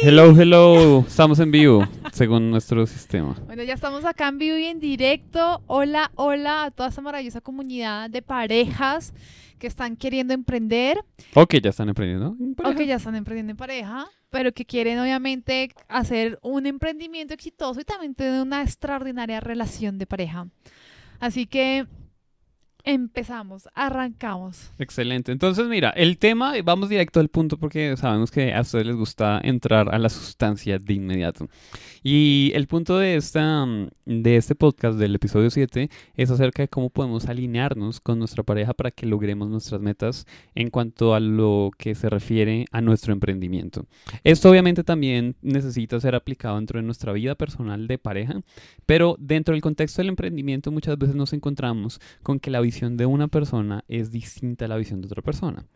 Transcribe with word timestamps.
Hello, 0.00 0.30
hello. 0.30 1.04
Estamos 1.08 1.40
en 1.40 1.50
vivo, 1.50 1.84
según 2.12 2.52
nuestro 2.52 2.86
sistema. 2.86 3.34
Bueno, 3.46 3.64
ya 3.64 3.74
estamos 3.74 4.04
acá 4.04 4.28
en 4.28 4.38
vivo 4.38 4.56
y 4.56 4.66
en 4.66 4.78
directo. 4.78 5.60
Hola, 5.66 6.12
hola 6.14 6.64
a 6.64 6.70
toda 6.70 6.90
esta 6.90 7.00
maravillosa 7.00 7.40
comunidad 7.40 8.08
de 8.08 8.22
parejas 8.22 9.12
que 9.58 9.66
están 9.66 9.96
queriendo 9.96 10.34
emprender. 10.34 11.04
O 11.34 11.46
que 11.46 11.60
ya 11.60 11.70
están 11.70 11.88
emprendiendo. 11.88 12.36
en 12.38 12.54
O 12.64 12.76
que 12.76 12.86
ya 12.86 12.94
están 12.94 13.16
emprendiendo 13.16 13.50
en 13.50 13.56
pareja, 13.56 14.06
pero 14.30 14.52
que 14.52 14.64
quieren 14.64 15.00
obviamente 15.00 15.72
hacer 15.88 16.38
un 16.42 16.66
emprendimiento 16.66 17.34
exitoso 17.34 17.80
y 17.80 17.84
también 17.84 18.14
tener 18.14 18.40
una 18.40 18.62
extraordinaria 18.62 19.40
relación 19.40 19.98
de 19.98 20.06
pareja. 20.06 20.46
Así 21.18 21.46
que 21.46 21.88
empezamos, 22.88 23.68
arrancamos. 23.74 24.72
Excelente. 24.78 25.30
Entonces, 25.30 25.66
mira, 25.68 25.90
el 25.90 26.16
tema, 26.16 26.54
vamos 26.64 26.88
directo 26.88 27.20
al 27.20 27.28
punto 27.28 27.58
porque 27.58 27.94
sabemos 27.98 28.30
que 28.30 28.54
a 28.54 28.62
ustedes 28.62 28.86
les 28.86 28.96
gusta 28.96 29.40
entrar 29.44 29.94
a 29.94 29.98
la 29.98 30.08
sustancia 30.08 30.78
de 30.78 30.94
inmediato. 30.94 31.48
Y 32.02 32.50
el 32.54 32.66
punto 32.66 32.98
de, 32.98 33.16
esta, 33.16 33.66
de 34.06 34.36
este 34.36 34.54
podcast, 34.54 34.98
del 34.98 35.14
episodio 35.14 35.50
7, 35.50 35.90
es 36.14 36.30
acerca 36.30 36.62
de 36.62 36.68
cómo 36.68 36.88
podemos 36.88 37.26
alinearnos 37.26 38.00
con 38.00 38.18
nuestra 38.18 38.42
pareja 38.42 38.72
para 38.72 38.90
que 38.90 39.04
logremos 39.04 39.50
nuestras 39.50 39.82
metas 39.82 40.26
en 40.54 40.70
cuanto 40.70 41.14
a 41.14 41.20
lo 41.20 41.70
que 41.76 41.94
se 41.94 42.08
refiere 42.08 42.64
a 42.72 42.80
nuestro 42.80 43.12
emprendimiento. 43.12 43.84
Esto 44.24 44.48
obviamente 44.48 44.82
también 44.82 45.36
necesita 45.42 46.00
ser 46.00 46.14
aplicado 46.14 46.56
dentro 46.56 46.78
de 46.78 46.86
nuestra 46.86 47.12
vida 47.12 47.34
personal 47.34 47.86
de 47.86 47.98
pareja, 47.98 48.40
pero 48.86 49.16
dentro 49.18 49.52
del 49.52 49.60
contexto 49.60 50.00
del 50.00 50.08
emprendimiento 50.08 50.72
muchas 50.72 50.96
veces 50.96 51.16
nos 51.16 51.34
encontramos 51.34 52.00
con 52.22 52.40
que 52.40 52.50
la 52.50 52.60
visión 52.60 52.77
de 52.80 53.06
una 53.06 53.28
persona 53.28 53.84
es 53.88 54.12
distinta 54.12 54.66
a 54.66 54.68
la 54.68 54.76
visión 54.76 55.00
de 55.00 55.06
otra 55.06 55.22
persona. 55.22 55.66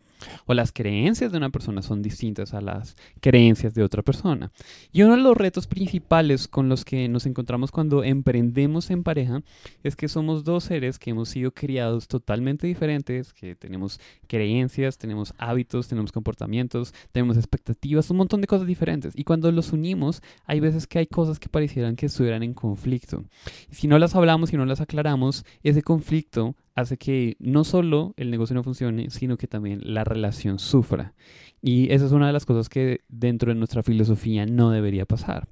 O 0.45 0.53
las 0.53 0.71
creencias 0.71 1.31
de 1.31 1.37
una 1.37 1.49
persona 1.49 1.81
son 1.81 2.01
distintas 2.01 2.53
a 2.53 2.61
las 2.61 2.95
creencias 3.19 3.73
de 3.73 3.83
otra 3.83 4.03
persona. 4.03 4.51
Y 4.91 5.01
uno 5.01 5.15
de 5.15 5.21
los 5.21 5.35
retos 5.35 5.67
principales 5.67 6.47
con 6.47 6.69
los 6.69 6.85
que 6.85 7.07
nos 7.09 7.25
encontramos 7.25 7.71
cuando 7.71 8.03
emprendemos 8.03 8.89
en 8.89 9.03
pareja 9.03 9.41
es 9.83 9.95
que 9.95 10.07
somos 10.07 10.43
dos 10.43 10.65
seres 10.65 10.99
que 10.99 11.11
hemos 11.11 11.29
sido 11.29 11.51
criados 11.51 12.07
totalmente 12.07 12.67
diferentes, 12.67 13.33
que 13.33 13.55
tenemos 13.55 13.99
creencias, 14.27 14.97
tenemos 14.97 15.33
hábitos, 15.37 15.87
tenemos 15.87 16.11
comportamientos, 16.11 16.93
tenemos 17.11 17.37
expectativas, 17.37 18.09
un 18.09 18.17
montón 18.17 18.41
de 18.41 18.47
cosas 18.47 18.67
diferentes. 18.67 19.13
Y 19.15 19.23
cuando 19.23 19.51
los 19.51 19.73
unimos, 19.73 20.21
hay 20.45 20.59
veces 20.59 20.87
que 20.87 20.99
hay 20.99 21.07
cosas 21.07 21.39
que 21.39 21.49
parecieran 21.49 21.95
que 21.95 22.05
estuvieran 22.05 22.43
en 22.43 22.53
conflicto. 22.53 23.23
Y 23.69 23.75
si 23.75 23.87
no 23.87 23.99
las 23.99 24.15
hablamos 24.15 24.53
y 24.53 24.57
no 24.57 24.65
las 24.65 24.81
aclaramos, 24.81 25.45
ese 25.63 25.81
conflicto 25.81 26.55
hace 26.75 26.97
que 26.97 27.35
no 27.39 27.63
solo 27.63 28.13
el 28.17 28.31
negocio 28.31 28.55
no 28.55 28.63
funcione, 28.63 29.09
sino 29.09 29.37
que 29.37 29.47
también 29.47 29.81
la 29.83 30.03
relación 30.03 30.59
sufra. 30.59 31.13
Y 31.61 31.91
esa 31.93 32.05
es 32.05 32.11
una 32.11 32.27
de 32.27 32.33
las 32.33 32.45
cosas 32.45 32.69
que 32.69 33.01
dentro 33.07 33.51
de 33.51 33.55
nuestra 33.55 33.83
filosofía 33.83 34.45
no 34.45 34.71
debería 34.71 35.05
pasar. 35.05 35.47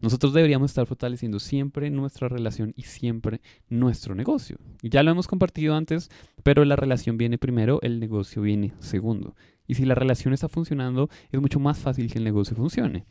Nosotros 0.00 0.32
deberíamos 0.32 0.70
estar 0.70 0.86
fortaleciendo 0.86 1.38
siempre 1.38 1.90
nuestra 1.90 2.28
relación 2.28 2.72
y 2.76 2.82
siempre 2.82 3.40
nuestro 3.68 4.14
negocio. 4.14 4.58
Ya 4.82 5.02
lo 5.02 5.10
hemos 5.10 5.26
compartido 5.26 5.74
antes, 5.74 6.10
pero 6.42 6.64
la 6.64 6.76
relación 6.76 7.16
viene 7.16 7.38
primero, 7.38 7.80
el 7.82 8.00
negocio 8.00 8.42
viene 8.42 8.72
segundo. 8.78 9.34
Y 9.66 9.74
si 9.74 9.84
la 9.84 9.94
relación 9.94 10.34
está 10.34 10.48
funcionando, 10.48 11.08
es 11.32 11.40
mucho 11.40 11.60
más 11.60 11.78
fácil 11.78 12.10
que 12.10 12.18
el 12.18 12.24
negocio 12.24 12.56
funcione. 12.56 13.06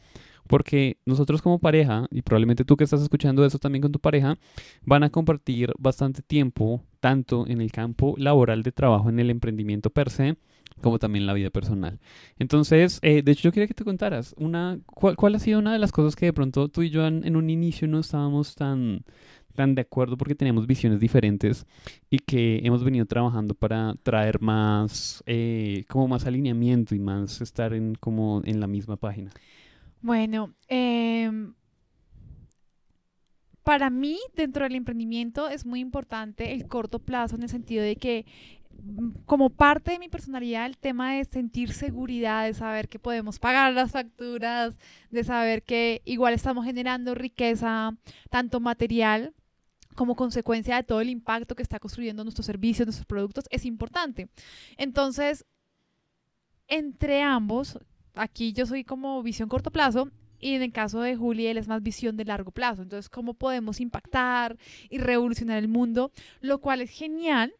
Porque 0.47 0.97
nosotros 1.05 1.41
como 1.41 1.59
pareja, 1.59 2.07
y 2.11 2.21
probablemente 2.21 2.65
tú 2.65 2.75
que 2.75 2.83
estás 2.83 3.01
escuchando 3.01 3.45
eso 3.45 3.59
también 3.59 3.81
con 3.81 3.91
tu 3.91 3.99
pareja, 3.99 4.37
van 4.83 5.03
a 5.03 5.09
compartir 5.09 5.71
bastante 5.79 6.21
tiempo, 6.21 6.83
tanto 6.99 7.47
en 7.47 7.61
el 7.61 7.71
campo 7.71 8.15
laboral 8.17 8.63
de 8.63 8.71
trabajo, 8.71 9.09
en 9.09 9.19
el 9.19 9.29
emprendimiento 9.29 9.89
per 9.89 10.09
se, 10.09 10.37
como 10.81 10.99
también 10.99 11.25
la 11.25 11.33
vida 11.33 11.49
personal. 11.49 11.99
Entonces, 12.39 12.99
eh, 13.01 13.21
de 13.23 13.31
hecho, 13.31 13.43
yo 13.43 13.51
quería 13.51 13.67
que 13.67 13.73
te 13.73 13.85
contaras, 13.85 14.35
una, 14.37 14.79
¿cuál, 14.85 15.15
cuál 15.15 15.35
ha 15.35 15.39
sido 15.39 15.59
una 15.59 15.73
de 15.73 15.79
las 15.79 15.91
cosas 15.91 16.15
que 16.15 16.25
de 16.25 16.33
pronto 16.33 16.67
tú 16.67 16.81
y 16.81 16.89
yo 16.89 17.05
en, 17.07 17.25
en 17.25 17.35
un 17.35 17.49
inicio 17.49 17.87
no 17.87 17.99
estábamos 17.99 18.55
tan, 18.55 19.03
tan 19.53 19.75
de 19.75 19.81
acuerdo 19.81 20.17
porque 20.17 20.35
teníamos 20.35 20.67
visiones 20.67 20.99
diferentes 20.99 21.65
y 22.09 22.19
que 22.19 22.61
hemos 22.63 22.83
venido 22.83 23.05
trabajando 23.05 23.53
para 23.53 23.95
traer 24.03 24.41
más, 24.41 25.23
eh, 25.25 25.85
como 25.87 26.07
más 26.07 26.25
alineamiento 26.25 26.95
y 26.95 26.99
más 26.99 27.41
estar 27.41 27.73
en, 27.73 27.95
como 27.95 28.41
en 28.45 28.59
la 28.59 28.67
misma 28.67 28.97
página? 28.97 29.31
Bueno, 30.03 30.53
em, 30.67 31.53
para 33.63 33.89
mí, 33.89 34.19
dentro 34.35 34.65
del 34.65 34.75
emprendimiento, 34.75 35.47
es 35.47 35.65
muy 35.65 35.79
importante 35.79 36.51
el 36.53 36.67
corto 36.67 36.99
plazo 36.99 37.37
en 37.37 37.43
el 37.43 37.49
sentido 37.49 37.83
de 37.83 37.95
que 37.95 38.25
mm, 38.83 39.23
como 39.25 39.49
parte 39.49 39.91
de 39.91 39.99
mi 39.99 40.09
personalidad, 40.09 40.65
el 40.65 40.77
tema 40.77 41.13
de 41.13 41.23
sentir 41.23 41.71
seguridad, 41.71 42.45
de 42.45 42.53
saber 42.53 42.89
que 42.89 42.99
podemos 42.99 43.39
pagar 43.39 43.71
las 43.73 43.91
facturas, 43.91 44.77
de 45.09 45.23
saber 45.23 45.63
que 45.63 46.01
igual 46.03 46.33
estamos 46.33 46.65
generando 46.65 47.15
riqueza, 47.15 47.95
tanto 48.29 48.59
material 48.59 49.33
como 49.95 50.15
consecuencia 50.15 50.75
de 50.75 50.83
todo 50.83 50.99
el 50.99 51.09
impacto 51.09 51.55
que 51.55 51.63
está 51.63 51.79
construyendo 51.79 52.23
nuestros 52.25 52.45
servicios, 52.45 52.87
nuestros 52.87 53.05
productos, 53.05 53.45
es 53.51 53.65
importante. 53.65 54.27
Entonces, 54.77 55.45
entre 56.67 57.21
ambos, 57.21 57.79
aquí 58.15 58.53
yo 58.53 58.65
soy 58.65 58.83
como 58.83 59.21
visión 59.23 59.49
corto 59.49 59.71
plazo 59.71 60.09
y 60.39 60.55
en 60.55 60.61
el 60.61 60.71
caso 60.71 61.01
de 61.01 61.15
Juli 61.15 61.47
él 61.47 61.57
es 61.57 61.67
más 61.67 61.81
visión 61.81 62.17
de 62.17 62.25
largo 62.25 62.51
plazo. 62.51 62.81
Entonces, 62.81 63.09
cómo 63.09 63.33
podemos 63.33 63.79
impactar 63.79 64.57
y 64.89 64.97
revolucionar 64.97 65.57
el 65.57 65.69
mundo, 65.69 66.11
lo 66.41 66.59
cual 66.59 66.81
es 66.81 66.89
genial, 66.89 67.53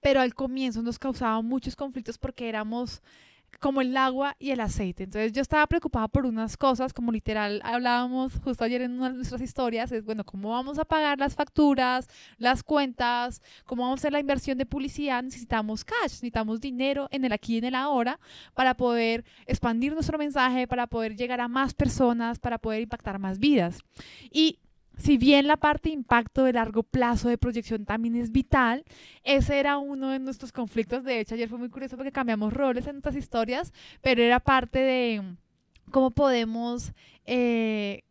pero 0.00 0.20
al 0.20 0.34
comienzo 0.34 0.82
nos 0.82 0.98
causaba 0.98 1.40
muchos 1.40 1.76
conflictos 1.76 2.18
porque 2.18 2.48
éramos 2.48 3.02
como 3.60 3.80
el 3.80 3.96
agua 3.96 4.36
y 4.38 4.50
el 4.50 4.60
aceite. 4.60 5.04
Entonces 5.04 5.32
yo 5.32 5.42
estaba 5.42 5.66
preocupada 5.66 6.08
por 6.08 6.26
unas 6.26 6.56
cosas, 6.56 6.92
como 6.92 7.12
literal 7.12 7.60
hablábamos 7.64 8.38
justo 8.42 8.64
ayer 8.64 8.82
en 8.82 8.92
una 8.92 9.10
de 9.10 9.16
nuestras 9.16 9.40
historias, 9.40 9.90
es 9.92 10.04
bueno, 10.04 10.24
¿cómo 10.24 10.50
vamos 10.50 10.78
a 10.78 10.84
pagar 10.84 11.18
las 11.18 11.34
facturas, 11.34 12.08
las 12.38 12.62
cuentas? 12.62 13.42
¿Cómo 13.64 13.82
vamos 13.82 13.98
a 13.98 14.00
hacer 14.00 14.12
la 14.12 14.20
inversión 14.20 14.58
de 14.58 14.66
publicidad? 14.66 15.22
Necesitamos 15.22 15.84
cash, 15.84 15.96
necesitamos 16.02 16.60
dinero 16.60 17.08
en 17.10 17.24
el 17.24 17.32
aquí 17.32 17.54
y 17.54 17.58
en 17.58 17.64
el 17.64 17.74
ahora 17.74 18.20
para 18.54 18.74
poder 18.74 19.24
expandir 19.46 19.92
nuestro 19.92 20.18
mensaje, 20.18 20.68
para 20.68 20.86
poder 20.86 21.16
llegar 21.16 21.40
a 21.40 21.48
más 21.48 21.74
personas, 21.74 22.38
para 22.38 22.58
poder 22.58 22.82
impactar 22.82 23.18
más 23.18 23.38
vidas. 23.38 23.80
Y 24.30 24.58
si 24.98 25.16
bien 25.16 25.46
la 25.46 25.56
parte 25.56 25.88
de 25.88 25.94
impacto 25.94 26.44
de 26.44 26.52
largo 26.52 26.82
plazo 26.82 27.28
de 27.28 27.38
proyección 27.38 27.84
también 27.84 28.16
es 28.16 28.32
vital, 28.32 28.84
ese 29.22 29.58
era 29.58 29.78
uno 29.78 30.10
de 30.10 30.18
nuestros 30.18 30.52
conflictos. 30.52 31.04
De 31.04 31.20
hecho, 31.20 31.34
ayer 31.34 31.48
fue 31.48 31.58
muy 31.58 31.70
curioso 31.70 31.96
porque 31.96 32.12
cambiamos 32.12 32.52
roles 32.52 32.86
en 32.86 32.96
nuestras 32.96 33.16
historias, 33.16 33.72
pero 34.02 34.22
era 34.22 34.40
parte 34.40 34.80
de 34.80 35.22
cómo 35.90 36.10
podemos 36.10 36.92
eh, 37.24 38.02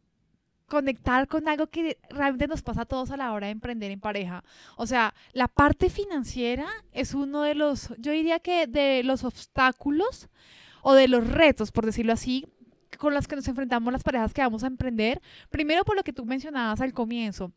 conectar 0.67 1.27
con 1.27 1.47
algo 1.47 1.67
que 1.67 1.97
realmente 2.09 2.47
nos 2.47 2.61
pasa 2.61 2.81
a 2.81 2.85
todos 2.85 3.11
a 3.11 3.17
la 3.17 3.33
hora 3.33 3.47
de 3.47 3.51
emprender 3.51 3.91
en 3.91 3.99
pareja. 3.99 4.43
O 4.75 4.87
sea, 4.87 5.13
la 5.33 5.47
parte 5.47 5.89
financiera 5.89 6.67
es 6.93 7.13
uno 7.13 7.41
de 7.41 7.55
los, 7.55 7.89
yo 7.97 8.11
diría 8.11 8.39
que 8.39 8.67
de 8.67 9.03
los 9.03 9.23
obstáculos 9.23 10.29
o 10.81 10.93
de 10.93 11.07
los 11.07 11.27
retos, 11.27 11.71
por 11.71 11.85
decirlo 11.85 12.13
así, 12.13 12.45
con 12.97 13.13
los 13.13 13.27
que 13.27 13.35
nos 13.35 13.47
enfrentamos 13.47 13.91
las 13.91 14.03
parejas 14.03 14.33
que 14.33 14.41
vamos 14.41 14.63
a 14.63 14.67
emprender. 14.67 15.21
Primero 15.49 15.83
por 15.83 15.95
lo 15.95 16.03
que 16.03 16.13
tú 16.13 16.25
mencionabas 16.25 16.81
al 16.81 16.93
comienzo. 16.93 17.51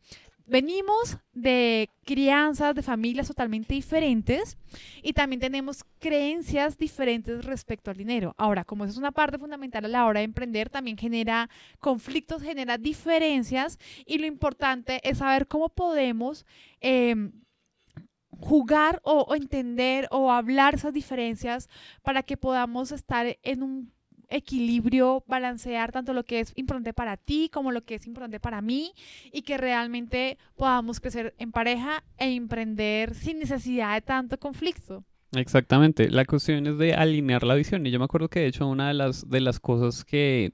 Venimos 0.45 1.17
de 1.33 1.89
crianzas, 2.03 2.75
de 2.75 2.81
familias 2.81 3.27
totalmente 3.27 3.73
diferentes 3.73 4.57
y 5.01 5.13
también 5.13 5.39
tenemos 5.39 5.85
creencias 5.99 6.77
diferentes 6.77 7.45
respecto 7.45 7.89
al 7.89 7.97
dinero. 7.97 8.35
Ahora, 8.37 8.65
como 8.65 8.83
eso 8.83 8.91
es 8.91 8.97
una 8.97 9.13
parte 9.13 9.37
fundamental 9.37 9.85
a 9.85 9.87
la 9.87 10.05
hora 10.05 10.19
de 10.19 10.25
emprender, 10.25 10.69
también 10.69 10.97
genera 10.97 11.49
conflictos, 11.79 12.41
genera 12.41 12.77
diferencias 12.77 13.79
y 14.05 14.17
lo 14.17 14.25
importante 14.25 14.99
es 15.09 15.19
saber 15.19 15.47
cómo 15.47 15.69
podemos... 15.69 16.45
Eh, 16.81 17.15
jugar 18.39 19.01
o, 19.03 19.21
o 19.21 19.35
entender 19.35 20.07
o 20.09 20.31
hablar 20.31 20.73
esas 20.73 20.93
diferencias 20.93 21.69
para 22.01 22.23
que 22.23 22.37
podamos 22.37 22.91
estar 22.91 23.37
en 23.43 23.61
un 23.61 23.93
equilibrio, 24.31 25.23
balancear 25.27 25.91
tanto 25.91 26.13
lo 26.13 26.23
que 26.23 26.39
es 26.39 26.53
importante 26.55 26.93
para 26.93 27.17
ti 27.17 27.49
como 27.51 27.71
lo 27.71 27.83
que 27.83 27.95
es 27.95 28.07
importante 28.07 28.39
para 28.39 28.61
mí 28.61 28.93
y 29.31 29.43
que 29.43 29.57
realmente 29.57 30.37
podamos 30.55 30.99
crecer 30.99 31.35
en 31.37 31.51
pareja 31.51 32.03
e 32.17 32.33
emprender 32.33 33.13
sin 33.13 33.39
necesidad 33.39 33.93
de 33.95 34.01
tanto 34.01 34.39
conflicto. 34.39 35.03
Exactamente, 35.33 36.09
la 36.09 36.25
cuestión 36.25 36.67
es 36.67 36.77
de 36.77 36.93
alinear 36.93 37.43
la 37.43 37.55
visión. 37.55 37.85
Y 37.85 37.91
yo 37.91 37.99
me 37.99 38.05
acuerdo 38.05 38.29
que 38.29 38.41
de 38.41 38.47
hecho 38.47 38.67
una 38.67 38.89
de 38.89 38.93
las, 38.93 39.29
de 39.29 39.39
las 39.39 39.59
cosas 39.59 40.03
que, 40.03 40.51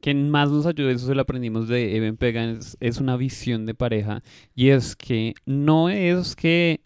que 0.00 0.14
más 0.14 0.50
nos 0.50 0.66
ayudó, 0.66 0.90
eso 0.90 1.06
se 1.06 1.14
lo 1.14 1.22
aprendimos 1.22 1.68
de 1.68 1.96
Eben 1.96 2.16
Pegan, 2.16 2.58
es, 2.58 2.76
es 2.80 3.00
una 3.00 3.16
visión 3.16 3.64
de 3.64 3.74
pareja. 3.74 4.22
Y 4.54 4.68
es 4.70 4.94
que 4.94 5.34
no 5.46 5.88
es 5.88 6.36
que 6.36 6.80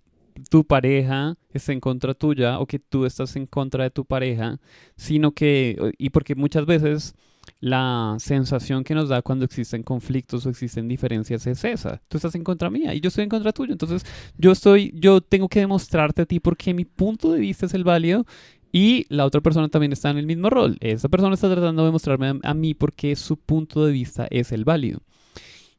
tu 0.50 0.64
pareja 0.64 1.36
esté 1.52 1.72
en 1.72 1.80
contra 1.80 2.14
tuya 2.14 2.58
o 2.58 2.66
que 2.66 2.78
tú 2.78 3.06
estás 3.06 3.36
en 3.36 3.46
contra 3.46 3.84
de 3.84 3.90
tu 3.90 4.04
pareja, 4.04 4.60
sino 4.96 5.32
que, 5.32 5.92
y 5.98 6.10
porque 6.10 6.34
muchas 6.34 6.66
veces 6.66 7.14
la 7.60 8.16
sensación 8.18 8.84
que 8.84 8.94
nos 8.94 9.08
da 9.08 9.22
cuando 9.22 9.44
existen 9.44 9.82
conflictos 9.82 10.44
o 10.46 10.50
existen 10.50 10.88
diferencias 10.88 11.46
es 11.46 11.64
esa. 11.64 12.02
Tú 12.08 12.18
estás 12.18 12.34
en 12.34 12.44
contra 12.44 12.70
mía 12.70 12.94
y 12.94 13.00
yo 13.00 13.08
estoy 13.08 13.24
en 13.24 13.30
contra 13.30 13.52
tuyo. 13.52 13.72
Entonces, 13.72 14.04
yo 14.36 14.52
estoy, 14.52 14.92
yo 14.94 15.20
tengo 15.20 15.48
que 15.48 15.60
demostrarte 15.60 16.22
a 16.22 16.26
ti 16.26 16.40
porque 16.40 16.74
mi 16.74 16.84
punto 16.84 17.32
de 17.32 17.40
vista 17.40 17.66
es 17.66 17.74
el 17.74 17.84
válido 17.84 18.26
Y 18.72 19.06
la 19.08 19.24
otra 19.24 19.40
persona 19.40 19.68
también 19.68 19.92
está 19.92 20.10
en 20.10 20.18
el 20.18 20.26
mismo 20.26 20.50
rol. 20.50 20.76
Esa 20.80 21.08
persona 21.08 21.34
está 21.34 21.50
tratando 21.50 21.84
de 21.84 21.92
mostrarme 21.92 22.40
a, 22.42 22.54
mí 22.54 22.74
porque 22.74 23.14
su 23.16 23.36
punto 23.36 23.84
de 23.86 23.92
vista 23.92 24.26
es 24.30 24.52
el 24.52 24.64
válido. 24.64 25.00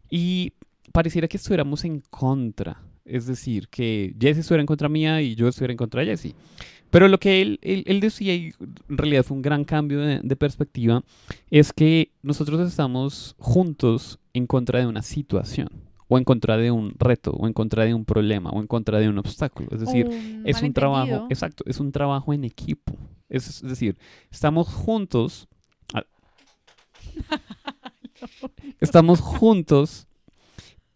Y 0.10 0.54
pareciera 0.92 1.28
que 1.28 1.38
estuviéramos 1.38 1.84
en 1.84 2.02
contra. 2.10 2.82
Es 3.06 3.28
decir, 3.28 3.68
que 3.70 4.16
Jesse 4.20 4.40
estuviera 4.40 4.62
en 4.62 4.68
contra 4.68 4.90
mía 4.90 5.22
y 5.22 5.36
yo 5.36 5.48
estuviera 5.48 5.72
en 5.72 5.78
contra 5.78 6.02
de 6.02 6.08
Jesse. 6.08 6.34
Pero 6.90 7.08
lo 7.08 7.20
que 7.20 7.42
él, 7.42 7.60
él, 7.62 7.84
él 7.88 8.00
decía, 8.00 8.34
y 8.36 8.54
en 8.90 8.98
realidad 8.98 9.24
fue 9.24 9.36
un 9.36 9.42
gran 9.44 9.64
cambio 9.66 10.00
de, 10.00 10.20
de 10.24 10.36
perspectiva, 10.36 11.04
es 11.52 11.72
que 11.74 12.12
nosotros 12.24 12.68
estamos 12.68 13.36
juntos 13.38 14.20
en 14.34 14.48
contra 14.48 14.80
de 14.80 14.88
una 14.88 15.02
situación 15.02 15.70
o 16.08 16.18
en 16.20 16.24
contra 16.24 16.56
de 16.58 16.70
un 16.72 16.94
reto, 17.00 17.32
o 17.32 17.48
en 17.48 17.54
contra 17.54 17.84
de 17.84 17.94
un 17.96 18.06
problema, 18.06 18.52
o 18.52 18.60
en 18.62 18.68
contra 18.68 19.00
de 19.00 19.10
un 19.10 19.18
obstáculo. 19.18 19.70
Es 19.72 19.80
decir, 19.82 20.06
Un 20.08 20.42
es 20.46 20.62
un 20.68 20.74
trabajo, 20.74 21.08
exacto, 21.32 21.64
es 21.68 21.80
un 21.80 21.92
trabajo 21.92 22.32
en 22.34 22.44
equipo. 22.44 22.96
Es, 23.28 23.48
es 23.48 23.62
decir, 23.64 23.98
estamos 24.32 24.68
juntos, 24.68 25.48
a- 25.94 26.06
estamos 28.80 29.20
juntos 29.20 30.08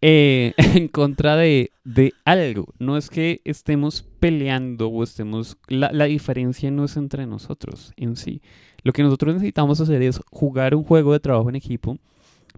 eh, 0.00 0.54
en 0.74 0.88
contra 0.88 1.36
de, 1.36 1.72
de 1.84 2.12
algo. 2.24 2.72
No 2.78 2.96
es 2.96 3.10
que 3.10 3.40
estemos 3.44 4.02
peleando 4.20 4.88
o 4.88 5.02
estemos... 5.02 5.56
La, 5.68 5.90
la 5.92 6.04
diferencia 6.04 6.70
no 6.70 6.84
es 6.84 6.96
entre 6.96 7.26
nosotros 7.26 7.92
en 7.96 8.16
sí. 8.16 8.42
Lo 8.82 8.92
que 8.92 9.02
nosotros 9.02 9.34
necesitamos 9.34 9.80
hacer 9.80 10.02
es 10.02 10.20
jugar 10.30 10.74
un 10.74 10.84
juego 10.84 11.12
de 11.12 11.20
trabajo 11.20 11.48
en 11.48 11.56
equipo 11.56 11.98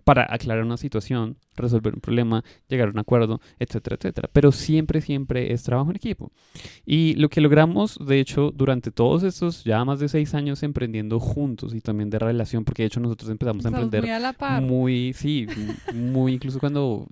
para 0.04 0.26
aclarar 0.32 0.64
una 0.64 0.76
situación, 0.76 1.36
resolver 1.56 1.94
un 1.94 2.00
problema, 2.00 2.42
llegar 2.68 2.88
a 2.88 2.90
un 2.90 2.98
acuerdo, 2.98 3.40
etcétera, 3.58 3.96
etcétera. 3.98 4.28
Pero 4.32 4.52
siempre, 4.52 5.00
siempre 5.00 5.52
es 5.52 5.62
trabajo 5.62 5.90
en 5.90 5.96
equipo. 5.96 6.32
Y 6.84 7.14
lo 7.14 7.28
que 7.28 7.40
logramos, 7.40 7.98
de 8.04 8.18
hecho, 8.20 8.50
durante 8.54 8.90
todos 8.90 9.22
estos 9.22 9.64
ya 9.64 9.84
más 9.84 10.00
de 10.00 10.08
seis 10.08 10.34
años 10.34 10.62
emprendiendo 10.62 11.20
juntos 11.20 11.74
y 11.74 11.80
también 11.80 12.10
de 12.10 12.18
relación, 12.18 12.64
porque 12.64 12.82
de 12.82 12.88
hecho 12.88 13.00
nosotros 13.00 13.30
empezamos 13.30 13.64
a 13.64 13.68
Estamos 13.68 13.84
emprender 13.84 14.02
muy 14.02 14.10
a 14.10 14.18
la 14.18 14.32
par. 14.32 14.62
muy, 14.62 15.12
sí, 15.14 15.46
muy 15.94 16.34
incluso 16.34 16.58
cuando... 16.58 17.06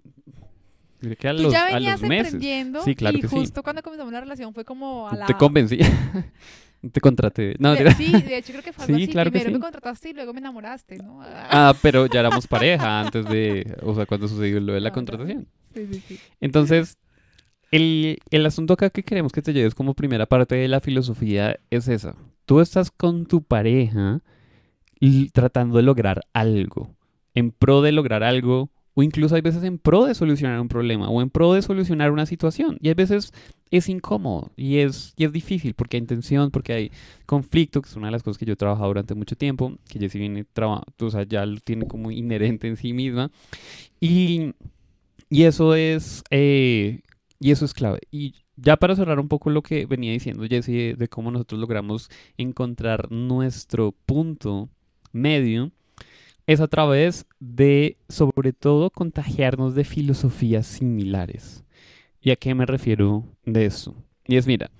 que 1.18 1.28
a 1.28 1.34
Tú 1.34 1.42
los, 1.44 1.52
ya 1.52 1.66
a 1.66 1.74
venías 1.74 2.00
los 2.00 2.08
meses. 2.08 2.34
emprendiendo 2.34 2.82
Sí, 2.82 2.94
claro 2.94 3.18
y 3.18 3.20
que 3.20 3.28
sí. 3.28 3.36
justo 3.36 3.62
cuando 3.62 3.82
comenzamos 3.82 4.12
la 4.12 4.20
relación 4.20 4.52
fue 4.52 4.64
como 4.64 5.08
a 5.08 5.14
la... 5.16 5.26
Te 5.26 5.34
convencí. 5.34 5.78
Te 6.92 7.00
contraté. 7.00 7.56
No, 7.58 7.74
De- 7.74 7.92
sí, 7.92 8.10
de 8.10 8.38
hecho 8.38 8.52
creo 8.52 8.62
que 8.64 8.72
fue 8.72 8.84
algo 8.86 8.96
Sí, 8.96 9.02
así. 9.04 9.12
claro 9.12 9.30
Primero 9.30 9.48
sí. 9.50 9.54
me 9.54 9.60
contrataste 9.60 10.10
y 10.10 10.12
luego 10.14 10.32
me 10.32 10.40
enamoraste, 10.40 10.96
¿no? 10.98 11.20
Ah, 11.24 11.74
pero 11.82 12.06
ya 12.06 12.20
éramos 12.20 12.46
pareja 12.46 13.00
antes 13.00 13.24
de, 13.26 13.76
o 13.82 13.94
sea, 13.94 14.06
cuando 14.06 14.28
sucedió 14.28 14.60
lo 14.60 14.72
de 14.72 14.80
la 14.80 14.88
ya. 14.90 14.94
contratación. 14.94 15.46
Sí, 15.74 15.86
sí, 15.92 16.02
sí. 16.08 16.18
Entonces, 16.40 16.96
el, 17.70 18.18
el 18.30 18.46
asunto 18.46 18.74
acá 18.74 18.90
que 18.90 19.02
queremos 19.02 19.32
que 19.32 19.42
te 19.42 19.52
lleves 19.52 19.74
como 19.74 19.94
primera 19.94 20.26
parte 20.26 20.54
de 20.56 20.68
la 20.68 20.80
filosofía 20.80 21.58
es 21.70 21.86
esa. 21.88 22.16
Tú 22.46 22.60
estás 22.60 22.90
con 22.90 23.26
tu 23.26 23.42
pareja 23.42 24.20
tratando 25.32 25.76
de 25.76 25.82
lograr 25.82 26.22
algo, 26.32 26.94
en 27.34 27.52
pro 27.52 27.80
de 27.82 27.92
lograr 27.92 28.22
algo, 28.22 28.70
o 28.94 29.02
incluso 29.02 29.34
hay 29.34 29.40
veces 29.40 29.62
en 29.62 29.78
pro 29.78 30.04
de 30.04 30.14
solucionar 30.14 30.60
un 30.60 30.68
problema, 30.68 31.08
o 31.08 31.22
en 31.22 31.30
pro 31.30 31.52
de 31.54 31.62
solucionar 31.62 32.10
una 32.10 32.26
situación. 32.26 32.76
Y 32.80 32.88
hay 32.88 32.94
veces 32.94 33.32
es 33.70 33.88
incómodo 33.88 34.50
y 34.56 34.78
es, 34.78 35.14
y 35.16 35.24
es 35.24 35.32
difícil 35.32 35.74
porque 35.74 35.96
hay 35.98 36.02
tensión, 36.04 36.50
porque 36.50 36.72
hay 36.72 36.92
conflicto, 37.26 37.82
que 37.82 37.88
es 37.88 37.96
una 37.96 38.08
de 38.08 38.12
las 38.12 38.22
cosas 38.22 38.38
que 38.38 38.46
yo 38.46 38.54
he 38.54 38.56
trabajado 38.56 38.88
durante 38.88 39.14
mucho 39.14 39.36
tiempo, 39.36 39.74
que 39.88 39.98
Jessie 39.98 40.20
viene 40.20 40.44
traba- 40.44 40.84
o 41.00 41.10
sea, 41.10 41.24
ya 41.24 41.46
lo 41.46 41.60
tiene 41.60 41.86
como 41.86 42.10
inherente 42.10 42.68
en 42.68 42.76
sí 42.76 42.92
misma. 42.92 43.30
Y, 44.00 44.54
y 45.30 45.44
eso 45.44 45.74
es, 45.74 46.22
eh, 46.30 47.00
y 47.38 47.50
eso 47.52 47.64
es 47.64 47.74
clave. 47.74 48.00
Y 48.10 48.34
ya 48.56 48.76
para 48.76 48.96
cerrar 48.96 49.20
un 49.20 49.28
poco 49.28 49.50
lo 49.50 49.62
que 49.62 49.86
venía 49.86 50.12
diciendo 50.12 50.44
Jessie 50.48 50.74
de, 50.76 50.94
de 50.94 51.08
cómo 51.08 51.30
nosotros 51.30 51.60
logramos 51.60 52.10
encontrar 52.38 53.10
nuestro 53.10 53.92
punto 54.06 54.68
medio, 55.12 55.72
es 56.46 56.60
a 56.60 56.68
través 56.68 57.26
de, 57.40 57.96
sobre 58.08 58.52
todo, 58.52 58.90
contagiarnos 58.90 59.74
de 59.74 59.84
filosofías 59.84 60.66
similares. 60.66 61.64
¿Y 62.20 62.30
a 62.30 62.36
qué 62.36 62.54
me 62.54 62.66
refiero 62.66 63.24
de 63.44 63.66
eso? 63.66 63.94
Y 64.26 64.36
es, 64.36 64.46
mira, 64.46 64.70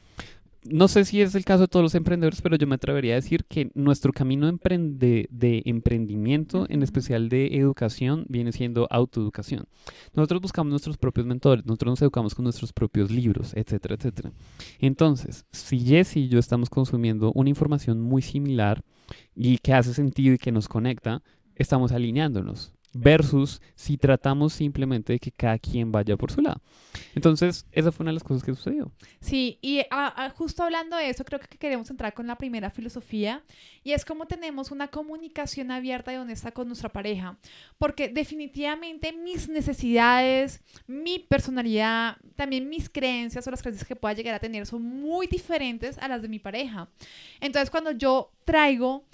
no 0.62 0.88
sé 0.88 1.06
si 1.06 1.22
es 1.22 1.34
el 1.34 1.46
caso 1.46 1.62
de 1.62 1.68
todos 1.68 1.82
los 1.82 1.94
emprendedores, 1.94 2.42
pero 2.42 2.56
yo 2.56 2.66
me 2.66 2.74
atrevería 2.74 3.14
a 3.14 3.16
decir 3.16 3.46
que 3.46 3.70
nuestro 3.74 4.12
camino 4.12 4.46
de, 4.46 4.52
emprende- 4.52 5.26
de 5.30 5.62
emprendimiento, 5.64 6.66
en 6.68 6.82
especial 6.82 7.30
de 7.30 7.56
educación, 7.56 8.26
viene 8.28 8.52
siendo 8.52 8.86
autoeducación. 8.90 9.64
Nosotros 10.12 10.42
buscamos 10.42 10.70
nuestros 10.70 10.98
propios 10.98 11.26
mentores, 11.26 11.64
nosotros 11.64 11.92
nos 11.92 12.02
educamos 12.02 12.34
con 12.34 12.42
nuestros 12.44 12.74
propios 12.74 13.10
libros, 13.10 13.54
etcétera, 13.54 13.94
etcétera. 13.94 14.32
Entonces, 14.78 15.46
si 15.50 15.80
Jesse 15.80 16.16
y 16.18 16.28
yo 16.28 16.38
estamos 16.38 16.68
consumiendo 16.68 17.32
una 17.34 17.48
información 17.48 17.98
muy 18.00 18.20
similar 18.20 18.84
y 19.34 19.56
que 19.58 19.72
hace 19.72 19.94
sentido 19.94 20.34
y 20.34 20.38
que 20.38 20.52
nos 20.52 20.68
conecta, 20.68 21.22
estamos 21.54 21.90
alineándonos. 21.90 22.74
Versus 22.92 23.62
si 23.76 23.96
tratamos 23.96 24.52
simplemente 24.52 25.12
de 25.12 25.18
que 25.20 25.30
cada 25.30 25.58
quien 25.58 25.92
vaya 25.92 26.16
por 26.16 26.32
su 26.32 26.40
lado. 26.40 26.60
Entonces, 27.14 27.66
esa 27.70 27.92
fue 27.92 28.02
una 28.04 28.10
de 28.10 28.14
las 28.14 28.24
cosas 28.24 28.42
que 28.42 28.54
sucedió. 28.54 28.90
Sí, 29.20 29.58
y 29.62 29.80
ah, 29.90 30.12
ah, 30.16 30.30
justo 30.30 30.62
hablando 30.62 30.96
de 30.96 31.08
eso, 31.08 31.24
creo 31.24 31.38
que 31.38 31.56
queremos 31.56 31.88
entrar 31.90 32.14
con 32.14 32.26
la 32.26 32.36
primera 32.36 32.70
filosofía 32.70 33.44
y 33.84 33.92
es 33.92 34.04
cómo 34.04 34.26
tenemos 34.26 34.70
una 34.70 34.88
comunicación 34.88 35.70
abierta 35.70 36.12
y 36.12 36.16
honesta 36.16 36.52
con 36.52 36.66
nuestra 36.66 36.88
pareja. 36.88 37.38
Porque 37.78 38.08
definitivamente 38.08 39.12
mis 39.12 39.48
necesidades, 39.48 40.60
mi 40.86 41.18
personalidad, 41.20 42.16
también 42.36 42.68
mis 42.68 42.88
creencias 42.90 43.46
o 43.46 43.50
las 43.50 43.62
creencias 43.62 43.86
que 43.86 43.96
pueda 43.96 44.14
llegar 44.14 44.34
a 44.34 44.40
tener 44.40 44.66
son 44.66 44.82
muy 44.82 45.26
diferentes 45.26 45.98
a 45.98 46.08
las 46.08 46.22
de 46.22 46.28
mi 46.28 46.38
pareja. 46.38 46.88
Entonces, 47.40 47.70
cuando 47.70 47.92
yo 47.92 48.32
traigo 48.44 49.04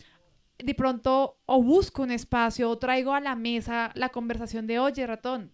de 0.59 0.75
pronto 0.75 1.39
o 1.47 1.63
busco 1.63 2.03
un 2.03 2.11
espacio 2.11 2.71
o 2.71 2.79
traigo 2.79 3.13
a 3.13 3.21
la 3.21 3.35
mesa 3.37 3.93
la 3.95 4.09
conversación 4.11 4.67
de, 4.67 4.79
oye, 4.79 5.07
ratón, 5.07 5.53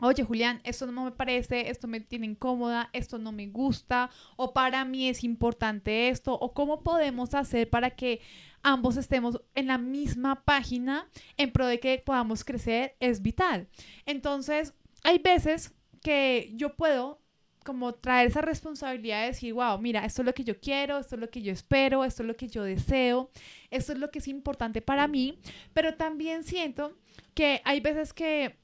oye, 0.00 0.22
Julián, 0.22 0.60
esto 0.64 0.86
no 0.86 1.04
me 1.04 1.12
parece, 1.12 1.70
esto 1.70 1.88
me 1.88 2.00
tiene 2.00 2.26
incómoda, 2.26 2.88
esto 2.92 3.18
no 3.18 3.32
me 3.32 3.48
gusta, 3.48 4.10
o 4.36 4.52
para 4.52 4.84
mí 4.84 5.08
es 5.08 5.24
importante 5.24 6.08
esto, 6.08 6.34
o 6.34 6.54
cómo 6.54 6.82
podemos 6.82 7.34
hacer 7.34 7.68
para 7.68 7.90
que 7.90 8.20
ambos 8.62 8.96
estemos 8.96 9.40
en 9.54 9.66
la 9.66 9.78
misma 9.78 10.44
página 10.44 11.08
en 11.36 11.52
pro 11.52 11.66
de 11.66 11.80
que 11.80 12.02
podamos 12.04 12.44
crecer, 12.44 12.96
es 13.00 13.22
vital. 13.22 13.68
Entonces, 14.06 14.74
hay 15.02 15.18
veces 15.18 15.74
que 16.02 16.52
yo 16.54 16.76
puedo 16.76 17.20
como 17.68 17.92
traer 17.92 18.28
esa 18.28 18.40
responsabilidad 18.40 19.20
de 19.20 19.26
decir, 19.26 19.52
wow, 19.52 19.78
mira, 19.78 20.02
esto 20.06 20.22
es 20.22 20.26
lo 20.26 20.32
que 20.32 20.42
yo 20.42 20.58
quiero, 20.58 20.96
esto 20.96 21.16
es 21.16 21.20
lo 21.20 21.28
que 21.28 21.42
yo 21.42 21.52
espero, 21.52 22.02
esto 22.02 22.22
es 22.22 22.26
lo 22.26 22.34
que 22.34 22.48
yo 22.48 22.64
deseo, 22.64 23.28
esto 23.70 23.92
es 23.92 23.98
lo 23.98 24.10
que 24.10 24.20
es 24.20 24.28
importante 24.28 24.80
para 24.80 25.06
mí, 25.06 25.38
pero 25.74 25.94
también 25.94 26.44
siento 26.44 26.96
que 27.34 27.60
hay 27.66 27.80
veces 27.80 28.14
que 28.14 28.56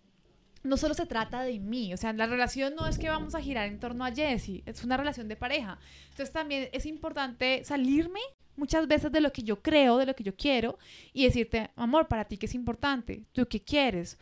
no 0.63 0.79
solo 0.79 0.95
se 0.95 1.05
trata 1.05 1.43
de 1.43 1.61
mí, 1.61 1.93
o 1.93 1.99
sea, 1.99 2.15
la 2.15 2.27
relación 2.27 2.75
no 2.77 2.87
es 2.87 2.97
que 2.97 3.11
vamos 3.11 3.35
a 3.35 3.43
girar 3.43 3.69
en 3.69 3.79
torno 3.79 4.07
a 4.07 4.11
Jessie, 4.11 4.63
es 4.65 4.83
una 4.85 4.97
relación 4.97 5.29
de 5.29 5.37
pareja. 5.37 5.79
Entonces 6.05 6.33
también 6.33 6.71
es 6.73 6.87
importante 6.87 7.63
salirme 7.63 8.21
muchas 8.57 8.89
veces 8.89 9.13
de 9.13 9.21
lo 9.21 9.35
que 9.35 9.43
yo 9.43 9.61
creo, 9.61 9.99
de 9.99 10.07
lo 10.07 10.17
que 10.17 10.25
yo 10.25 10.35
quiero 10.35 10.79
y 11.13 11.25
decirte, 11.25 11.71
amor, 11.77 12.09
para 12.09 12.25
ti 12.25 12.39
qué 12.39 12.47
es 12.47 12.55
importante, 12.55 13.27
tú 13.33 13.47
qué 13.49 13.61
quieres. 13.63 14.17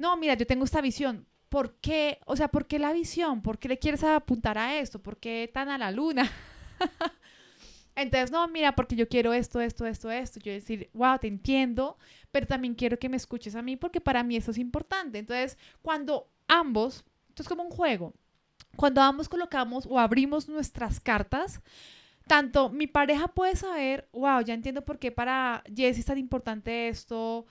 No, 0.00 0.16
mira, 0.16 0.34
yo 0.34 0.48
tengo 0.48 0.64
esta 0.64 0.80
visión. 0.80 1.28
¿Por 1.56 1.72
qué? 1.76 2.18
O 2.26 2.36
sea, 2.36 2.48
¿por 2.48 2.66
qué 2.66 2.78
la 2.78 2.92
visión? 2.92 3.40
¿Por 3.40 3.58
qué 3.58 3.66
le 3.66 3.78
quieres 3.78 4.04
apuntar 4.04 4.58
a 4.58 4.78
esto? 4.78 5.02
¿Por 5.02 5.16
qué 5.16 5.50
tan 5.54 5.70
a 5.70 5.78
la 5.78 5.90
luna? 5.90 6.30
Entonces, 7.96 8.30
no, 8.30 8.46
mira, 8.46 8.76
porque 8.76 8.94
yo 8.94 9.08
quiero 9.08 9.32
esto, 9.32 9.62
esto, 9.62 9.86
esto, 9.86 10.10
esto. 10.10 10.38
Yo 10.38 10.52
decir, 10.52 10.90
wow, 10.92 11.18
te 11.18 11.28
entiendo, 11.28 11.96
pero 12.30 12.46
también 12.46 12.74
quiero 12.74 12.98
que 12.98 13.08
me 13.08 13.16
escuches 13.16 13.54
a 13.54 13.62
mí 13.62 13.74
porque 13.78 14.02
para 14.02 14.22
mí 14.22 14.36
eso 14.36 14.50
es 14.50 14.58
importante. 14.58 15.16
Entonces, 15.16 15.56
cuando 15.80 16.28
ambos, 16.46 17.06
esto 17.30 17.42
es 17.42 17.48
como 17.48 17.62
un 17.62 17.70
juego, 17.70 18.12
cuando 18.76 19.00
ambos 19.00 19.26
colocamos 19.26 19.86
o 19.88 19.98
abrimos 19.98 20.50
nuestras 20.50 21.00
cartas, 21.00 21.62
tanto 22.26 22.68
mi 22.68 22.86
pareja 22.86 23.28
puede 23.28 23.56
saber, 23.56 24.10
wow, 24.12 24.42
ya 24.42 24.52
entiendo 24.52 24.84
por 24.84 24.98
qué 24.98 25.10
para 25.10 25.62
Jess 25.74 25.98
es 25.98 26.04
tan 26.04 26.18
importante 26.18 26.88
esto 26.88 27.46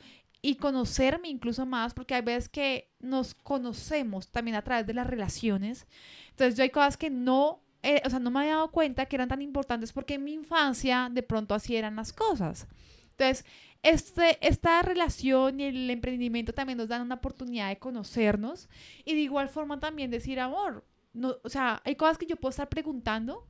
y 0.49 0.55
conocerme 0.55 1.29
incluso 1.29 1.65
más, 1.65 1.93
porque 1.93 2.13
hay 2.15 2.21
veces 2.21 2.49
que 2.49 2.91
nos 2.99 3.33
conocemos 3.33 4.29
también 4.29 4.55
a 4.55 4.61
través 4.61 4.85
de 4.85 4.93
las 4.93 5.07
relaciones. 5.07 5.87
Entonces, 6.31 6.55
yo 6.55 6.63
hay 6.63 6.69
cosas 6.69 6.97
que 6.97 7.09
no 7.09 7.61
eh, 7.83 8.01
o 8.03 8.09
sea, 8.09 8.17
no 8.17 8.31
me 8.31 8.39
había 8.39 8.53
dado 8.55 8.71
cuenta 8.71 9.05
que 9.05 9.15
eran 9.15 9.29
tan 9.29 9.43
importantes 9.43 9.93
porque 9.93 10.15
en 10.15 10.23
mi 10.23 10.33
infancia 10.33 11.07
de 11.11 11.21
pronto 11.21 11.53
así 11.53 11.75
eran 11.75 11.95
las 11.95 12.11
cosas. 12.13 12.67
Entonces, 13.11 13.45
este, 13.83 14.39
esta 14.41 14.81
relación 14.81 15.59
y 15.59 15.65
el 15.65 15.89
emprendimiento 15.91 16.51
también 16.51 16.77
nos 16.79 16.87
dan 16.87 17.03
una 17.03 17.15
oportunidad 17.15 17.69
de 17.69 17.77
conocernos 17.77 18.69
y 19.05 19.13
de 19.13 19.19
igual 19.21 19.49
forma 19.49 19.79
también 19.79 20.09
decir, 20.09 20.39
amor, 20.39 20.83
no, 21.13 21.35
o 21.43 21.49
sea, 21.49 21.79
hay 21.85 21.95
cosas 21.95 22.17
que 22.17 22.25
yo 22.25 22.37
puedo 22.37 22.49
estar 22.49 22.69
preguntando 22.69 23.47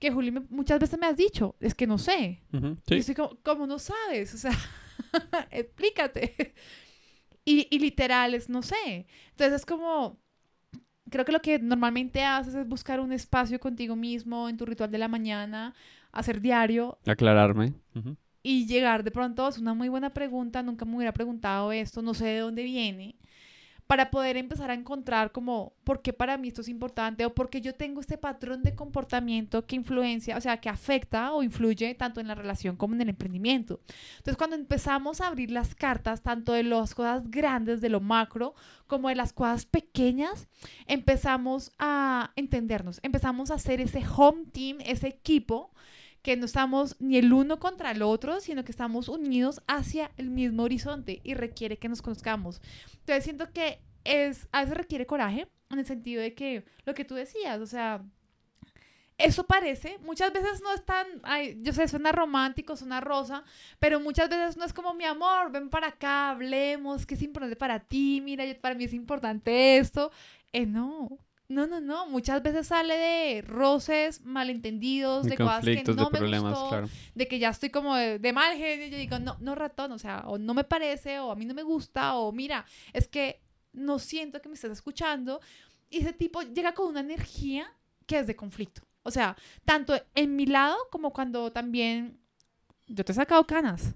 que 0.00 0.10
Juli 0.10 0.32
me- 0.32 0.40
muchas 0.50 0.80
veces 0.80 0.98
me 0.98 1.06
has 1.06 1.16
dicho, 1.16 1.54
es 1.60 1.74
que 1.76 1.86
no 1.86 1.98
sé. 1.98 2.42
Ujú, 2.52 2.76
Y 2.88 2.94
sí. 2.94 2.94
estoy 2.98 3.14
como, 3.14 3.38
¿cómo 3.44 3.66
no 3.68 3.78
sabes? 3.78 4.34
O 4.34 4.38
sea, 4.38 4.50
explícate. 5.50 6.54
Y, 7.44 7.66
y 7.70 7.78
literal 7.78 8.34
es, 8.34 8.48
no 8.48 8.62
sé. 8.62 9.06
Entonces 9.30 9.60
es 9.60 9.66
como, 9.66 10.18
creo 11.10 11.24
que 11.24 11.32
lo 11.32 11.40
que 11.40 11.58
normalmente 11.58 12.22
haces 12.22 12.54
es 12.54 12.68
buscar 12.68 13.00
un 13.00 13.12
espacio 13.12 13.58
contigo 13.58 13.96
mismo 13.96 14.48
en 14.48 14.56
tu 14.56 14.66
ritual 14.66 14.90
de 14.90 14.98
la 14.98 15.08
mañana, 15.08 15.74
hacer 16.12 16.40
diario 16.40 16.98
Aclararme. 17.06 17.74
Y 18.42 18.66
llegar 18.66 19.02
de 19.02 19.10
pronto, 19.10 19.48
es 19.48 19.58
una 19.58 19.74
muy 19.74 19.88
buena 19.88 20.10
pregunta, 20.10 20.62
nunca 20.62 20.84
me 20.84 20.96
hubiera 20.96 21.12
preguntado 21.12 21.72
esto, 21.72 22.02
no 22.02 22.14
sé 22.14 22.26
de 22.26 22.38
dónde 22.38 22.62
viene, 22.62 23.16
para 23.88 24.10
poder 24.10 24.36
empezar 24.36 24.70
a 24.70 24.74
encontrar 24.74 25.32
como 25.32 25.72
por 25.82 26.02
qué 26.02 26.12
para 26.12 26.36
mí 26.36 26.48
esto 26.48 26.60
es 26.60 26.68
importante 26.68 27.24
o 27.24 27.34
por 27.34 27.48
qué 27.48 27.62
yo 27.62 27.74
tengo 27.74 28.02
este 28.02 28.18
patrón 28.18 28.62
de 28.62 28.74
comportamiento 28.74 29.64
que 29.64 29.76
influencia, 29.76 30.36
o 30.36 30.42
sea, 30.42 30.60
que 30.60 30.68
afecta 30.68 31.32
o 31.32 31.42
influye 31.42 31.94
tanto 31.94 32.20
en 32.20 32.28
la 32.28 32.34
relación 32.34 32.76
como 32.76 32.94
en 32.94 33.00
el 33.00 33.08
emprendimiento. 33.08 33.80
Entonces, 34.18 34.36
cuando 34.36 34.56
empezamos 34.56 35.22
a 35.22 35.28
abrir 35.28 35.50
las 35.50 35.74
cartas, 35.74 36.20
tanto 36.22 36.52
de 36.52 36.64
las 36.64 36.94
cosas 36.94 37.30
grandes, 37.30 37.80
de 37.80 37.88
lo 37.88 38.02
macro, 38.02 38.54
como 38.86 39.08
de 39.08 39.14
las 39.14 39.32
cosas 39.32 39.64
pequeñas, 39.64 40.48
empezamos 40.86 41.72
a 41.78 42.32
entendernos, 42.36 43.00
empezamos 43.02 43.50
a 43.50 43.54
hacer 43.54 43.80
ese 43.80 44.04
home 44.14 44.44
team, 44.52 44.78
ese 44.84 45.08
equipo 45.08 45.70
que 46.22 46.36
no 46.36 46.44
estamos 46.46 46.96
ni 46.98 47.16
el 47.18 47.32
uno 47.32 47.58
contra 47.58 47.90
el 47.90 48.02
otro, 48.02 48.40
sino 48.40 48.64
que 48.64 48.72
estamos 48.72 49.08
unidos 49.08 49.62
hacia 49.66 50.10
el 50.16 50.30
mismo 50.30 50.64
horizonte 50.64 51.20
y 51.24 51.34
requiere 51.34 51.78
que 51.78 51.88
nos 51.88 52.02
conozcamos. 52.02 52.60
Entonces 53.00 53.24
siento 53.24 53.52
que 53.52 53.80
es, 54.04 54.48
a 54.52 54.60
veces 54.62 54.76
requiere 54.76 55.06
coraje, 55.06 55.48
en 55.70 55.78
el 55.78 55.86
sentido 55.86 56.22
de 56.22 56.34
que 56.34 56.64
lo 56.86 56.94
que 56.94 57.04
tú 57.04 57.14
decías, 57.14 57.60
o 57.60 57.66
sea, 57.66 58.02
eso 59.18 59.44
parece, 59.44 59.98
muchas 59.98 60.32
veces 60.32 60.60
no 60.62 60.72
es 60.72 60.84
tan, 60.84 61.04
ay, 61.24 61.58
yo 61.62 61.72
sé, 61.72 61.88
suena 61.88 62.12
romántico, 62.12 62.76
suena 62.76 63.00
rosa, 63.00 63.42
pero 63.80 63.98
muchas 63.98 64.28
veces 64.30 64.56
no 64.56 64.64
es 64.64 64.72
como 64.72 64.94
mi 64.94 65.04
amor, 65.04 65.50
ven 65.50 65.70
para 65.70 65.88
acá, 65.88 66.30
hablemos, 66.30 67.04
qué 67.04 67.14
es 67.14 67.22
importante 67.22 67.56
para 67.56 67.80
ti, 67.80 68.20
mira, 68.24 68.44
yo- 68.46 68.60
para 68.60 68.76
mí 68.76 68.84
es 68.84 68.92
importante 68.94 69.78
esto. 69.78 70.12
Eh, 70.52 70.66
no, 70.66 71.08
no, 71.48 71.66
no, 71.66 71.80
no, 71.80 72.06
muchas 72.08 72.42
veces 72.42 72.66
sale 72.66 72.94
de 72.96 73.42
roces, 73.42 74.22
malentendidos, 74.24 75.24
De 75.24 75.30
de 75.30 75.36
cosas 75.36 75.60
que 75.60 75.74
conflictos, 75.74 75.96
no 75.96 76.04
de 76.06 76.10
me 76.10 76.18
problemas, 76.18 76.52
gustó, 76.52 76.68
claro. 76.68 76.88
de 77.14 77.28
que 77.28 77.38
ya 77.38 77.48
estoy 77.48 77.70
como 77.70 77.96
de, 77.96 78.18
de 78.18 78.32
mal 78.32 78.56
genio, 78.56 78.86
y 78.86 78.90
yo 78.90 78.98
digo, 78.98 79.18
no, 79.18 79.36
no 79.40 79.54
ratón, 79.54 79.92
o 79.92 79.98
sea, 79.98 80.24
o 80.26 80.36
no 80.38 80.52
me 80.54 80.64
parece, 80.64 81.18
o 81.20 81.30
a 81.30 81.36
mí 81.36 81.46
no 81.46 81.54
me 81.54 81.62
gusta, 81.62 82.16
o 82.16 82.32
mira, 82.32 82.66
es 82.92 83.08
que 83.08 83.40
no 83.72 83.98
siento 83.98 84.40
que 84.42 84.48
me 84.48 84.54
estés 84.54 84.72
escuchando. 84.72 85.40
Y 85.90 85.98
ese 85.98 86.12
tipo 86.12 86.42
llega 86.42 86.72
con 86.72 86.88
una 86.88 87.00
energía 87.00 87.66
que 88.06 88.18
es 88.18 88.26
de 88.26 88.36
conflicto. 88.36 88.82
O 89.02 89.10
sea, 89.10 89.36
tanto 89.64 89.94
en 90.14 90.36
mi 90.36 90.46
lado 90.46 90.76
como 90.90 91.12
cuando 91.12 91.50
también 91.50 92.18
yo 92.86 93.04
te 93.04 93.12
he 93.12 93.14
sacado 93.14 93.46
canas. 93.46 93.94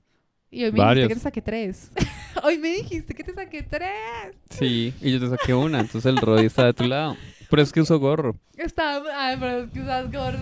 Y 0.50 0.64
hoy 0.64 0.72
me 0.72 0.82
dijiste 0.82 1.08
que 1.08 1.14
te 1.14 1.20
saqué 1.20 1.42
tres. 1.42 1.90
hoy 2.42 2.58
me 2.58 2.68
dijiste 2.68 3.14
que 3.14 3.24
te 3.24 3.34
saqué 3.34 3.62
tres. 3.62 4.36
Sí, 4.50 4.94
y 5.00 5.12
yo 5.12 5.20
te 5.20 5.28
saqué 5.28 5.54
una, 5.54 5.80
entonces 5.80 6.06
el 6.06 6.18
Roddy 6.18 6.46
está 6.46 6.66
de 6.66 6.74
tu 6.74 6.84
lado. 6.84 7.16
Pero 7.52 7.62
es 7.64 7.70
que 7.70 7.82
uso 7.82 7.98
gorro. 8.00 8.40
Estábamos, 8.56 9.10
ay, 9.14 9.36
pero 9.38 9.64
es 9.64 9.70
que 9.72 9.80
usas 9.82 10.10
gorro. 10.10 10.38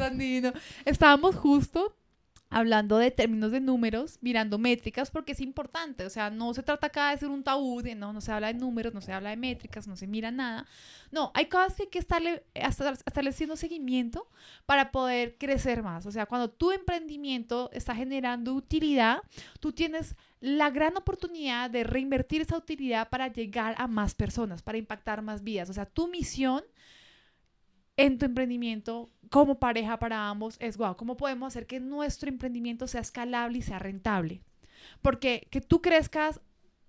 Estábamos 0.85 1.35
justo 1.35 1.97
hablando 2.51 2.99
de 2.99 3.11
términos 3.11 3.51
de 3.51 3.59
números, 3.59 4.19
mirando 4.21 4.59
métricas, 4.59 5.11
porque 5.11 5.33
es 5.33 5.41
importante. 5.41 6.07
O 6.07 6.11
sea, 6.11 6.31
no 6.31 6.55
se 6.55 6.63
trata 6.63 6.87
acá 6.87 7.11
de 7.11 7.19
ser 7.19 7.29
un 7.31 7.43
tabú, 7.43 7.83
de 7.83 7.97
no, 7.97 8.13
no 8.13 8.21
se 8.21 8.31
habla 8.31 8.47
de 8.53 8.55
números, 8.55 8.95
no 8.95 9.01
se 9.01 9.13
habla 9.13 9.31
de 9.31 9.37
métricas, 9.37 9.89
no 9.89 9.97
se 9.97 10.07
mira 10.07 10.31
nada. 10.31 10.67
No, 11.11 11.33
hay 11.35 11.47
cosas 11.47 11.75
que 11.75 11.83
hay 11.83 11.89
que 11.89 11.99
estarle, 11.99 12.45
hasta- 12.55 12.93
estableciendo 12.93 13.57
seguimiento 13.57 14.29
para 14.65 14.93
poder 14.93 15.37
crecer 15.37 15.83
más. 15.83 16.07
O 16.07 16.13
sea, 16.13 16.27
cuando 16.27 16.49
tu 16.49 16.71
emprendimiento 16.71 17.71
está 17.73 17.93
generando 17.93 18.55
utilidad, 18.55 19.19
tú 19.59 19.73
tienes 19.73 20.15
la 20.41 20.71
gran 20.71 20.97
oportunidad 20.97 21.71
de 21.71 21.83
reinvertir 21.83 22.43
esa 22.43 22.57
utilidad 22.57 23.09
para 23.11 23.27
llegar 23.33 23.75
a 23.79 23.89
más 23.89 24.15
personas, 24.15 24.63
para 24.63 24.79
impactar 24.79 25.23
más 25.23 25.43
vidas. 25.43 25.71
O 25.71 25.73
sea, 25.73 25.87
tu 25.87 26.07
misión 26.07 26.63
en 28.01 28.19
tu 28.19 28.25
emprendimiento 28.25 29.11
como 29.29 29.61
pareja 29.61 29.99
para 29.99 30.29
ambos 30.29 30.57
es, 30.59 30.79
wow, 30.79 30.97
¿cómo 30.97 31.19
podemos 31.19 31.49
hacer 31.49 31.67
que 31.67 31.81
nuestro 31.81 32.31
emprendimiento 32.31 32.87
sea 32.87 33.03
escalable 33.03 33.59
y 33.59 33.63
sea 33.63 33.79
rentable? 33.79 34.41
Porque 35.03 35.47
que 35.51 35.61
tú 35.61 35.83
crezcas 35.83 36.41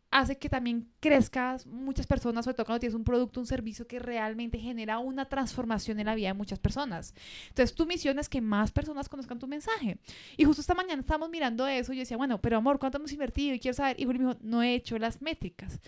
hace 0.09 0.37
que 0.37 0.49
también 0.49 0.89
crezcas 1.01 1.65
muchas 1.65 2.07
personas, 2.07 2.45
sobre 2.45 2.55
todo 2.55 2.65
cuando 2.65 2.79
tienes 2.79 2.95
un 2.95 3.03
producto, 3.03 3.41
un 3.41 3.45
servicio 3.45 3.87
que 3.87 3.99
realmente 3.99 4.57
genera 4.57 4.99
una 4.99 5.27
transformación 5.27 5.99
en 5.99 6.05
la 6.05 6.15
vida 6.15 6.29
de 6.29 6.33
muchas 6.33 6.59
personas. 6.59 7.13
Entonces, 7.49 7.75
tu 7.75 7.85
misión 7.85 8.17
es 8.17 8.29
que 8.29 8.41
más 8.41 8.71
personas 8.71 9.09
conozcan 9.09 9.39
tu 9.39 9.47
mensaje. 9.47 9.97
Y 10.37 10.45
justo 10.45 10.61
esta 10.61 10.75
mañana 10.75 11.01
estábamos 11.01 11.29
mirando 11.29 11.67
eso 11.67 11.91
y 11.91 11.97
yo 11.97 12.01
decía, 12.01 12.17
bueno, 12.17 12.41
pero 12.41 12.57
amor, 12.57 12.79
¿cuánto 12.79 12.97
hemos 12.97 13.11
invertido? 13.11 13.55
Y 13.55 13.59
quiero 13.59 13.75
saber. 13.75 13.99
Y 13.99 14.05
Juli 14.05 14.19
me 14.19 14.25
dijo, 14.27 14.39
no 14.41 14.63
he 14.63 14.75
hecho 14.75 14.97
las 14.97 15.21
métricas. 15.21 15.81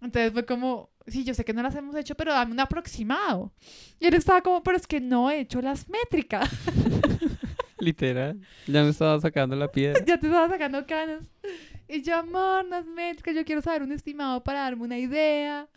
Entonces 0.00 0.32
fue 0.32 0.46
como, 0.46 0.90
sí, 1.06 1.24
yo 1.24 1.34
sé 1.34 1.44
que 1.44 1.52
no 1.52 1.62
las 1.62 1.74
hemos 1.74 1.94
hecho, 1.96 2.14
pero 2.14 2.32
dame 2.32 2.52
un 2.52 2.60
aproximado. 2.60 3.52
Y 3.98 4.06
él 4.06 4.14
estaba 4.14 4.40
como, 4.40 4.62
pero 4.62 4.76
es 4.76 4.86
que 4.86 5.00
no 5.00 5.30
he 5.30 5.40
hecho 5.40 5.60
las 5.60 5.88
métricas. 5.88 6.48
Literal. 7.78 8.40
Ya 8.66 8.82
me 8.82 8.90
estaba 8.90 9.20
sacando 9.20 9.56
la 9.56 9.68
piedra. 9.68 10.00
ya 10.06 10.18
te 10.18 10.26
estaba 10.26 10.48
sacando 10.48 10.86
canas. 10.86 11.24
Y 11.88 12.02
yo, 12.02 12.16
amor, 12.16 12.64
las 12.66 12.86
métricas, 12.86 13.34
yo 13.34 13.44
quiero 13.44 13.62
saber 13.62 13.82
un 13.82 13.92
estimado 13.92 14.42
para 14.44 14.60
darme 14.60 14.84
una 14.84 14.98
idea. 14.98 15.68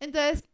Entonces, 0.00 0.44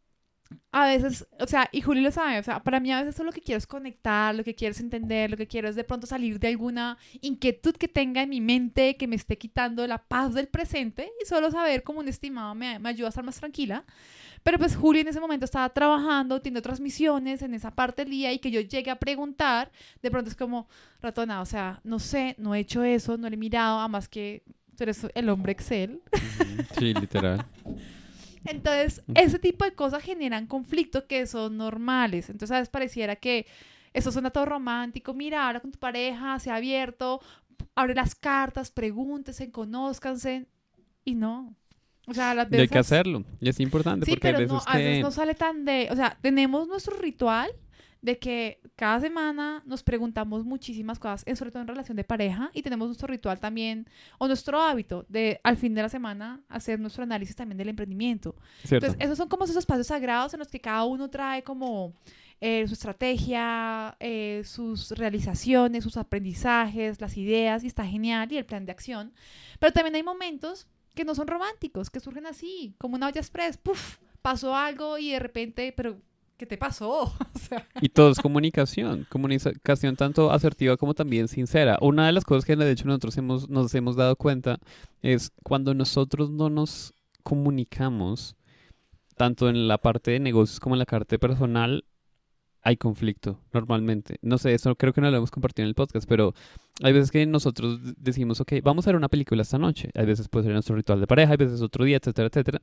a 0.71 0.85
veces, 0.85 1.27
o 1.39 1.47
sea, 1.47 1.67
y 1.71 1.81
Juli 1.81 2.01
lo 2.01 2.11
sabe, 2.11 2.39
o 2.39 2.43
sea, 2.43 2.61
para 2.61 2.79
mí 2.79 2.91
a 2.91 2.99
veces 2.99 3.15
solo 3.15 3.27
lo 3.27 3.33
que 3.33 3.41
quiero 3.41 3.57
es 3.57 3.65
conectar, 3.65 4.35
lo 4.35 4.43
que 4.43 4.53
quiero 4.53 4.71
es 4.71 4.79
entender, 4.79 5.31
lo 5.31 5.37
que 5.37 5.47
quiero 5.47 5.67
es 5.67 5.75
de 5.75 5.83
pronto 5.83 6.05
salir 6.05 6.39
de 6.39 6.47
alguna 6.47 6.97
inquietud 7.21 7.75
que 7.75 7.87
tenga 7.87 8.21
en 8.21 8.29
mi 8.29 8.39
mente 8.39 8.95
que 8.95 9.07
me 9.07 9.15
esté 9.15 9.37
quitando 9.37 9.85
la 9.87 9.97
paz 9.97 10.33
del 10.33 10.47
presente 10.47 11.11
y 11.21 11.25
solo 11.25 11.49
saber 11.49 11.81
como 11.83 11.99
un 11.99 12.07
estimado 12.07 12.53
me, 12.53 12.77
me 12.77 12.89
ayuda 12.89 13.07
a 13.07 13.09
estar 13.09 13.23
más 13.23 13.37
tranquila. 13.37 13.83
Pero 14.43 14.57
pues 14.57 14.75
Juli 14.75 15.01
en 15.01 15.07
ese 15.07 15.19
momento 15.19 15.45
estaba 15.45 15.69
trabajando, 15.69 16.39
tiene 16.39 16.59
otras 16.59 16.79
misiones 16.79 17.41
en 17.41 17.53
esa 17.53 17.71
parte 17.71 18.03
del 18.03 18.11
día 18.11 18.31
y 18.31 18.39
que 18.39 18.51
yo 18.51 18.61
llegue 18.61 18.91
a 18.91 18.95
preguntar, 18.97 19.71
de 20.01 20.11
pronto 20.11 20.29
es 20.29 20.35
como, 20.35 20.67
ratona, 21.01 21.41
o 21.41 21.45
sea, 21.45 21.81
no 21.83 21.99
sé, 21.99 22.35
no 22.37 22.55
he 22.55 22.59
hecho 22.59 22.83
eso, 22.83 23.17
no 23.17 23.27
le 23.27 23.35
he 23.35 23.37
mirado, 23.37 23.79
además 23.79 24.07
que 24.07 24.43
tú 24.77 24.83
eres 24.83 25.05
el 25.13 25.29
hombre 25.29 25.51
Excel. 25.51 26.01
Sí, 26.77 26.93
literal. 26.93 27.45
Entonces, 28.49 29.03
ese 29.15 29.39
tipo 29.39 29.65
de 29.65 29.73
cosas 29.73 30.03
generan 30.03 30.47
conflictos 30.47 31.03
que 31.03 31.25
son 31.27 31.57
normales. 31.57 32.29
Entonces, 32.29 32.55
a 32.55 32.59
veces 32.59 32.69
pareciera 32.69 33.15
que 33.15 33.45
eso 33.93 34.11
suena 34.11 34.31
todo 34.31 34.45
romántico. 34.45 35.13
Mira, 35.13 35.47
habla 35.47 35.59
con 35.59 35.71
tu 35.71 35.79
pareja, 35.79 36.39
sea 36.39 36.55
abierto, 36.55 37.21
abre 37.75 37.95
las 37.95 38.15
cartas, 38.15 38.71
pregúntense, 38.71 39.51
conózcanse. 39.51 40.47
Y 41.05 41.15
no. 41.15 41.55
O 42.07 42.13
sea, 42.13 42.33
las 42.33 42.51
Y 42.51 42.55
hay 42.55 42.61
veces... 42.61 42.71
que 42.71 42.79
hacerlo. 42.79 43.23
Y 43.39 43.49
es 43.49 43.59
importante 43.59 44.05
Sí, 44.05 44.11
porque 44.11 44.27
pero 44.27 44.39
veces 44.39 44.51
no, 44.51 44.61
a 44.65 44.77
veces 44.77 45.01
no 45.01 45.11
sale 45.11 45.35
tan 45.35 45.63
de... 45.65 45.89
O 45.91 45.95
sea, 45.95 46.17
tenemos 46.21 46.67
nuestro 46.67 46.97
ritual 46.97 47.51
de 48.01 48.17
que 48.17 48.61
cada 48.75 48.99
semana 48.99 49.61
nos 49.65 49.83
preguntamos 49.83 50.45
muchísimas 50.45 50.99
cosas, 50.99 51.25
sobre 51.37 51.51
todo 51.51 51.61
en 51.61 51.67
relación 51.67 51.97
de 51.97 52.03
pareja, 52.03 52.49
y 52.53 52.61
tenemos 52.61 52.87
nuestro 52.87 53.07
ritual 53.07 53.39
también, 53.39 53.87
o 54.17 54.27
nuestro 54.27 54.61
hábito 54.61 55.05
de 55.09 55.39
al 55.43 55.57
fin 55.57 55.73
de 55.73 55.81
la 55.81 55.89
semana 55.89 56.41
hacer 56.47 56.79
nuestro 56.79 57.03
análisis 57.03 57.35
también 57.35 57.57
del 57.57 57.69
emprendimiento. 57.69 58.35
Cierto. 58.63 58.85
Entonces, 58.85 59.05
esos 59.05 59.17
son 59.17 59.27
como 59.27 59.43
esos 59.43 59.57
espacios 59.57 59.87
sagrados 59.87 60.33
en 60.33 60.39
los 60.39 60.47
que 60.47 60.59
cada 60.59 60.85
uno 60.85 61.09
trae 61.09 61.43
como 61.43 61.93
eh, 62.41 62.65
su 62.67 62.73
estrategia, 62.73 63.97
eh, 63.99 64.43
sus 64.45 64.91
realizaciones, 64.91 65.83
sus 65.83 65.97
aprendizajes, 65.97 67.01
las 67.01 67.17
ideas, 67.17 67.65
y 67.65 67.67
está 67.67 67.85
genial, 67.85 68.31
y 68.31 68.37
el 68.37 68.45
plan 68.45 68.65
de 68.65 68.71
acción. 68.71 69.11
Pero 69.59 69.73
también 69.73 69.95
hay 69.95 70.03
momentos 70.03 70.67
que 70.95 71.03
no 71.03 71.15
son 71.15 71.27
románticos, 71.27 71.89
que 71.89 71.99
surgen 71.99 72.25
así, 72.25 72.75
como 72.77 72.95
una 72.95 73.07
olla 73.07 73.19
express, 73.19 73.57
¡puf! 73.57 73.97
Pasó 74.21 74.55
algo 74.55 74.97
y 74.97 75.11
de 75.11 75.19
repente, 75.19 75.73
pero 75.75 76.01
¿qué 76.39 76.45
te 76.45 76.57
pasó? 76.57 77.01
o 77.35 77.39
sea, 77.39 77.67
Y 77.81 77.89
todo 77.89 78.09
es 78.09 78.19
comunicación, 78.19 79.05
comunicación 79.09 79.95
tanto 79.95 80.31
asertiva 80.31 80.77
como 80.77 80.95
también 80.95 81.27
sincera. 81.27 81.77
Una 81.81 82.07
de 82.07 82.13
las 82.13 82.23
cosas 82.23 82.45
que 82.45 82.55
de 82.55 82.71
hecho 82.71 82.85
nosotros 82.85 83.15
hemos, 83.17 83.49
nos 83.49 83.75
hemos 83.75 83.95
dado 83.95 84.15
cuenta 84.15 84.57
es 85.01 85.31
cuando 85.43 85.73
nosotros 85.73 86.31
no 86.31 86.49
nos 86.49 86.93
comunicamos, 87.23 88.35
tanto 89.17 89.49
en 89.49 89.67
la 89.67 89.77
parte 89.77 90.11
de 90.11 90.19
negocios 90.19 90.61
como 90.61 90.75
en 90.75 90.79
la 90.79 90.85
parte 90.85 91.19
personal, 91.19 91.83
hay 92.61 92.77
conflicto 92.77 93.41
normalmente. 93.53 94.17
No 94.21 94.37
sé, 94.37 94.53
eso 94.53 94.75
creo 94.75 94.93
que 94.93 95.01
no 95.01 95.11
lo 95.11 95.17
hemos 95.17 95.31
compartido 95.31 95.65
en 95.65 95.69
el 95.69 95.75
podcast, 95.75 96.07
pero 96.07 96.33
hay 96.81 96.93
veces 96.93 97.11
que 97.11 97.25
nosotros 97.25 97.79
decimos, 97.97 98.39
ok, 98.39 98.53
vamos 98.63 98.87
a 98.87 98.91
ver 98.91 98.95
una 98.95 99.09
película 99.09 99.41
esta 99.41 99.57
noche. 99.57 99.89
Hay 99.93 100.05
veces 100.05 100.29
puede 100.29 100.45
ser 100.45 100.53
nuestro 100.53 100.75
ritual 100.75 101.01
de 101.01 101.07
pareja, 101.07 101.31
hay 101.31 101.37
veces 101.37 101.61
otro 101.61 101.83
día, 101.83 101.97
etcétera, 101.97 102.29
etcétera. 102.29 102.59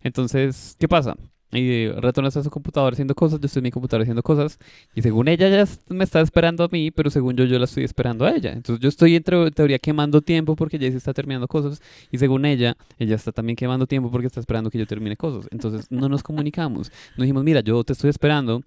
Entonces, 0.00 0.76
¿qué 0.80 0.88
pasa? 0.88 1.16
Y 1.52 1.86
está 1.86 2.40
en 2.40 2.44
su 2.44 2.50
computadora 2.50 2.94
haciendo 2.94 3.14
cosas, 3.14 3.40
yo 3.40 3.46
estoy 3.46 3.60
en 3.60 3.64
mi 3.64 3.70
computadora 3.72 4.02
haciendo 4.04 4.22
cosas, 4.22 4.58
y 4.94 5.02
según 5.02 5.26
ella 5.28 5.48
ya 5.48 5.64
me 5.88 6.04
está 6.04 6.20
esperando 6.20 6.62
a 6.64 6.68
mí, 6.70 6.90
pero 6.92 7.10
según 7.10 7.36
yo, 7.36 7.44
yo 7.44 7.58
la 7.58 7.64
estoy 7.64 7.84
esperando 7.84 8.24
a 8.24 8.30
ella. 8.30 8.52
Entonces 8.52 8.80
yo 8.80 8.88
estoy 8.88 9.16
en 9.16 9.24
teo- 9.24 9.50
teoría 9.50 9.78
quemando 9.78 10.20
tiempo 10.22 10.54
porque 10.54 10.78
Jaycee 10.78 10.96
está 10.98 11.12
terminando 11.12 11.48
cosas, 11.48 11.82
y 12.12 12.18
según 12.18 12.44
ella, 12.44 12.76
ella 12.98 13.16
está 13.16 13.32
también 13.32 13.56
quemando 13.56 13.86
tiempo 13.86 14.10
porque 14.10 14.28
está 14.28 14.38
esperando 14.40 14.70
que 14.70 14.78
yo 14.78 14.86
termine 14.86 15.16
cosas. 15.16 15.48
Entonces 15.50 15.86
no 15.90 16.08
nos 16.08 16.22
comunicamos. 16.22 16.92
No 17.16 17.22
dijimos, 17.24 17.42
mira, 17.42 17.60
yo 17.60 17.82
te 17.82 17.94
estoy 17.94 18.10
esperando, 18.10 18.62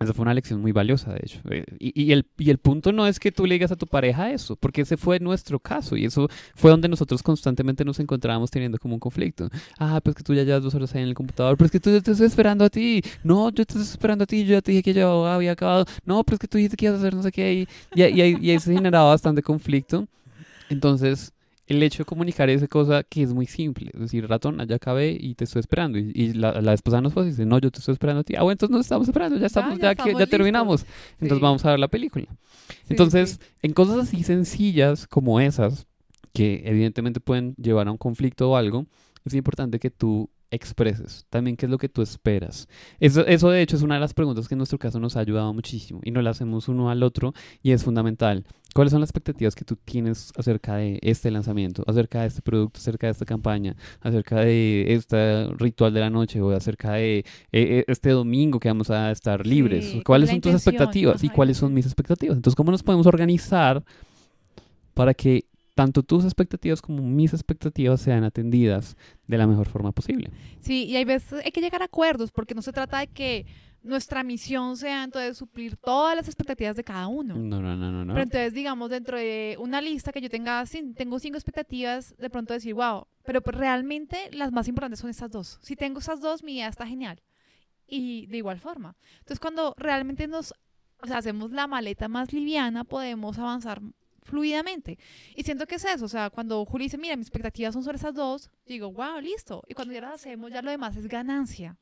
Esa 0.00 0.12
fue 0.12 0.22
una 0.24 0.34
lección 0.34 0.60
muy 0.60 0.72
valiosa, 0.72 1.12
de 1.12 1.20
hecho. 1.22 1.40
Eh, 1.50 1.64
Y, 1.78 2.02
y 2.02 2.12
el, 2.12 2.26
y 2.36 2.50
el 2.50 2.58
punto 2.58 2.92
no 2.92 3.06
es 3.06 3.20
que 3.20 3.30
tú 3.30 3.46
le 3.46 3.54
digas 3.54 3.70
a 3.70 3.76
tu 3.76 3.86
pareja 3.86 4.32
eso, 4.32 4.56
porque 4.56 4.82
ese 4.82 4.96
fue 4.96 5.20
nuestro 5.20 5.60
caso 5.60 5.96
y 5.96 6.04
eso 6.04 6.28
fue 6.56 6.72
donde 6.72 6.88
nosotros 6.88 7.22
constantemente 7.22 7.84
nos 7.84 8.00
encontrábamos 8.00 8.50
teniendo 8.50 8.78
como 8.78 8.94
un 8.94 9.00
conflicto. 9.00 9.48
Ah, 9.78 10.00
pues 10.02 10.16
que 10.16 10.24
tú 10.24 10.34
ya 10.34 10.42
llevas 10.42 10.62
dos 10.64 10.74
horas 10.74 10.94
ahí 10.94 11.02
en 11.02 11.08
el 11.08 11.14
computador, 11.14 11.56
pero 11.56 11.66
es 11.66 11.72
que 11.72 11.80
tú 11.80 11.90
yo 11.90 12.02
te 12.02 12.10
estoy 12.10 12.26
esperando 12.26 12.64
a 12.64 12.70
ti. 12.70 13.02
No, 13.22 13.50
yo 13.50 13.64
te 13.64 13.72
estoy 13.78 13.82
esperando 13.82 14.24
a 14.24 14.26
ti, 14.26 14.44
yo 14.44 14.54
ya 14.54 14.62
te 14.62 14.72
dije 14.72 14.82
que 14.82 14.94
yo 14.94 15.26
había 15.26 15.52
acabado. 15.52 15.86
No, 16.04 16.24
pero 16.24 16.34
es 16.36 16.40
que 16.40 16.48
tú 16.48 16.58
dijiste 16.58 16.76
que 16.76 16.86
ibas 16.86 16.96
a 16.96 17.00
hacer 17.00 17.14
no 17.14 17.22
sé 17.22 17.30
qué 17.32 17.54
y, 17.54 17.68
y, 17.94 18.02
y 18.02 18.36
y 18.40 18.50
ahí 18.50 18.58
se 18.58 18.72
generaba 18.74 19.10
bastante 19.10 19.42
conflicto. 19.42 20.06
Entonces, 20.70 21.33
el 21.66 21.82
hecho 21.82 21.98
de 21.98 22.04
comunicar 22.04 22.50
esa 22.50 22.68
cosa 22.68 23.02
que 23.04 23.22
es 23.22 23.32
muy 23.32 23.46
simple, 23.46 23.90
es 23.94 24.00
decir, 24.00 24.26
ratón, 24.28 24.58
ya 24.68 24.76
acabé 24.76 25.16
y 25.18 25.34
te 25.34 25.44
estoy 25.44 25.60
esperando. 25.60 25.98
Y, 25.98 26.12
y 26.14 26.32
la, 26.34 26.60
la 26.60 26.74
esposa 26.74 27.00
nos 27.00 27.12
fue 27.14 27.24
y 27.24 27.26
dice, 27.30 27.46
no, 27.46 27.58
yo 27.58 27.70
te 27.70 27.78
estoy 27.78 27.92
esperando 27.92 28.20
a 28.20 28.24
ti. 28.24 28.34
Ah, 28.36 28.42
bueno, 28.42 28.52
entonces 28.52 28.72
nos 28.76 28.80
estamos 28.86 29.08
esperando, 29.08 29.38
ya 29.38 29.46
estamos, 29.46 29.78
ya 29.78 29.82
ya, 29.82 29.88
que- 29.88 29.92
estamos 30.02 30.12
ya 30.12 30.18
listos. 30.18 30.30
terminamos. 30.30 30.86
Entonces 31.20 31.40
vamos 31.40 31.64
a 31.64 31.70
ver 31.70 31.78
la 31.80 31.88
película. 31.88 32.26
Sí, 32.68 32.74
Entonces, 32.90 33.38
sí. 33.40 33.46
en 33.62 33.72
cosas 33.72 33.98
así 33.98 34.22
sencillas 34.22 35.06
como 35.06 35.40
esas, 35.40 35.86
que 36.32 36.62
evidentemente 36.66 37.20
pueden 37.20 37.54
llevar 37.56 37.88
a 37.88 37.92
un 37.92 37.98
conflicto 37.98 38.50
o 38.50 38.56
algo, 38.56 38.86
es 39.24 39.32
importante 39.34 39.78
que 39.78 39.90
tú 39.90 40.28
expreses 40.50 41.26
también 41.30 41.56
qué 41.56 41.66
es 41.66 41.70
lo 41.70 41.78
que 41.78 41.88
tú 41.88 42.02
esperas. 42.02 42.68
Eso, 43.00 43.26
eso 43.26 43.50
de 43.50 43.62
hecho 43.62 43.76
es 43.76 43.82
una 43.82 43.94
de 43.94 44.00
las 44.00 44.14
preguntas 44.14 44.48
que 44.48 44.54
en 44.54 44.58
nuestro 44.58 44.78
caso 44.78 45.00
nos 45.00 45.16
ha 45.16 45.20
ayudado 45.20 45.52
muchísimo 45.52 46.00
y 46.04 46.10
nos 46.10 46.24
la 46.24 46.30
hacemos 46.30 46.68
uno 46.68 46.90
al 46.90 47.02
otro 47.02 47.34
y 47.62 47.72
es 47.72 47.84
fundamental. 47.84 48.44
¿Cuáles 48.74 48.90
son 48.90 49.00
las 49.00 49.10
expectativas 49.10 49.54
que 49.54 49.64
tú 49.64 49.76
tienes 49.76 50.32
acerca 50.36 50.74
de 50.76 50.98
este 51.00 51.30
lanzamiento, 51.30 51.84
acerca 51.86 52.22
de 52.22 52.26
este 52.26 52.42
producto, 52.42 52.80
acerca 52.80 53.06
de 53.06 53.12
esta 53.12 53.24
campaña, 53.24 53.76
acerca 54.00 54.40
de 54.40 54.92
este 54.94 55.48
ritual 55.58 55.94
de 55.94 56.00
la 56.00 56.10
noche 56.10 56.40
o 56.40 56.50
acerca 56.50 56.94
de 56.94 57.18
eh, 57.18 57.24
eh, 57.52 57.84
este 57.86 58.10
domingo 58.10 58.58
que 58.58 58.68
vamos 58.68 58.90
a 58.90 59.12
estar 59.12 59.46
libres? 59.46 59.84
Sí, 59.84 60.02
¿Cuáles 60.02 60.30
son 60.30 60.40
tus 60.40 60.54
expectativas 60.54 61.22
y 61.22 61.28
cuáles 61.28 61.56
son 61.56 61.72
mis 61.72 61.86
expectativas? 61.86 62.36
Entonces, 62.36 62.56
¿cómo 62.56 62.72
nos 62.72 62.82
podemos 62.82 63.06
organizar 63.06 63.84
para 64.92 65.14
que 65.14 65.46
tanto 65.74 66.02
tus 66.02 66.24
expectativas 66.24 66.80
como 66.80 67.02
mis 67.02 67.32
expectativas 67.32 68.00
sean 68.00 68.24
atendidas 68.24 68.96
de 69.26 69.38
la 69.38 69.46
mejor 69.46 69.68
forma 69.68 69.92
posible? 69.92 70.30
Sí, 70.60 70.84
y 70.84 70.96
hay 70.96 71.04
veces 71.04 71.44
hay 71.44 71.50
que 71.50 71.60
llegar 71.60 71.82
a 71.82 71.86
acuerdos 71.86 72.30
porque 72.30 72.54
no 72.54 72.62
se 72.62 72.72
trata 72.72 73.00
de 73.00 73.08
que 73.08 73.46
nuestra 73.82 74.22
misión 74.22 74.76
sea 74.76 75.04
entonces 75.04 75.36
suplir 75.36 75.76
todas 75.76 76.16
las 76.16 76.26
expectativas 76.26 76.74
de 76.74 76.84
cada 76.84 77.06
uno. 77.06 77.34
No, 77.34 77.60
no, 77.60 77.76
no, 77.76 77.92
no, 77.92 78.04
no. 78.04 78.14
Pero 78.14 78.22
entonces, 78.22 78.54
digamos, 78.54 78.88
dentro 78.88 79.18
de 79.18 79.56
una 79.60 79.80
lista 79.80 80.10
que 80.10 80.22
yo 80.22 80.30
tenga, 80.30 80.64
tengo 80.96 81.18
cinco 81.18 81.36
expectativas, 81.36 82.16
de 82.16 82.30
pronto 82.30 82.54
decir, 82.54 82.74
wow, 82.74 83.06
pero 83.24 83.42
pues 83.42 83.56
realmente 83.56 84.30
las 84.32 84.52
más 84.52 84.68
importantes 84.68 85.00
son 85.00 85.10
estas 85.10 85.30
dos. 85.30 85.58
Si 85.60 85.76
tengo 85.76 85.98
estas 85.98 86.20
dos, 86.20 86.42
mi 86.42 86.54
vida 86.54 86.68
está 86.68 86.86
genial. 86.86 87.22
Y 87.86 88.26
de 88.28 88.38
igual 88.38 88.58
forma. 88.58 88.96
Entonces, 89.18 89.38
cuando 89.38 89.74
realmente 89.76 90.26
nos 90.26 90.54
o 91.02 91.06
sea, 91.06 91.18
hacemos 91.18 91.50
la 91.50 91.66
maleta 91.66 92.08
más 92.08 92.32
liviana, 92.32 92.84
podemos 92.84 93.38
avanzar 93.38 93.82
fluidamente. 94.24 94.98
Y 95.36 95.44
siento 95.44 95.66
que 95.66 95.76
es 95.76 95.84
eso, 95.84 96.04
o 96.04 96.08
sea, 96.08 96.30
cuando 96.30 96.64
Juli 96.64 96.86
dice, 96.86 96.98
mira, 96.98 97.16
mis 97.16 97.28
expectativas 97.28 97.74
son 97.74 97.84
sobre 97.84 97.98
esas 97.98 98.14
dos, 98.14 98.50
digo, 98.66 98.90
wow, 98.90 99.20
listo. 99.20 99.62
Y 99.68 99.74
cuando 99.74 99.94
ya 99.94 100.00
las 100.00 100.14
hacemos, 100.14 100.50
ya 100.50 100.62
lo 100.62 100.70
demás 100.70 100.96
es 100.96 101.06
ganancia. 101.06 101.76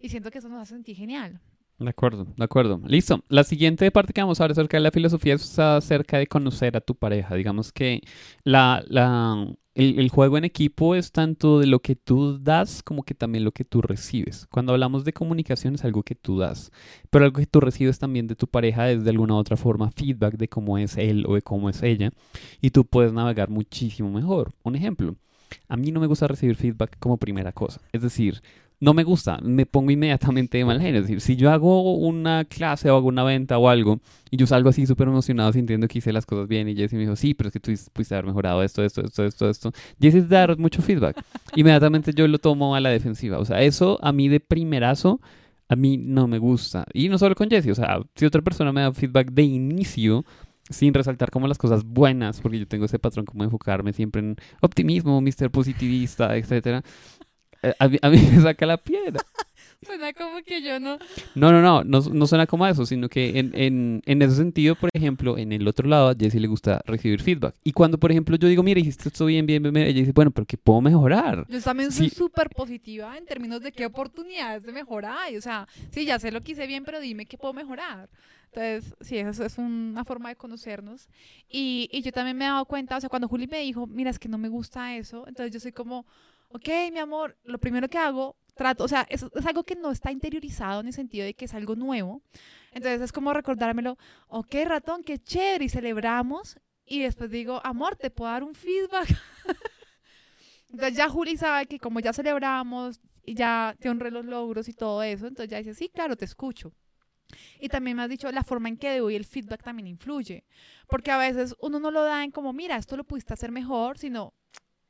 Y 0.00 0.08
siento 0.10 0.30
que 0.30 0.38
eso 0.38 0.48
nos 0.48 0.60
hace 0.60 0.74
sentir 0.74 0.96
genial. 0.96 1.40
De 1.78 1.90
acuerdo, 1.90 2.26
de 2.36 2.44
acuerdo. 2.44 2.80
Listo. 2.86 3.24
La 3.28 3.42
siguiente 3.42 3.90
parte 3.90 4.12
que 4.12 4.20
vamos 4.20 4.40
a 4.40 4.44
hablar 4.44 4.52
acerca 4.52 4.76
de 4.76 4.82
la 4.82 4.92
filosofía 4.92 5.34
es 5.34 5.58
acerca 5.58 6.18
de 6.18 6.28
conocer 6.28 6.76
a 6.76 6.80
tu 6.80 6.94
pareja. 6.94 7.34
Digamos 7.34 7.72
que 7.72 8.00
la, 8.44 8.84
la, 8.86 9.48
el, 9.74 9.98
el 9.98 10.08
juego 10.08 10.38
en 10.38 10.44
equipo 10.44 10.94
es 10.94 11.10
tanto 11.10 11.58
de 11.58 11.66
lo 11.66 11.80
que 11.80 11.96
tú 11.96 12.38
das 12.38 12.80
como 12.84 13.02
que 13.02 13.14
también 13.14 13.42
lo 13.44 13.50
que 13.50 13.64
tú 13.64 13.82
recibes. 13.82 14.46
Cuando 14.52 14.72
hablamos 14.72 15.04
de 15.04 15.12
comunicación 15.12 15.74
es 15.74 15.84
algo 15.84 16.04
que 16.04 16.14
tú 16.14 16.38
das, 16.38 16.70
pero 17.10 17.24
algo 17.24 17.40
que 17.40 17.46
tú 17.46 17.60
recibes 17.60 17.98
también 17.98 18.28
de 18.28 18.36
tu 18.36 18.46
pareja 18.46 18.88
es 18.90 19.02
de 19.02 19.10
alguna 19.10 19.34
u 19.34 19.38
otra 19.38 19.56
forma 19.56 19.90
feedback 19.90 20.36
de 20.36 20.48
cómo 20.48 20.78
es 20.78 20.96
él 20.96 21.24
o 21.26 21.34
de 21.34 21.42
cómo 21.42 21.68
es 21.68 21.82
ella 21.82 22.12
y 22.60 22.70
tú 22.70 22.84
puedes 22.86 23.12
navegar 23.12 23.50
muchísimo 23.50 24.10
mejor. 24.12 24.52
Un 24.62 24.76
ejemplo, 24.76 25.16
a 25.68 25.76
mí 25.76 25.90
no 25.92 26.00
me 26.00 26.06
gusta 26.06 26.28
recibir 26.28 26.56
feedback 26.56 26.98
como 26.98 27.16
primera 27.18 27.52
cosa. 27.52 27.80
Es 27.92 28.02
decir, 28.02 28.42
no 28.80 28.92
me 28.92 29.04
gusta, 29.04 29.38
me 29.42 29.66
pongo 29.66 29.90
inmediatamente 29.90 30.58
de 30.58 30.64
mal 30.64 30.80
genio. 30.80 31.00
Es 31.00 31.06
decir, 31.06 31.20
si 31.20 31.36
yo 31.36 31.50
hago 31.50 31.94
una 31.96 32.44
clase 32.44 32.90
o 32.90 32.96
hago 32.96 33.08
una 33.08 33.24
venta 33.24 33.58
o 33.58 33.68
algo 33.68 34.00
y 34.30 34.36
yo 34.36 34.46
salgo 34.46 34.68
así 34.68 34.86
súper 34.86 35.08
emocionado 35.08 35.52
sintiendo 35.52 35.88
que 35.88 35.98
hice 35.98 36.12
las 36.12 36.26
cosas 36.26 36.48
bien 36.48 36.68
y 36.68 36.76
Jessy 36.76 36.96
me 36.96 37.02
dijo, 37.02 37.16
sí, 37.16 37.34
pero 37.34 37.48
es 37.48 37.52
que 37.52 37.60
tú 37.60 37.72
pudiste 37.92 38.14
haber 38.14 38.26
mejorado 38.26 38.62
esto, 38.62 38.84
esto, 38.84 39.02
esto, 39.02 39.24
esto, 39.24 39.48
esto. 39.48 39.72
Jessy 40.00 40.18
es 40.18 40.28
dar 40.28 40.58
mucho 40.58 40.82
feedback. 40.82 41.22
Inmediatamente 41.56 42.12
yo 42.14 42.28
lo 42.28 42.38
tomo 42.38 42.74
a 42.74 42.80
la 42.80 42.90
defensiva. 42.90 43.38
O 43.38 43.44
sea, 43.44 43.62
eso 43.62 43.98
a 44.02 44.12
mí 44.12 44.28
de 44.28 44.40
primerazo, 44.40 45.20
a 45.68 45.76
mí 45.76 45.96
no 45.96 46.26
me 46.28 46.38
gusta. 46.38 46.84
Y 46.92 47.08
no 47.08 47.18
solo 47.18 47.34
con 47.34 47.48
Jessy, 47.48 47.70
o 47.70 47.74
sea, 47.74 48.00
si 48.14 48.26
otra 48.26 48.42
persona 48.42 48.72
me 48.72 48.82
da 48.82 48.92
feedback 48.92 49.30
de 49.30 49.42
inicio, 49.42 50.24
sin 50.70 50.94
resaltar 50.94 51.30
como 51.30 51.46
las 51.46 51.58
cosas 51.58 51.84
buenas, 51.84 52.40
porque 52.40 52.58
yo 52.58 52.66
tengo 52.66 52.86
ese 52.86 52.98
patrón 52.98 53.26
como 53.26 53.44
enfocarme 53.44 53.92
siempre 53.92 54.20
en 54.20 54.36
optimismo, 54.60 55.20
mister 55.20 55.50
positivista, 55.50 56.36
etcétera. 56.36 56.82
Eh, 57.68 57.74
A 57.78 57.88
mí, 57.88 57.98
a 58.02 58.10
mí 58.10 58.16
me 58.34 58.40
saca 58.42 58.66
la 58.66 58.76
piedra. 58.76 59.20
Suena 59.84 60.12
como 60.14 60.42
que 60.42 60.62
yo 60.62 60.80
no. 60.80 60.98
No, 61.34 61.52
no, 61.52 61.60
no, 61.60 61.84
no, 61.84 62.00
no 62.00 62.26
suena 62.26 62.46
como 62.46 62.64
a 62.64 62.70
eso, 62.70 62.86
sino 62.86 63.08
que 63.10 63.38
en, 63.38 63.50
en, 63.54 64.02
en 64.06 64.22
ese 64.22 64.36
sentido, 64.36 64.76
por 64.76 64.88
ejemplo, 64.94 65.36
en 65.36 65.52
el 65.52 65.68
otro 65.68 65.86
lado, 65.88 66.08
a 66.08 66.14
Jessie 66.14 66.40
le 66.40 66.46
gusta 66.48 66.80
recibir 66.86 67.20
feedback. 67.20 67.54
Y 67.64 67.72
cuando, 67.72 67.98
por 67.98 68.10
ejemplo, 68.10 68.36
yo 68.36 68.48
digo, 68.48 68.62
mira, 68.62 68.80
hiciste 68.80 69.08
esto 69.08 69.26
bien, 69.26 69.44
bien, 69.44 69.62
bien, 69.62 69.74
bien", 69.74 69.86
ella 69.86 70.00
dice, 70.00 70.12
bueno, 70.12 70.30
pero 70.30 70.46
¿qué 70.46 70.56
puedo 70.56 70.80
mejorar? 70.80 71.44
Yo 71.48 71.60
también 71.60 71.92
soy 71.92 72.08
Sí. 72.08 72.16
súper 72.16 72.48
positiva 72.50 73.16
en 73.18 73.26
términos 73.26 73.60
de 73.60 73.72
qué 73.72 73.84
oportunidades 73.84 74.62
de 74.64 74.72
mejorar 74.72 75.16
hay. 75.26 75.36
O 75.36 75.42
sea, 75.42 75.68
sí, 75.90 76.06
ya 76.06 76.18
sé 76.18 76.32
lo 76.32 76.40
que 76.40 76.52
hice 76.52 76.66
bien, 76.66 76.84
pero 76.84 76.98
dime 76.98 77.26
qué 77.26 77.36
puedo 77.36 77.52
mejorar. 77.52 78.08
Entonces, 78.54 78.94
sí, 79.00 79.18
eso 79.18 79.44
es 79.44 79.58
una 79.58 80.04
forma 80.04 80.30
de 80.30 80.36
conocernos. 80.36 81.08
Y, 81.50 81.90
y 81.92 82.00
yo 82.02 82.10
también 82.12 82.38
me 82.38 82.44
he 82.46 82.48
dado 82.48 82.64
cuenta, 82.64 82.96
o 82.96 83.00
sea, 83.00 83.10
cuando 83.10 83.28
Juli 83.28 83.48
me 83.48 83.58
dijo, 83.60 83.86
mira, 83.86 84.08
es 84.10 84.18
que 84.18 84.28
no 84.28 84.38
me 84.38 84.48
gusta 84.48 84.96
eso, 84.96 85.26
entonces 85.26 85.52
yo 85.52 85.60
soy 85.60 85.72
como, 85.72 86.06
ok, 86.54 86.68
mi 86.92 87.00
amor, 87.00 87.36
lo 87.42 87.58
primero 87.58 87.88
que 87.88 87.98
hago, 87.98 88.36
trato, 88.54 88.84
o 88.84 88.88
sea, 88.88 89.04
es, 89.10 89.24
es 89.34 89.46
algo 89.46 89.64
que 89.64 89.74
no 89.74 89.90
está 89.90 90.12
interiorizado 90.12 90.80
en 90.80 90.86
el 90.86 90.92
sentido 90.92 91.24
de 91.24 91.34
que 91.34 91.46
es 91.46 91.54
algo 91.54 91.74
nuevo. 91.74 92.22
Entonces 92.70 93.00
es 93.00 93.12
como 93.12 93.32
recordármelo, 93.32 93.98
ok, 94.28 94.54
ratón, 94.64 95.02
qué 95.02 95.18
chévere, 95.18 95.64
y 95.64 95.68
celebramos. 95.68 96.56
Y 96.86 97.00
después 97.00 97.30
digo, 97.30 97.60
amor, 97.64 97.96
¿te 97.96 98.10
puedo 98.10 98.30
dar 98.30 98.44
un 98.44 98.54
feedback? 98.54 99.08
Entonces 100.70 100.96
ya 100.96 101.08
Juli 101.08 101.36
sabe 101.36 101.66
que 101.66 101.80
como 101.80 101.98
ya 101.98 102.12
celebramos 102.12 103.00
y 103.24 103.34
ya 103.34 103.74
te 103.80 103.88
honré 103.88 104.12
los 104.12 104.24
logros 104.24 104.68
y 104.68 104.74
todo 104.74 105.02
eso, 105.02 105.26
entonces 105.26 105.50
ya 105.50 105.58
dice, 105.58 105.74
sí, 105.74 105.88
claro, 105.88 106.16
te 106.16 106.24
escucho. 106.24 106.72
Y 107.58 107.68
también 107.68 107.96
me 107.96 108.02
has 108.02 108.08
dicho 108.08 108.30
la 108.30 108.44
forma 108.44 108.68
en 108.68 108.76
que 108.76 108.98
doy 108.98 109.16
el 109.16 109.24
feedback 109.24 109.62
también 109.62 109.86
influye. 109.86 110.44
Porque 110.88 111.10
a 111.10 111.16
veces 111.16 111.54
uno 111.60 111.80
no 111.80 111.90
lo 111.90 112.02
da 112.02 112.22
en 112.22 112.30
como, 112.30 112.52
mira, 112.52 112.76
esto 112.76 112.96
lo 112.96 113.04
pudiste 113.04 113.32
hacer 113.32 113.50
mejor, 113.50 113.98
sino, 113.98 114.34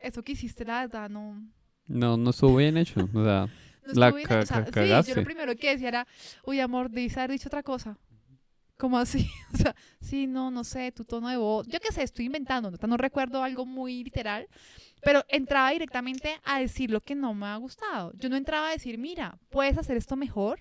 eso 0.04 0.22
que 0.22 0.32
hiciste, 0.32 0.64
la 0.64 0.80
verdad, 0.82 1.10
no, 1.10 1.42
No, 1.86 2.16
no 2.16 2.30
estuvo 2.30 2.56
bien 2.56 2.76
hecho. 2.76 3.08
O 3.12 3.24
sea, 3.24 3.48
no 3.86 3.92
La 3.94 4.10
bien. 4.10 4.26
O 4.30 4.46
sea, 4.46 4.66
sí, 4.66 5.08
yo 5.08 5.14
lo 5.16 5.24
primero 5.24 5.56
que 5.56 5.70
decía 5.70 5.88
era, 5.88 6.06
uy, 6.44 6.60
amor, 6.60 6.90
debiste 6.90 7.20
haber 7.20 7.32
dicho 7.32 7.48
otra 7.48 7.62
cosa. 7.62 7.98
¿Cómo 8.76 8.98
así? 8.98 9.28
O 9.54 9.56
sea, 9.56 9.74
sí, 10.00 10.26
no, 10.26 10.50
no 10.50 10.64
sé, 10.64 10.92
tu 10.92 11.04
tono 11.04 11.28
de 11.28 11.36
voz. 11.36 11.66
Yo 11.68 11.80
qué 11.80 11.92
sé, 11.92 12.02
estoy 12.02 12.26
inventando, 12.26 12.70
no, 12.70 12.78
no 12.86 12.96
recuerdo 12.96 13.42
algo 13.42 13.64
muy 13.64 14.04
literal, 14.04 14.48
pero 15.02 15.24
entraba 15.28 15.70
directamente 15.70 16.40
a 16.44 16.60
decir 16.60 16.90
lo 16.90 17.00
que 17.00 17.14
no 17.14 17.34
me 17.34 17.46
ha 17.46 17.56
gustado. 17.56 18.12
Yo 18.14 18.28
no 18.28 18.36
entraba 18.36 18.68
a 18.68 18.72
decir, 18.72 18.98
mira, 18.98 19.38
puedes 19.48 19.78
hacer 19.78 19.96
esto 19.96 20.16
mejor, 20.16 20.60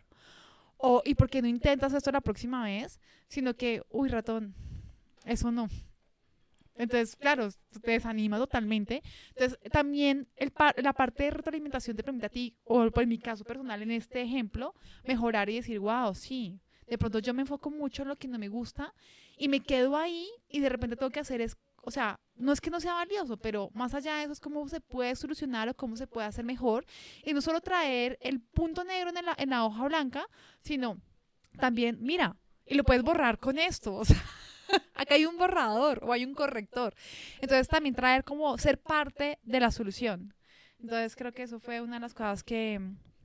o 0.78 1.02
¿y 1.06 1.16
por 1.16 1.30
qué 1.30 1.42
no 1.42 1.48
intentas 1.48 1.94
esto 1.94 2.12
la 2.12 2.22
próxima 2.22 2.64
vez? 2.66 3.00
Sino 3.28 3.56
que, 3.56 3.82
uy, 3.90 4.10
ratón, 4.10 4.54
eso 5.26 5.52
no. 5.52 5.68
Entonces, 6.76 7.16
claro, 7.16 7.50
te 7.82 7.92
desanima 7.92 8.38
totalmente. 8.38 9.04
Entonces, 9.36 9.60
también 9.72 10.28
el 10.36 10.52
par- 10.52 10.76
la 10.82 10.94
parte 10.94 11.24
de 11.24 11.32
retroalimentación 11.32 11.96
te 11.96 12.04
permite 12.04 12.26
a 12.26 12.30
ti, 12.30 12.56
o 12.64 12.90
por 12.92 13.06
mi 13.06 13.20
caso 13.20 13.44
personal 13.44 13.82
en 13.82 13.92
este 13.92 14.22
ejemplo, 14.22 14.74
mejorar 15.04 15.50
y 15.50 15.56
decir, 15.56 15.80
wow, 15.80 16.14
sí. 16.16 16.60
De 16.88 16.98
pronto 16.98 17.20
yo 17.20 17.34
me 17.34 17.42
enfoco 17.42 17.72
mucho 17.72 18.02
en 18.02 18.10
lo 18.10 18.16
que 18.18 18.28
no 18.28 18.38
me 18.38 18.50
gusta 18.50 18.94
y 19.38 19.48
me 19.48 19.62
quedo 19.62 19.96
ahí 19.96 20.28
y 20.50 20.60
de 20.60 20.70
repente 20.70 20.96
tengo 20.98 21.12
que 21.12 21.20
hacer 21.22 21.42
es, 21.42 21.58
o 21.82 21.92
sea, 21.92 22.20
no 22.36 22.52
es 22.52 22.60
que 22.62 22.70
no 22.70 22.80
sea 22.80 22.94
valioso, 22.96 23.38
pero 23.38 23.70
más 23.74 23.94
allá 23.94 24.16
de 24.16 24.24
eso 24.24 24.34
es 24.34 24.40
cómo 24.40 24.68
se 24.68 24.82
puede 24.82 25.16
solucionar 25.16 25.70
o 25.70 25.74
cómo 25.76 25.96
se 25.96 26.08
puede 26.08 26.28
hacer 26.28 26.44
mejor. 26.46 26.86
Y 27.24 27.34
no 27.34 27.42
solo 27.42 27.62
traer 27.62 28.18
el 28.22 28.42
punto 28.42 28.84
negro 28.84 29.10
en 29.10 29.26
la, 29.26 29.36
en 29.38 29.50
la 29.52 29.66
hoja 29.66 29.86
blanca, 29.88 30.26
sino 30.62 30.98
también, 31.58 31.98
mira, 32.02 32.36
y 32.66 32.76
lo 32.76 32.84
puedes 32.84 33.04
borrar 33.04 33.38
con 33.40 33.58
esto. 33.60 33.96
O 34.04 34.06
sea, 34.06 34.22
acá 34.96 35.16
hay 35.16 35.26
un 35.26 35.38
borrador 35.38 36.00
o 36.04 36.12
hay 36.12 36.26
un 36.26 36.34
corrector. 36.34 36.94
Entonces 37.42 37.68
también 37.68 37.96
traer 37.96 38.24
como 38.24 38.58
ser 38.58 38.80
parte 38.80 39.40
de 39.44 39.60
la 39.60 39.72
solución. 39.72 40.34
Entonces 40.80 41.16
creo 41.16 41.32
que 41.32 41.44
eso 41.44 41.60
fue 41.60 41.82
una 41.82 41.96
de 41.96 42.02
las 42.02 42.14
cosas 42.14 42.44
que, 42.44 42.80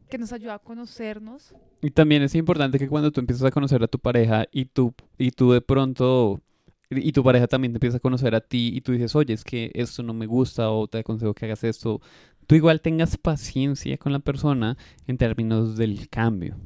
que 0.09 0.18
nos 0.18 0.33
ayudó 0.33 0.53
a 0.53 0.59
conocernos. 0.59 1.55
Y 1.83 1.90
también 1.90 2.22
es 2.22 2.35
importante 2.35 2.79
que 2.79 2.88
cuando 2.88 3.11
tú 3.11 3.20
empiezas 3.20 3.44
a 3.44 3.51
conocer 3.51 3.83
a 3.83 3.88
tu 3.88 3.98
pareja 3.98 4.46
y 4.53 4.66
tú, 4.66 4.94
y 5.16 5.31
tú 5.31 5.53
de 5.53 5.61
pronto, 5.61 6.40
y 6.90 7.12
tu 7.12 7.22
pareja 7.22 7.46
también 7.46 7.72
te 7.72 7.77
empieza 7.77 7.98
a 7.98 8.01
conocer 8.01 8.35
a 8.35 8.40
ti 8.40 8.70
y 8.74 8.81
tú 8.81 8.92
dices, 8.92 9.14
oye, 9.14 9.35
es 9.35 9.44
que 9.44 9.70
esto 9.74 10.03
no 10.03 10.14
me 10.14 10.27
gusta 10.27 10.70
o 10.70 10.87
te 10.87 10.98
aconsejo 10.98 11.35
que 11.35 11.46
hagas 11.46 11.64
esto, 11.64 12.01
tú 12.46 12.55
igual 12.55 12.81
tengas 12.81 13.16
paciencia 13.16 13.98
con 13.98 14.12
la 14.12 14.20
persona 14.20 14.77
en 15.07 15.18
términos 15.18 15.77
del 15.77 16.09
cambio. 16.09 16.57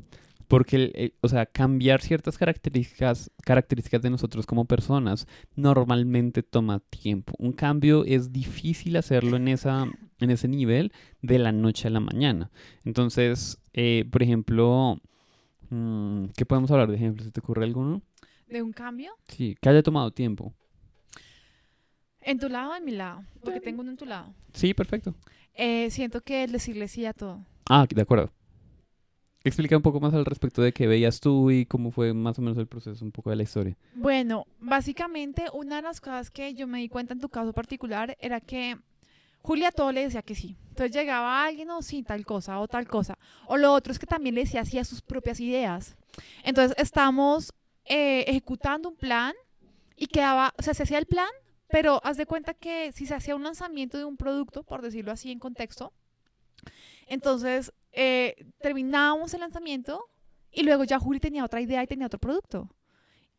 Porque, 0.52 0.76
el- 0.76 0.92
el- 0.94 1.14
o 1.22 1.28
sea, 1.28 1.46
cambiar 1.46 2.02
ciertas 2.02 2.36
características, 2.36 3.30
características 3.42 4.02
de 4.02 4.10
nosotros 4.10 4.44
como 4.44 4.66
personas 4.66 5.26
normalmente 5.56 6.42
toma 6.42 6.80
tiempo. 6.80 7.32
Un 7.38 7.52
cambio 7.52 8.04
es 8.04 8.32
difícil 8.32 8.96
hacerlo 8.98 9.38
en, 9.38 9.48
esa, 9.48 9.86
en 10.20 10.30
ese 10.30 10.48
nivel 10.48 10.92
de 11.22 11.38
la 11.38 11.52
noche 11.52 11.88
a 11.88 11.90
la 11.90 12.00
mañana. 12.00 12.50
Entonces, 12.84 13.62
eh, 13.72 14.04
por 14.12 14.22
ejemplo, 14.22 15.00
mm, 15.70 16.26
¿qué 16.36 16.44
podemos 16.44 16.70
hablar 16.70 16.90
de 16.90 16.96
ejemplos? 16.96 17.24
¿Se 17.24 17.32
te 17.32 17.40
ocurre 17.40 17.64
alguno? 17.64 18.02
¿De 18.46 18.60
un 18.60 18.72
cambio? 18.74 19.12
Sí, 19.28 19.56
que 19.58 19.70
haya 19.70 19.82
tomado 19.82 20.10
tiempo. 20.10 20.52
¿En 22.20 22.38
tu 22.38 22.50
lado 22.50 22.72
o 22.72 22.76
en 22.76 22.84
mi 22.84 22.92
lado? 22.92 23.24
Porque 23.42 23.60
tengo 23.60 23.80
uno 23.80 23.90
en 23.92 23.96
tu 23.96 24.04
lado. 24.04 24.34
Sí, 24.52 24.74
perfecto. 24.74 25.14
Eh, 25.54 25.90
siento 25.90 26.20
que 26.20 26.44
el 26.44 26.52
decirle 26.52 26.88
sí 26.88 27.06
a 27.06 27.14
todo. 27.14 27.44
Ah, 27.70 27.86
de 27.88 28.02
acuerdo. 28.02 28.30
Explica 29.44 29.76
un 29.76 29.82
poco 29.82 29.98
más 29.98 30.14
al 30.14 30.24
respecto 30.24 30.62
de 30.62 30.72
qué 30.72 30.86
veías 30.86 31.20
tú 31.20 31.50
y 31.50 31.66
cómo 31.66 31.90
fue 31.90 32.14
más 32.14 32.38
o 32.38 32.42
menos 32.42 32.58
el 32.58 32.66
proceso, 32.66 33.04
un 33.04 33.10
poco 33.10 33.30
de 33.30 33.36
la 33.36 33.42
historia. 33.42 33.76
Bueno, 33.94 34.46
básicamente 34.60 35.46
una 35.52 35.76
de 35.76 35.82
las 35.82 36.00
cosas 36.00 36.30
que 36.30 36.54
yo 36.54 36.66
me 36.66 36.78
di 36.78 36.88
cuenta 36.88 37.14
en 37.14 37.20
tu 37.20 37.28
caso 37.28 37.52
particular 37.52 38.16
era 38.20 38.40
que 38.40 38.78
Julia 39.42 39.72
todo 39.72 39.90
le 39.90 40.02
decía 40.02 40.22
que 40.22 40.36
sí. 40.36 40.56
Entonces 40.68 40.94
llegaba 40.94 41.44
alguien, 41.44 41.70
o 41.70 41.82
sí, 41.82 42.02
tal 42.02 42.24
cosa 42.24 42.60
o 42.60 42.68
tal 42.68 42.86
cosa. 42.86 43.18
O 43.46 43.56
lo 43.56 43.72
otro 43.72 43.92
es 43.92 43.98
que 43.98 44.06
también 44.06 44.36
le 44.36 44.42
decía 44.42 44.64
sí 44.64 44.82
sus 44.84 45.02
propias 45.02 45.40
ideas. 45.40 45.96
Entonces 46.44 46.76
estamos 46.78 47.52
eh, 47.84 48.24
ejecutando 48.28 48.88
un 48.88 48.96
plan 48.96 49.34
y 49.96 50.06
quedaba, 50.06 50.54
o 50.56 50.62
sea, 50.62 50.74
se 50.74 50.84
hacía 50.84 50.98
el 50.98 51.06
plan, 51.06 51.28
pero 51.68 52.00
haz 52.04 52.16
de 52.16 52.26
cuenta 52.26 52.54
que 52.54 52.92
si 52.92 53.06
se 53.06 53.14
hacía 53.14 53.34
un 53.34 53.42
lanzamiento 53.42 53.98
de 53.98 54.04
un 54.04 54.16
producto, 54.16 54.62
por 54.62 54.82
decirlo 54.82 55.10
así 55.10 55.32
en 55.32 55.40
contexto, 55.40 55.92
entonces 57.08 57.72
eh, 57.92 58.46
terminábamos 58.60 59.34
el 59.34 59.40
lanzamiento 59.40 60.08
y 60.50 60.62
luego 60.62 60.84
ya 60.84 60.98
Juli 60.98 61.20
tenía 61.20 61.44
otra 61.44 61.60
idea 61.60 61.82
y 61.82 61.86
tenía 61.86 62.06
otro 62.06 62.18
producto. 62.18 62.68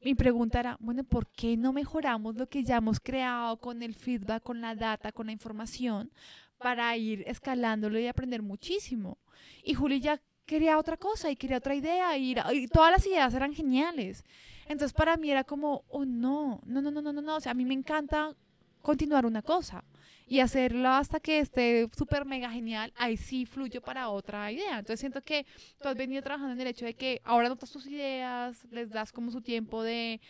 Mi 0.01 0.15
pregunta 0.15 0.59
era, 0.59 0.77
bueno, 0.79 1.03
¿por 1.03 1.27
qué 1.27 1.55
no 1.55 1.71
mejoramos 1.71 2.35
lo 2.35 2.47
que 2.47 2.63
ya 2.63 2.77
hemos 2.77 2.99
creado 2.99 3.57
con 3.57 3.81
el 3.81 3.95
feedback, 3.95 4.43
con 4.43 4.59
la 4.59 4.75
data, 4.75 5.11
con 5.11 5.27
la 5.27 5.31
información, 5.31 6.11
para 6.57 6.95
ir 6.97 7.23
escalándolo 7.25 7.97
y 7.99 8.07
aprender 8.07 8.41
muchísimo? 8.41 9.17
Y 9.63 9.75
Juli 9.75 10.01
ya 10.01 10.21
quería 10.45 10.77
otra 10.77 10.97
cosa 10.97 11.31
y 11.31 11.37
quería 11.37 11.57
otra 11.57 11.75
idea 11.75 12.17
y, 12.17 12.35
y 12.51 12.67
todas 12.67 12.91
las 12.91 13.07
ideas 13.07 13.33
eran 13.33 13.53
geniales. 13.53 14.25
Entonces 14.67 14.93
para 14.93 15.15
mí 15.17 15.31
era 15.31 15.43
como, 15.43 15.85
oh 15.87 16.05
no, 16.05 16.61
no, 16.65 16.81
no, 16.81 16.91
no, 16.91 17.01
no, 17.01 17.13
no. 17.13 17.35
O 17.35 17.39
sea, 17.39 17.53
a 17.53 17.55
mí 17.55 17.65
me 17.65 17.73
encanta 17.73 18.35
continuar 18.83 19.25
una 19.25 19.41
cosa 19.41 19.83
y 20.27 20.39
hacerlo 20.39 20.89
hasta 20.89 21.19
que 21.19 21.39
esté 21.39 21.87
súper 21.97 22.25
mega 22.25 22.51
genial, 22.51 22.93
ahí 22.97 23.17
sí 23.17 23.45
fluyo 23.45 23.81
para 23.81 24.09
otra 24.09 24.51
idea. 24.51 24.79
Entonces 24.79 24.99
siento 24.99 25.21
que 25.21 25.45
tú 25.81 25.87
has 25.87 25.95
venido 25.95 26.21
trabajando 26.21 26.53
en 26.53 26.61
el 26.61 26.67
hecho 26.67 26.85
de 26.85 26.93
que 26.93 27.19
ahora 27.23 27.49
notas 27.49 27.71
tus 27.71 27.87
ideas, 27.87 28.65
les 28.71 28.89
das 28.91 29.11
como 29.11 29.31
su 29.31 29.41
tiempo 29.41 29.81
de, 29.83 30.21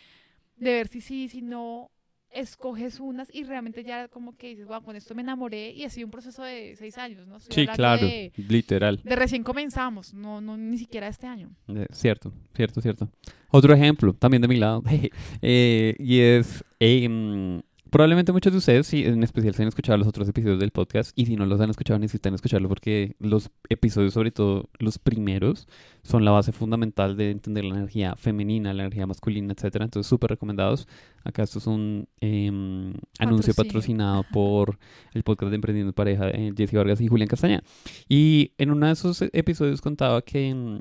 de 0.56 0.70
ver 0.72 0.88
si 0.88 1.00
sí, 1.00 1.28
si 1.28 1.42
no, 1.42 1.90
escoges 2.30 2.98
unas 3.00 3.32
y 3.32 3.44
realmente 3.44 3.84
ya 3.84 4.08
como 4.08 4.36
que 4.36 4.48
dices, 4.48 4.66
wow, 4.66 4.82
con 4.82 4.96
esto 4.96 5.14
me 5.14 5.22
enamoré 5.22 5.70
y 5.70 5.84
ha 5.84 5.90
sido 5.90 6.06
un 6.06 6.10
proceso 6.10 6.42
de 6.42 6.74
seis 6.76 6.98
años, 6.98 7.26
¿no? 7.26 7.36
Estoy 7.36 7.64
Sí, 7.64 7.72
claro, 7.72 8.04
De, 8.06 8.32
literal. 8.36 9.00
de 9.02 9.16
recién 9.16 9.42
comenzamos, 9.44 10.12
no, 10.12 10.40
no 10.40 10.56
ni 10.56 10.76
siquiera 10.76 11.06
este 11.08 11.26
año. 11.26 11.50
Eh, 11.68 11.86
cierto, 11.92 12.32
cierto, 12.54 12.80
cierto. 12.80 13.08
Otro 13.50 13.72
ejemplo, 13.72 14.12
también 14.14 14.42
de 14.42 14.48
mi 14.48 14.56
lado, 14.56 14.82
eh, 15.42 15.94
y 15.98 16.20
es, 16.20 16.64
eh, 16.80 17.08
mm, 17.08 17.60
probablemente 17.94 18.32
muchos 18.32 18.52
de 18.52 18.58
ustedes, 18.58 18.88
sí, 18.88 19.04
en 19.04 19.22
especial, 19.22 19.54
se 19.54 19.62
han 19.62 19.68
escuchado 19.68 19.96
los 19.96 20.08
otros 20.08 20.28
episodios 20.28 20.58
del 20.58 20.72
podcast, 20.72 21.12
y 21.14 21.26
si 21.26 21.36
no 21.36 21.46
los 21.46 21.60
han 21.60 21.70
escuchado, 21.70 21.96
necesitan 22.00 22.34
escucharlo 22.34 22.68
porque 22.68 23.14
los 23.20 23.52
episodios, 23.68 24.14
sobre 24.14 24.32
todo 24.32 24.68
los 24.80 24.98
primeros, 24.98 25.68
son 26.02 26.24
la 26.24 26.32
base 26.32 26.50
fundamental 26.50 27.16
de 27.16 27.30
entender 27.30 27.64
la 27.64 27.76
energía 27.76 28.16
femenina, 28.16 28.74
la 28.74 28.82
energía 28.82 29.06
masculina, 29.06 29.52
etcétera. 29.52 29.84
Entonces, 29.84 30.10
súper 30.10 30.30
recomendados. 30.30 30.88
Acá 31.22 31.44
esto 31.44 31.60
es 31.60 31.68
un 31.68 32.08
em, 32.20 32.94
anuncio 33.20 33.54
patrocinado 33.54 34.24
por 34.32 34.76
el 35.12 35.22
podcast 35.22 35.50
de 35.50 35.54
Emprendiendo 35.54 35.90
en 35.90 35.94
Pareja 35.94 36.26
de 36.26 36.52
Jessy 36.56 36.74
Vargas 36.74 37.00
y 37.00 37.06
Julián 37.06 37.28
Castaña. 37.28 37.62
Y 38.08 38.54
en 38.58 38.72
uno 38.72 38.86
de 38.86 38.92
esos 38.94 39.22
episodios 39.32 39.80
contaba 39.80 40.20
que 40.22 40.52
mm, 40.52 40.80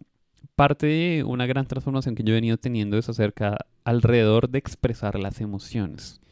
parte 0.55 0.87
de 0.87 1.23
una 1.23 1.45
gran 1.45 1.67
transformación 1.67 2.15
que 2.15 2.23
yo 2.23 2.31
he 2.31 2.37
venido 2.37 2.57
teniendo 2.57 2.97
es 2.97 3.07
acerca 3.07 3.67
alrededor 3.83 4.49
de 4.49 4.57
expresar 4.57 5.19
las 5.19 5.41
emociones 5.41 6.22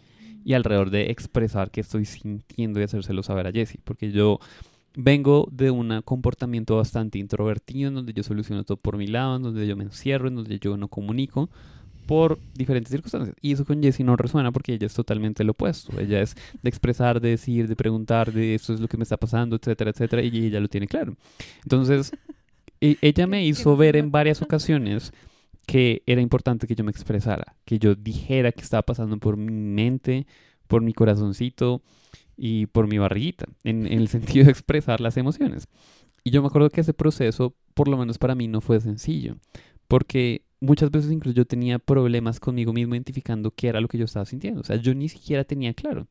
y 0.44 0.54
alrededor 0.54 0.90
de 0.90 1.12
expresar 1.12 1.72
que 1.72 1.82
estoy 1.82 2.06
sintiendo 2.06 2.80
y 2.80 2.84
hacérselo 2.84 3.24
saber 3.24 3.48
a 3.48 3.52
Jessie, 3.52 3.80
porque 3.84 4.12
yo 4.12 4.40
vengo 4.96 5.48
de 5.52 5.72
un 5.72 6.02
comportamiento 6.04 6.78
bastante 6.78 7.18
introvertido, 7.20 7.90
en 7.90 7.96
donde 7.96 8.14
yo 8.14 8.24
soluciono 8.24 8.64
todo 8.64 8.78
por 8.78 8.98
mi 8.98 9.08
lado, 9.08 9.38
en 9.38 9.44
donde 9.44 9.68
yo 9.68 9.76
me 9.78 9.84
encierro, 9.86 10.28
en 10.28 10.36
donde 10.36 10.60
yo 10.60 10.76
no 10.78 10.88
comunico 10.88 11.50
por 12.08 12.40
diferentes 12.56 12.92
circunstancias. 12.92 13.36
Y 13.42 13.54
eso 13.54 13.64
con 13.64 13.82
Jessie 13.82 14.04
no 14.04 14.18
resuena 14.18 14.52
porque 14.52 14.74
ella 14.74 14.88
es 14.88 14.94
totalmente 14.94 15.44
lo 15.44 15.52
opuesto. 15.54 15.98
Ella 16.00 16.22
es 16.22 16.36
de 16.62 16.70
expresar, 16.70 17.22
de 17.22 17.30
decir, 17.30 17.68
de 17.70 17.76
preguntar, 17.76 18.34
de 18.34 18.56
esto 18.56 18.74
es 18.74 18.82
lo 18.82 18.88
que 18.88 18.98
me 18.98 19.04
está 19.04 19.18
pasando, 19.18 19.56
etcétera, 19.56 19.92
etcétera, 19.92 20.22
y 20.24 20.46
ella 20.48 20.60
lo 20.60 20.68
tiene 20.68 20.88
claro. 20.88 21.16
Entonces, 21.64 22.12
e- 22.82 22.98
ella 23.02 23.28
me 23.28 23.44
Qué- 23.44 23.44
qué 23.44 23.48
hizo 23.48 23.78
ver 23.78 23.96
en 23.96 24.12
varias 24.12 24.42
ocasiones 24.42 25.14
que 25.72 26.04
era 26.06 26.20
importante 26.20 26.68
que 26.68 26.76
yo 26.76 26.84
me 26.84 26.92
expresara, 26.92 27.56
que 27.64 27.80
yo 27.80 27.96
dijera 27.96 28.52
que 28.52 28.60
estaba 28.60 28.82
pasando 28.82 29.18
por 29.20 29.38
mi 29.38 29.54
mente, 29.54 30.28
por 30.68 30.82
mi 30.82 30.92
corazoncito 30.92 31.82
y 32.36 32.66
por 32.66 32.90
mi 32.90 32.98
barriguita, 32.98 33.46
en, 33.64 33.88
el 33.88 34.08
sentido 34.10 34.44
de 34.44 34.52
expresar 34.52 35.00
las 35.00 35.16
emociones. 35.16 35.70
Y 36.26 36.32
yo 36.32 36.42
me 36.42 36.50
acuerdo 36.50 36.70
que 36.72 36.82
ese 36.82 36.94
proceso, 36.94 37.56
por 37.74 37.88
lo 37.88 37.96
menos 37.96 38.18
para 38.18 38.36
mí, 38.36 38.50
no 38.50 38.60
fue 38.60 38.82
sencillo, 38.82 39.38
porque 39.88 40.44
muchas 40.60 40.92
veces 40.92 41.10
incluso 41.10 41.38
yo 41.38 41.46
tenía 41.46 41.80
problemas 41.80 42.42
conmigo 42.42 42.74
mismo 42.74 42.96
identificando 42.96 43.52
qué 43.52 43.70
era 43.70 43.80
lo 43.80 43.88
que 43.88 43.98
yo 43.98 44.04
estaba 44.04 44.26
sintiendo. 44.26 44.60
O 44.60 44.66
sea, 44.66 44.76
yo 44.76 44.94
ni 44.94 45.08
siquiera 45.08 45.46
tenía 45.46 45.74
claro. 45.74 46.08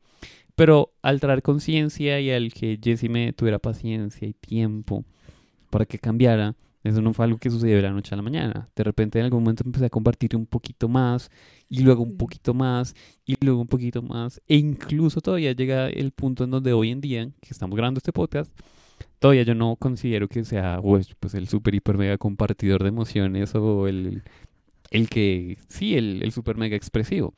Pero 0.55 0.91
al 1.03 1.19
traer 1.19 1.43
conciencia 1.43 2.19
y 2.19 2.31
al 2.31 2.51
que 2.51 2.79
Jesse 2.81 3.11
me 3.11 3.31
tuviera 3.31 3.59
paciencia 3.59 4.27
y 4.27 4.33
tiempo 4.33 5.05
para 5.69 5.85
que 5.85 5.99
cambiara, 5.99 6.55
eso 6.83 7.01
no 7.01 7.13
fue 7.13 7.25
algo 7.25 7.37
que 7.37 7.49
sucedió 7.49 7.75
de 7.75 7.83
la 7.83 7.91
noche 7.91 8.15
a 8.15 8.17
la 8.17 8.23
mañana. 8.23 8.69
De 8.75 8.83
repente 8.83 9.19
en 9.19 9.25
algún 9.25 9.43
momento 9.43 9.63
empecé 9.65 9.85
a 9.85 9.89
compartir 9.89 10.35
un 10.35 10.45
poquito 10.47 10.89
más 10.89 11.29
y 11.69 11.81
luego 11.83 12.03
un 12.03 12.17
poquito 12.17 12.53
más 12.53 12.95
y 13.25 13.35
luego 13.39 13.61
un 13.61 13.67
poquito 13.67 14.01
más. 14.01 14.41
E 14.47 14.57
incluso 14.57 15.21
todavía 15.21 15.51
llega 15.53 15.89
el 15.89 16.11
punto 16.11 16.43
en 16.43 16.51
donde 16.51 16.73
hoy 16.73 16.89
en 16.89 17.01
día, 17.01 17.29
que 17.39 17.49
estamos 17.51 17.77
grabando 17.77 17.99
este 17.99 18.11
podcast, 18.11 18.51
todavía 19.19 19.43
yo 19.43 19.53
no 19.53 19.75
considero 19.75 20.27
que 20.27 20.43
sea 20.43 20.79
pues, 20.81 21.15
pues, 21.19 21.35
el 21.35 21.47
super 21.47 21.75
hiper 21.75 21.97
mega 21.97 22.17
compartidor 22.17 22.81
de 22.81 22.89
emociones 22.89 23.53
o 23.53 23.87
el, 23.87 24.23
el 24.89 25.07
que, 25.07 25.59
sí, 25.67 25.95
el, 25.95 26.23
el 26.23 26.31
super 26.31 26.57
mega 26.57 26.75
expresivo. 26.75 27.35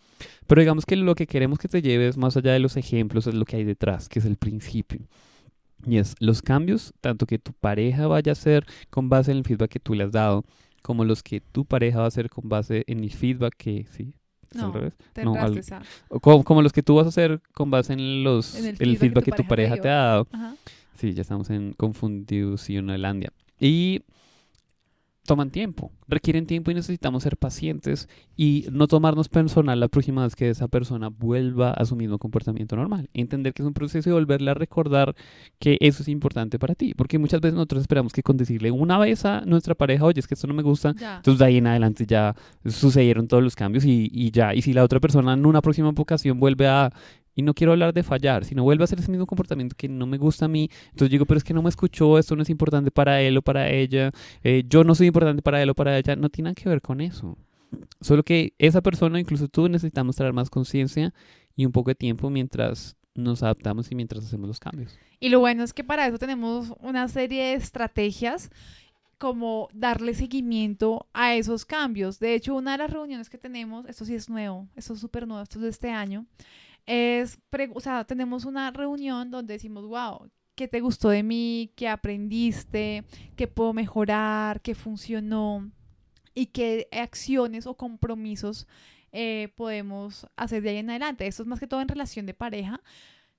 Pero 0.48 0.62
digamos 0.62 0.86
que 0.86 0.96
lo 0.96 1.16
que 1.16 1.28
queremos 1.28 1.60
que 1.60 1.68
te 1.68 1.82
lleves 1.82 2.16
más 2.18 2.38
allá 2.38 2.54
de 2.54 2.60
los 2.60 2.78
ejemplos 2.78 3.28
es 3.28 3.34
lo 3.34 3.44
que 3.44 3.58
hay 3.58 3.66
detrás, 3.66 4.08
que 4.08 4.20
es 4.20 4.26
el 4.26 4.38
principio. 4.38 5.02
Y 5.86 5.98
es 5.98 6.16
los 6.20 6.42
cambios, 6.42 6.94
tanto 7.02 7.26
que 7.26 7.40
tu 7.40 7.52
pareja 7.54 8.08
vaya 8.08 8.32
a 8.32 8.34
hacer 8.34 8.66
con 8.90 9.10
base 9.10 9.32
en 9.32 9.38
el 9.40 9.44
feedback 9.44 9.70
que 9.72 9.80
tú 9.80 9.94
le 9.94 10.04
has 10.06 10.12
dado, 10.12 10.46
como 10.82 11.04
los 11.06 11.24
que 11.24 11.42
tu 11.42 11.66
pareja 11.66 12.00
va 12.00 12.06
a 12.06 12.08
hacer 12.08 12.30
con 12.30 12.48
base 12.50 12.84
en 12.88 13.04
el 13.04 13.12
feedback 13.12 13.54
que, 13.58 13.86
sí, 13.92 14.14
es 14.50 14.62
al 14.62 14.68
No, 14.68 14.74
revés. 14.74 14.94
No, 15.24 15.34
al- 15.36 15.62
como, 16.22 16.44
como 16.44 16.62
los 16.62 16.72
que 16.72 16.84
tú 16.84 16.96
vas 16.96 17.06
a 17.06 17.10
hacer 17.10 17.42
con 17.54 17.70
base 17.72 17.94
en 17.94 18.24
los 18.24 18.56
En 18.56 18.66
el 18.68 18.78
el 18.80 18.98
feedback, 18.98 19.24
que 19.26 19.32
que 19.32 19.32
tu 19.32 19.44
tu 19.44 19.48
pareja 19.50 19.50
pareja 19.50 19.76
te 19.76 19.82
te 19.82 19.90
ha 19.90 19.94
dado. 19.96 20.28
Ajá. 20.32 20.56
Sí, 20.96 21.14
ya 21.14 21.22
estamos 21.22 21.50
en 21.50 21.74
Confundicionalandia. 21.74 23.34
Y 23.60 24.02
toman 25.26 25.52
tiempo, 25.52 25.92
requieren 26.08 26.46
tiempo 26.46 26.70
y 26.70 26.74
necesitamos 26.74 27.24
ser 27.24 27.38
pacientes 27.38 28.10
y 28.36 28.66
no 28.72 28.88
tomarnos 28.88 29.30
personal 29.30 29.80
la 29.80 29.88
próxima 29.88 30.24
vez 30.24 30.36
que 30.36 30.50
esa 30.50 30.68
persona 30.68 31.08
vuelva 31.08 31.72
a 31.72 31.86
su 31.86 31.96
mismo 31.96 32.18
comportamiento 32.20 32.76
normal. 32.76 33.10
Entender 33.14 33.54
que 33.54 33.62
es 33.62 33.68
un 33.68 33.74
proceso 33.74 34.10
y 34.10 34.14
volverle 34.14 34.52
a 34.52 34.54
recordar 34.54 35.16
que 35.60 35.78
eso 35.80 36.04
es 36.04 36.10
importante 36.10 36.60
para 36.60 36.76
ti. 36.76 36.94
Porque 36.94 37.18
muchas 37.20 37.40
veces 37.40 37.56
nosotros 37.56 37.82
esperamos 37.82 38.12
que 38.12 38.22
con 38.22 38.36
decirle 38.36 38.70
una 38.72 38.98
vez 38.98 39.24
a 39.24 39.42
nuestra 39.46 39.76
pareja, 39.76 40.04
oye, 40.04 40.20
es 40.20 40.28
que 40.28 40.34
esto 40.34 40.48
no 40.48 40.54
me 40.54 40.64
gusta, 40.64 40.94
Ya. 41.00 41.18
entonces 41.18 41.40
de 41.40 41.46
ahí 41.46 41.58
en 41.58 41.68
adelante 41.68 42.06
ya 42.06 42.36
sucedieron 42.66 43.28
todos 43.28 43.42
los 43.44 43.56
cambios 43.56 43.86
y, 43.86 44.10
y 44.12 44.32
ya. 44.32 44.54
Y 44.54 44.62
si 44.62 44.74
la 44.74 44.84
otra 44.84 45.00
persona 45.00 45.34
en 45.34 45.46
una 45.46 45.62
próxima 45.62 45.90
ocasión 45.90 46.40
vuelve 46.40 46.68
a... 46.68 46.92
Y 47.36 47.42
no 47.42 47.54
quiero 47.54 47.72
hablar 47.72 47.94
de 47.94 48.04
fallar, 48.04 48.46
sino 48.46 48.64
vuelve 48.64 48.84
a 48.84 48.86
hacer 48.86 49.00
ese 49.00 49.12
mismo 49.12 49.26
comportamiento 49.26 49.76
que 49.78 49.90
no 49.90 50.06
me 50.06 50.18
gusta 50.18 50.46
a 50.46 50.48
mí. 50.48 50.70
Entonces 50.86 51.10
digo, 51.10 51.26
pero 51.26 51.38
es 51.38 51.44
que 51.44 51.54
no 51.54 51.62
me 51.62 51.70
escuchó, 51.70 52.18
esto 52.18 52.36
no 52.36 52.44
es 52.44 52.50
importante 52.50 52.92
para 52.92 53.22
él 53.22 53.38
o 53.38 53.42
para 53.42 53.70
ella, 53.70 54.12
eh, 54.44 54.64
yo 54.68 54.84
no 54.84 54.96
soy 54.96 55.08
importante 55.08 55.42
para 55.42 55.62
él 55.62 55.70
o 55.70 55.76
para 55.76 55.98
ella. 55.98 56.16
No 56.16 56.30
tiene 56.30 56.50
nada 56.50 56.56
que 56.56 56.70
ver 56.70 56.82
con 56.82 57.02
eso. 57.02 57.38
Solo 58.02 58.24
que 58.24 58.54
esa 58.60 58.82
persona, 58.82 59.20
incluso 59.20 59.48
tú, 59.48 59.68
necesitamos 59.68 60.16
traer 60.16 60.34
más 60.34 60.50
conciencia 60.50 61.14
y 61.56 61.66
un 61.66 61.72
poco 61.72 61.92
de 61.92 61.96
tiempo 61.96 62.30
mientras 62.30 62.96
nos 63.16 63.44
adaptamos 63.44 63.92
y 63.92 63.96
mientras 63.96 64.26
hacemos 64.26 64.48
los 64.48 64.60
cambios. 64.60 64.98
Y 65.20 65.30
lo 65.30 65.40
bueno 65.40 65.64
es 65.64 65.74
que 65.74 65.84
para 65.84 66.08
eso 66.08 66.18
tenemos 66.18 66.74
una 66.80 67.08
serie 67.08 67.44
de 67.44 67.54
estrategias 67.54 68.50
como 69.18 69.70
darle 69.74 70.14
seguimiento 70.16 71.08
a 71.14 71.36
esos 71.36 71.66
cambios. 71.66 72.20
De 72.20 72.34
hecho, 72.34 72.56
una 72.56 72.74
de 72.74 72.80
las 72.80 72.92
reuniones 72.92 73.30
que 73.30 73.38
tenemos, 73.38 73.86
esto 73.86 74.04
sí 74.04 74.16
es 74.16 74.30
nuevo, 74.30 74.68
esto 74.76 74.94
es 74.94 75.00
súper 75.00 75.28
nuevo, 75.28 75.42
esto 75.42 75.60
es 75.60 75.64
de 75.64 75.70
este 75.70 75.92
año, 75.92 76.26
es, 76.86 77.40
o 77.74 77.80
sea, 77.80 78.04
tenemos 78.06 78.46
una 78.46 78.72
reunión 78.72 79.32
donde 79.32 79.54
decimos, 79.54 79.86
wow, 79.86 80.30
¿qué 80.56 80.68
te 80.68 80.82
gustó 80.82 81.10
de 81.10 81.24
mí? 81.24 81.72
¿Qué 81.76 81.88
aprendiste? 81.88 83.06
¿Qué 83.36 83.48
puedo 83.48 83.74
mejorar? 83.74 84.62
¿Qué 84.62 84.76
funcionó? 84.76 85.72
y 86.34 86.48
qué 86.48 86.88
acciones 86.92 87.68
o 87.68 87.76
compromisos 87.76 88.68
eh, 89.12 89.54
podemos 89.56 90.28
hacer 90.36 90.64
de 90.64 90.72
ahí 90.72 90.78
en 90.78 90.90
adelante. 90.90 91.28
Esto 91.28 91.44
es 91.44 91.48
más 91.48 91.60
que 91.60 91.68
todo 91.68 91.82
en 91.82 91.88
relación 91.88 92.26
de 92.26 92.34
pareja. 92.34 92.82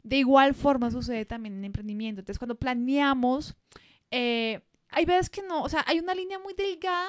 De 0.03 0.19
igual 0.19 0.55
forma 0.55 0.91
sucede 0.91 1.25
también 1.25 1.57
en 1.57 1.65
emprendimiento. 1.65 2.21
Entonces, 2.21 2.39
cuando 2.39 2.55
planeamos, 2.57 3.57
eh, 4.11 4.61
hay 4.91 5.05
veces 5.05 5.31
que 5.31 5.43
no, 5.43 5.63
o 5.63 5.69
sea, 5.69 5.83
hay 5.87 5.99
una 5.99 6.15
línea 6.15 6.39
muy 6.39 6.55
delgada, 6.55 7.09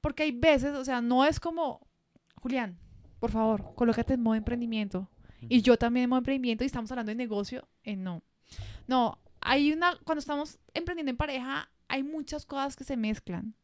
porque 0.00 0.24
hay 0.24 0.32
veces, 0.32 0.74
o 0.74 0.84
sea, 0.84 1.00
no 1.00 1.24
es 1.24 1.40
como, 1.40 1.86
Julián, 2.36 2.78
por 3.18 3.30
favor, 3.30 3.74
colócate 3.74 4.14
en 4.14 4.22
modo 4.22 4.36
emprendimiento. 4.36 5.08
Y 5.48 5.62
yo 5.62 5.76
también 5.76 6.08
modo 6.08 6.18
emprendimiento 6.18 6.64
y 6.64 6.66
estamos 6.66 6.90
hablando 6.90 7.10
de 7.10 7.16
negocio. 7.16 7.68
Eh, 7.82 7.96
no. 7.96 8.22
No, 8.86 9.18
hay 9.40 9.72
una, 9.72 9.98
cuando 10.04 10.20
estamos 10.20 10.58
emprendiendo 10.74 11.10
en 11.10 11.16
pareja, 11.16 11.70
hay 11.88 12.02
muchas 12.02 12.46
cosas 12.46 12.76
que 12.76 12.84
se 12.84 12.96
mezclan. 12.96 13.54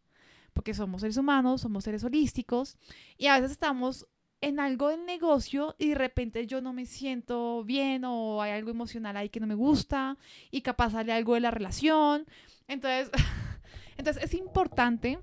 Porque 0.53 0.75
somos 0.75 1.03
seres 1.03 1.17
humanos, 1.17 1.61
somos 1.61 1.85
seres 1.85 2.03
holísticos 2.03 2.79
y 3.19 3.27
a 3.27 3.35
veces 3.35 3.53
estamos 3.53 4.07
en 4.41 4.61
algo 4.61 4.89
del 4.89 5.05
negocio 5.05 5.75
y 5.79 5.91
de 5.91 5.95
repente 5.95 6.47
yo 6.47 6.61
no 6.61 6.73
me 6.73 6.87
siento 6.87 7.65
bien 7.65 8.05
o 8.05 8.41
hay 8.41 8.53
algo 8.53 8.71
emocional 8.71 9.17
ahí 9.17 9.29
que 9.29 9.41
no 9.41 9.47
me 9.47 9.55
gusta 9.55 10.19
y 10.51 10.61
capaz 10.62 10.91
sale 10.91 11.12
algo 11.12 11.35
de 11.35 11.41
la 11.41 11.51
relación. 11.51 12.27
Entonces, 12.69 13.11
entonces 13.99 14.23
es 14.23 14.35
importante, 14.35 15.19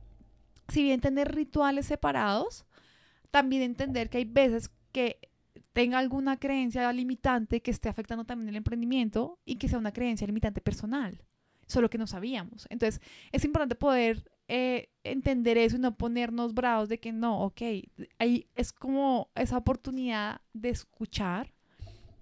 si 0.68 0.84
bien 0.84 1.02
tener 1.02 1.34
rituales 1.34 1.86
separados, 1.86 2.66
también 3.32 3.64
entender 3.64 4.10
que 4.10 4.20
hay 4.20 4.26
veces 4.26 4.70
que 4.92 5.18
tenga 5.74 5.98
alguna 5.98 6.38
creencia 6.38 6.92
limitante 6.94 7.62
que 7.62 7.72
esté 7.72 7.90
afectando 7.90 8.26
también 8.26 8.50
el 8.50 8.56
emprendimiento 8.56 9.40
y 9.46 9.56
que 9.56 9.68
sea 9.68 9.80
una 9.80 9.94
creencia 9.94 10.28
limitante 10.28 10.62
personal, 10.62 11.22
solo 11.68 11.90
que 11.90 11.98
no 11.98 12.08
sabíamos. 12.08 12.68
Entonces, 12.70 13.02
es 13.32 13.44
importante 13.46 13.76
poder 13.76 14.32
eh, 14.48 14.90
entender 15.04 15.58
eso 15.58 15.78
y 15.78 15.80
no 15.80 15.96
ponernos 15.96 16.54
bravos 16.54 16.90
de 16.90 17.00
que 17.00 17.12
no, 17.12 17.42
ok, 17.42 17.62
ahí 18.20 18.48
es 18.56 18.74
como 18.74 19.30
esa 19.36 19.58
oportunidad 19.58 20.42
de 20.54 20.70
escuchar 20.70 21.54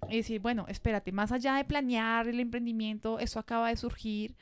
y 0.08 0.18
decir, 0.18 0.40
bueno, 0.40 0.66
espérate, 0.68 1.12
más 1.12 1.32
allá 1.32 1.54
de 1.54 1.64
planear 1.64 2.28
el 2.28 2.40
emprendimiento, 2.40 3.18
eso 3.18 3.38
acaba 3.38 3.68
de 3.68 3.76
surgir, 3.76 4.36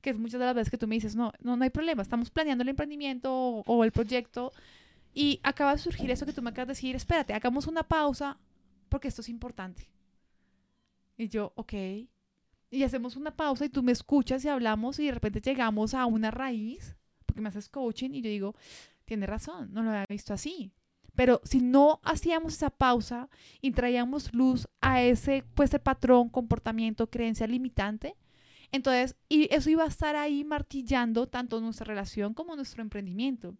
que 0.00 0.10
es 0.10 0.18
muchas 0.18 0.40
de 0.40 0.46
las 0.46 0.54
veces 0.54 0.70
que 0.70 0.78
tú 0.78 0.86
me 0.86 0.94
dices, 0.94 1.16
no, 1.16 1.32
no, 1.40 1.56
no 1.56 1.64
hay 1.64 1.70
problema, 1.70 2.02
estamos 2.02 2.30
planeando 2.30 2.62
el 2.62 2.68
emprendimiento 2.68 3.32
o, 3.32 3.62
o 3.66 3.84
el 3.84 3.92
proyecto 3.92 4.52
y 5.18 5.40
acaba 5.42 5.72
de 5.72 5.78
surgir 5.78 6.10
eso 6.10 6.26
que 6.26 6.34
tú 6.34 6.42
me 6.42 6.50
acabas 6.50 6.68
de 6.68 6.72
decir, 6.72 6.94
espérate, 6.94 7.32
hagamos 7.32 7.66
una 7.66 7.82
pausa, 7.82 8.36
porque 8.90 9.08
esto 9.08 9.22
es 9.22 9.30
importante. 9.30 9.88
Y 11.16 11.30
yo, 11.30 11.54
ok. 11.56 11.72
Y 12.70 12.82
hacemos 12.82 13.16
una 13.16 13.34
pausa 13.34 13.64
y 13.64 13.70
tú 13.70 13.82
me 13.82 13.92
escuchas 13.92 14.44
y 14.44 14.48
hablamos 14.48 14.98
y 14.98 15.06
de 15.06 15.12
repente 15.12 15.40
llegamos 15.40 15.94
a 15.94 16.04
una 16.04 16.30
raíz, 16.30 16.96
porque 17.24 17.40
me 17.40 17.48
haces 17.48 17.70
coaching 17.70 18.10
y 18.10 18.20
yo 18.20 18.28
digo, 18.28 18.54
tiene 19.06 19.24
razón, 19.24 19.72
no 19.72 19.82
lo 19.82 19.88
había 19.88 20.04
visto 20.06 20.34
así. 20.34 20.70
Pero 21.14 21.40
si 21.44 21.62
no 21.62 21.98
hacíamos 22.04 22.52
esa 22.52 22.68
pausa 22.68 23.30
y 23.62 23.70
traíamos 23.70 24.34
luz 24.34 24.68
a 24.82 25.02
ese, 25.02 25.44
pues, 25.54 25.72
el 25.72 25.80
patrón, 25.80 26.28
comportamiento, 26.28 27.08
creencia 27.08 27.46
limitante, 27.46 28.16
entonces, 28.70 29.16
y 29.30 29.48
eso 29.54 29.70
iba 29.70 29.84
a 29.84 29.88
estar 29.88 30.14
ahí 30.14 30.44
martillando 30.44 31.26
tanto 31.26 31.58
nuestra 31.62 31.86
relación 31.86 32.34
como 32.34 32.54
nuestro 32.54 32.82
emprendimiento. 32.82 33.56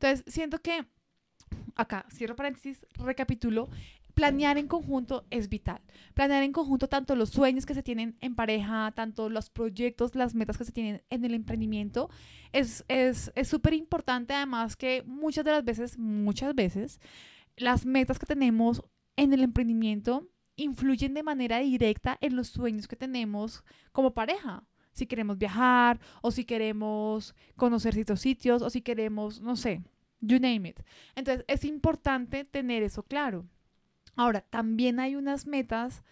Entonces, 0.00 0.24
siento 0.32 0.62
que, 0.62 0.86
acá, 1.74 2.06
cierro 2.10 2.34
paréntesis, 2.34 2.86
recapitulo, 2.94 3.68
planear 4.14 4.56
en 4.56 4.66
conjunto 4.66 5.26
es 5.28 5.50
vital. 5.50 5.82
Planear 6.14 6.42
en 6.42 6.52
conjunto 6.52 6.88
tanto 6.88 7.14
los 7.14 7.28
sueños 7.28 7.66
que 7.66 7.74
se 7.74 7.82
tienen 7.82 8.16
en 8.22 8.34
pareja, 8.34 8.92
tanto 8.92 9.28
los 9.28 9.50
proyectos, 9.50 10.14
las 10.14 10.34
metas 10.34 10.56
que 10.56 10.64
se 10.64 10.72
tienen 10.72 11.02
en 11.10 11.24
el 11.26 11.34
emprendimiento, 11.34 12.08
es 12.52 12.82
súper 13.44 13.74
es, 13.74 13.78
importante 13.78 14.32
además 14.32 14.74
que 14.74 15.02
muchas 15.06 15.44
de 15.44 15.50
las 15.50 15.64
veces, 15.64 15.98
muchas 15.98 16.54
veces, 16.54 16.98
las 17.56 17.84
metas 17.84 18.18
que 18.18 18.26
tenemos 18.26 18.82
en 19.16 19.34
el 19.34 19.42
emprendimiento 19.42 20.28
influyen 20.56 21.12
de 21.12 21.22
manera 21.22 21.58
directa 21.58 22.16
en 22.22 22.36
los 22.36 22.48
sueños 22.48 22.88
que 22.88 22.96
tenemos 22.96 23.64
como 23.92 24.14
pareja. 24.14 24.64
Si 25.00 25.06
queremos 25.06 25.38
viajar 25.38 25.98
o 26.20 26.30
si 26.30 26.44
queremos 26.44 27.34
conocer 27.56 27.94
ciertos 27.94 28.20
sitios 28.20 28.60
o 28.60 28.68
si 28.68 28.82
queremos, 28.82 29.40
no 29.40 29.56
sé, 29.56 29.82
you 30.20 30.38
name 30.38 30.68
it. 30.68 30.80
Entonces 31.14 31.42
es 31.48 31.64
importante 31.64 32.44
tener 32.44 32.82
eso 32.82 33.02
claro. 33.02 33.46
Ahora, 34.14 34.42
también 34.42 35.00
hay 35.00 35.16
unas 35.16 35.46
metas 35.46 36.02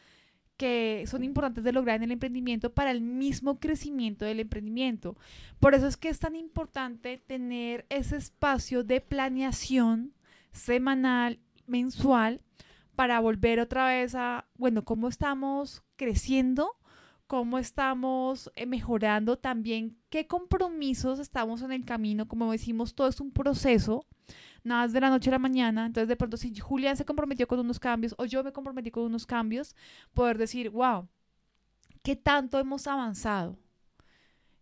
que 0.56 1.04
son 1.06 1.22
importantes 1.22 1.64
de 1.64 1.72
lograr 1.72 1.96
en 1.96 2.04
el 2.04 2.12
emprendimiento 2.12 2.72
para 2.72 2.90
el 2.90 3.02
mismo 3.02 3.60
crecimiento 3.60 4.24
del 4.24 4.40
emprendimiento. 4.40 5.18
Por 5.60 5.74
eso 5.74 5.86
es 5.86 5.98
que 5.98 6.08
es 6.08 6.18
tan 6.18 6.34
importante 6.34 7.18
tener 7.18 7.84
ese 7.90 8.16
espacio 8.16 8.84
de 8.84 9.02
planeación 9.02 10.14
semanal, 10.50 11.40
mensual, 11.66 12.40
para 12.96 13.20
volver 13.20 13.60
otra 13.60 13.86
vez 13.86 14.14
a, 14.14 14.46
bueno, 14.56 14.86
cómo 14.86 15.08
estamos 15.08 15.82
creciendo, 15.96 16.70
cómo 17.28 17.58
estamos 17.58 18.50
eh, 18.56 18.66
mejorando 18.66 19.38
también, 19.38 19.96
qué 20.10 20.26
compromisos 20.26 21.20
estamos 21.20 21.62
en 21.62 21.70
el 21.70 21.84
camino, 21.84 22.26
como 22.26 22.50
decimos, 22.50 22.94
todo 22.96 23.06
es 23.06 23.20
un 23.20 23.30
proceso 23.30 24.04
nada 24.64 24.84
es 24.84 24.92
de 24.92 25.00
la 25.00 25.10
noche 25.10 25.30
a 25.30 25.32
la 25.32 25.38
mañana. 25.38 25.86
Entonces, 25.86 26.08
de 26.08 26.16
pronto, 26.16 26.36
si 26.36 26.54
Julián 26.54 26.96
se 26.96 27.04
comprometió 27.04 27.48
con 27.48 27.58
unos 27.58 27.80
cambios 27.80 28.14
o 28.18 28.24
yo 28.24 28.44
me 28.44 28.52
comprometí 28.52 28.90
con 28.90 29.04
unos 29.04 29.26
cambios, 29.26 29.74
poder 30.14 30.38
decir, 30.38 30.70
wow, 30.70 31.08
¿qué 32.02 32.16
tanto 32.16 32.58
hemos 32.58 32.86
avanzado? 32.86 33.58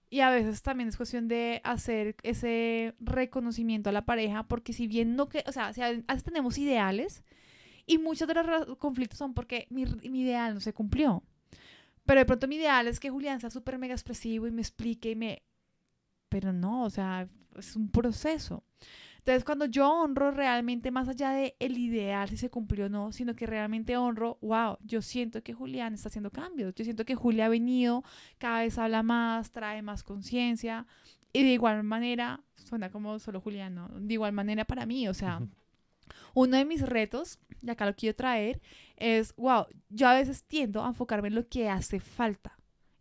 Y 0.08 0.20
a 0.20 0.30
veces 0.30 0.62
también 0.62 0.88
es 0.88 0.96
cuestión 0.96 1.28
de 1.28 1.60
hacer 1.64 2.16
ese 2.22 2.94
reconocimiento 3.00 3.90
a 3.90 3.92
la 3.92 4.06
pareja, 4.06 4.44
porque 4.44 4.72
si 4.72 4.86
bien 4.86 5.16
no 5.16 5.28
que, 5.28 5.44
o 5.46 5.52
sea, 5.52 5.72
si 5.72 5.82
a 5.82 5.90
veces 5.90 6.22
tenemos 6.22 6.58
ideales 6.58 7.24
y 7.86 7.98
muchos 7.98 8.28
de 8.28 8.34
los 8.34 8.76
conflictos 8.78 9.18
son 9.18 9.34
porque 9.34 9.66
mi, 9.70 9.84
mi 9.84 10.22
ideal 10.22 10.54
no 10.54 10.60
se 10.60 10.72
cumplió. 10.72 11.22
Pero 12.06 12.20
de 12.20 12.26
pronto 12.26 12.48
mi 12.48 12.56
ideal 12.56 12.86
es 12.86 13.00
que 13.00 13.10
Julián 13.10 13.40
sea 13.40 13.50
súper 13.50 13.78
mega 13.78 13.94
expresivo 13.94 14.46
y 14.46 14.52
me 14.52 14.62
explique 14.62 15.10
y 15.10 15.16
me... 15.16 15.42
Pero 16.28 16.52
no, 16.52 16.84
o 16.84 16.90
sea, 16.90 17.28
es 17.56 17.76
un 17.76 17.90
proceso. 17.90 18.64
Entonces, 19.18 19.44
cuando 19.44 19.64
yo 19.64 19.90
honro 19.90 20.30
realmente, 20.30 20.92
más 20.92 21.08
allá 21.08 21.30
de 21.30 21.56
el 21.58 21.76
ideal, 21.78 22.28
si 22.28 22.36
se 22.36 22.48
cumplió 22.48 22.86
o 22.86 22.88
no, 22.88 23.10
sino 23.10 23.34
que 23.34 23.44
realmente 23.44 23.96
honro, 23.96 24.38
wow, 24.40 24.78
yo 24.82 25.02
siento 25.02 25.42
que 25.42 25.52
Julián 25.52 25.94
está 25.94 26.08
haciendo 26.08 26.30
cambios. 26.30 26.74
Yo 26.76 26.84
siento 26.84 27.04
que 27.04 27.16
Julia 27.16 27.46
ha 27.46 27.48
venido, 27.48 28.04
cada 28.38 28.60
vez 28.60 28.78
habla 28.78 29.02
más, 29.02 29.50
trae 29.50 29.82
más 29.82 30.04
conciencia. 30.04 30.86
Y 31.32 31.42
de 31.42 31.54
igual 31.54 31.82
manera, 31.82 32.40
suena 32.54 32.88
como 32.90 33.18
solo 33.18 33.40
Julián, 33.40 33.74
¿no? 33.74 33.88
De 33.88 34.14
igual 34.14 34.32
manera 34.32 34.64
para 34.64 34.86
mí, 34.86 35.08
o 35.08 35.14
sea, 35.14 35.40
uno 36.34 36.56
de 36.56 36.64
mis 36.64 36.82
retos, 36.82 37.40
y 37.62 37.68
acá 37.68 37.84
lo 37.84 37.96
quiero 37.96 38.14
traer, 38.14 38.60
es, 38.96 39.34
wow, 39.36 39.66
yo 39.88 40.08
a 40.08 40.14
veces 40.14 40.44
tiendo 40.44 40.84
a 40.84 40.88
enfocarme 40.88 41.28
en 41.28 41.34
lo 41.34 41.48
que 41.48 41.68
hace 41.68 42.00
falta 42.00 42.56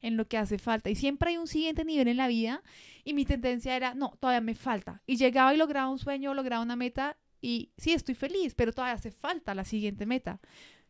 en 0.05 0.17
lo 0.17 0.27
que 0.27 0.37
hace 0.37 0.59
falta. 0.59 0.91
Y 0.91 0.95
siempre 0.95 1.31
hay 1.31 1.37
un 1.37 1.47
siguiente 1.47 1.83
nivel 1.83 2.07
en 2.07 2.17
la 2.17 2.27
vida 2.27 2.61
y 3.03 3.15
mi 3.15 3.25
tendencia 3.25 3.75
era, 3.75 3.95
no, 3.95 4.15
todavía 4.19 4.39
me 4.39 4.53
falta. 4.53 5.01
Y 5.07 5.17
llegaba 5.17 5.51
y 5.51 5.57
lograba 5.57 5.89
un 5.89 5.97
sueño, 5.97 6.35
lograba 6.35 6.61
una 6.61 6.75
meta 6.75 7.17
y 7.41 7.71
sí, 7.77 7.91
estoy 7.91 8.13
feliz, 8.13 8.53
pero 8.53 8.71
todavía 8.71 8.93
hace 8.93 9.09
falta 9.09 9.55
la 9.55 9.65
siguiente 9.65 10.05
meta. 10.05 10.39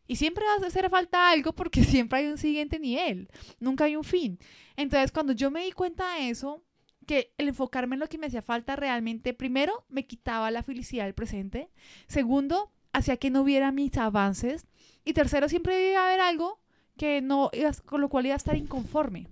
Y 0.06 0.16
siempre 0.16 0.44
va 0.44 0.62
a 0.62 0.66
hacer 0.66 0.88
falta 0.90 1.30
algo 1.30 1.54
porque 1.54 1.82
siempre 1.84 2.18
hay 2.18 2.26
un 2.26 2.36
siguiente 2.36 2.78
nivel, 2.78 3.28
nunca 3.58 3.84
hay 3.84 3.96
un 3.96 4.04
fin. 4.04 4.38
Entonces, 4.76 5.12
cuando 5.12 5.32
yo 5.32 5.50
me 5.50 5.64
di 5.64 5.72
cuenta 5.72 6.16
de 6.16 6.28
eso, 6.28 6.62
que 7.06 7.32
el 7.38 7.48
enfocarme 7.48 7.96
en 7.96 8.00
lo 8.00 8.08
que 8.08 8.18
me 8.18 8.26
hacía 8.26 8.42
falta 8.42 8.76
realmente, 8.76 9.32
primero, 9.32 9.86
me 9.88 10.06
quitaba 10.06 10.50
la 10.50 10.62
felicidad 10.62 11.04
del 11.04 11.14
presente. 11.14 11.70
Segundo, 12.06 12.72
hacía 12.92 13.16
que 13.16 13.30
no 13.30 13.42
hubiera 13.42 13.72
mis 13.72 13.96
avances. 13.96 14.66
Y 15.06 15.12
tercero, 15.12 15.48
siempre 15.48 15.92
iba 15.92 16.00
a 16.00 16.08
haber 16.08 16.20
algo 16.20 16.58
que 16.98 17.22
no, 17.22 17.50
con 17.84 18.00
lo 18.00 18.08
cual 18.08 18.26
iba 18.26 18.34
a 18.34 18.36
estar 18.36 18.56
inconforme. 18.56 19.28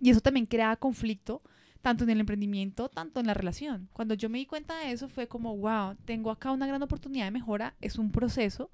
Y 0.00 0.08
eso 0.08 0.20
también 0.20 0.46
crea 0.46 0.76
conflicto, 0.76 1.42
tanto 1.82 2.04
en 2.04 2.10
el 2.10 2.20
emprendimiento, 2.20 2.88
tanto 2.88 3.20
en 3.20 3.26
la 3.26 3.34
relación. 3.34 3.90
Cuando 3.92 4.14
yo 4.14 4.30
me 4.30 4.38
di 4.38 4.46
cuenta 4.46 4.78
de 4.78 4.92
eso 4.92 5.08
fue 5.08 5.28
como, 5.28 5.58
wow, 5.58 5.94
tengo 6.06 6.30
acá 6.30 6.50
una 6.52 6.66
gran 6.66 6.82
oportunidad 6.82 7.26
de 7.26 7.32
mejora, 7.32 7.74
es 7.82 7.98
un 7.98 8.10
proceso 8.10 8.70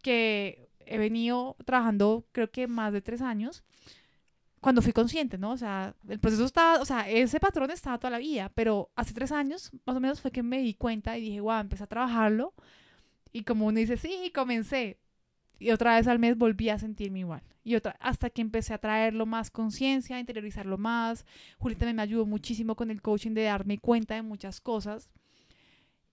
que 0.00 0.70
he 0.86 0.98
venido 0.98 1.56
trabajando 1.64 2.24
creo 2.30 2.50
que 2.50 2.68
más 2.68 2.92
de 2.92 3.02
tres 3.02 3.20
años, 3.20 3.64
cuando 4.60 4.80
fui 4.80 4.92
consciente, 4.92 5.38
¿no? 5.38 5.50
O 5.50 5.56
sea, 5.56 5.96
el 6.08 6.20
proceso 6.20 6.44
estaba, 6.44 6.80
o 6.80 6.84
sea, 6.84 7.08
ese 7.10 7.40
patrón 7.40 7.72
estaba 7.72 7.98
toda 7.98 8.12
la 8.12 8.18
vida, 8.18 8.52
pero 8.54 8.92
hace 8.94 9.12
tres 9.12 9.32
años 9.32 9.72
más 9.84 9.96
o 9.96 10.00
menos 10.00 10.20
fue 10.20 10.30
que 10.30 10.44
me 10.44 10.58
di 10.58 10.74
cuenta 10.74 11.18
y 11.18 11.22
dije, 11.22 11.40
wow, 11.40 11.58
empecé 11.58 11.82
a 11.82 11.88
trabajarlo. 11.88 12.54
Y 13.32 13.42
como 13.42 13.66
uno 13.66 13.78
dice, 13.80 13.96
sí, 13.96 14.30
comencé, 14.32 15.01
y 15.58 15.70
otra 15.70 15.96
vez 15.96 16.06
al 16.08 16.18
mes 16.18 16.36
volví 16.36 16.68
a 16.68 16.78
sentirme 16.78 17.20
igual. 17.20 17.42
Y 17.64 17.76
otra, 17.76 17.96
hasta 18.00 18.30
que 18.30 18.42
empecé 18.42 18.74
a 18.74 18.78
traerlo 18.78 19.26
más 19.26 19.50
conciencia, 19.50 20.16
a 20.16 20.20
interiorizarlo 20.20 20.78
más. 20.78 21.24
Juli 21.58 21.76
también 21.76 21.96
me 21.96 22.02
ayudó 22.02 22.26
muchísimo 22.26 22.74
con 22.74 22.90
el 22.90 23.00
coaching 23.00 23.32
de 23.32 23.44
darme 23.44 23.78
cuenta 23.78 24.14
de 24.14 24.22
muchas 24.22 24.60
cosas. 24.60 25.08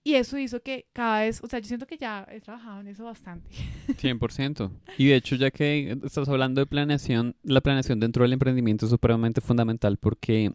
Y 0.02 0.14
eso 0.14 0.38
hizo 0.38 0.62
que 0.62 0.86
cada 0.92 1.20
vez, 1.20 1.42
o 1.42 1.46
sea, 1.46 1.58
yo 1.58 1.66
siento 1.66 1.86
que 1.86 1.98
ya 1.98 2.26
he 2.30 2.40
trabajado 2.40 2.80
en 2.80 2.88
eso 2.88 3.04
bastante. 3.04 3.50
100%. 3.88 4.70
Y 4.96 5.08
de 5.08 5.16
hecho, 5.16 5.36
ya 5.36 5.50
que 5.50 5.98
estás 6.04 6.28
hablando 6.28 6.60
de 6.60 6.66
planeación, 6.66 7.36
la 7.42 7.60
planeación 7.60 8.00
dentro 8.00 8.22
del 8.22 8.32
emprendimiento 8.32 8.86
es 8.86 8.90
supremamente 8.90 9.40
fundamental 9.40 9.98
porque 9.98 10.52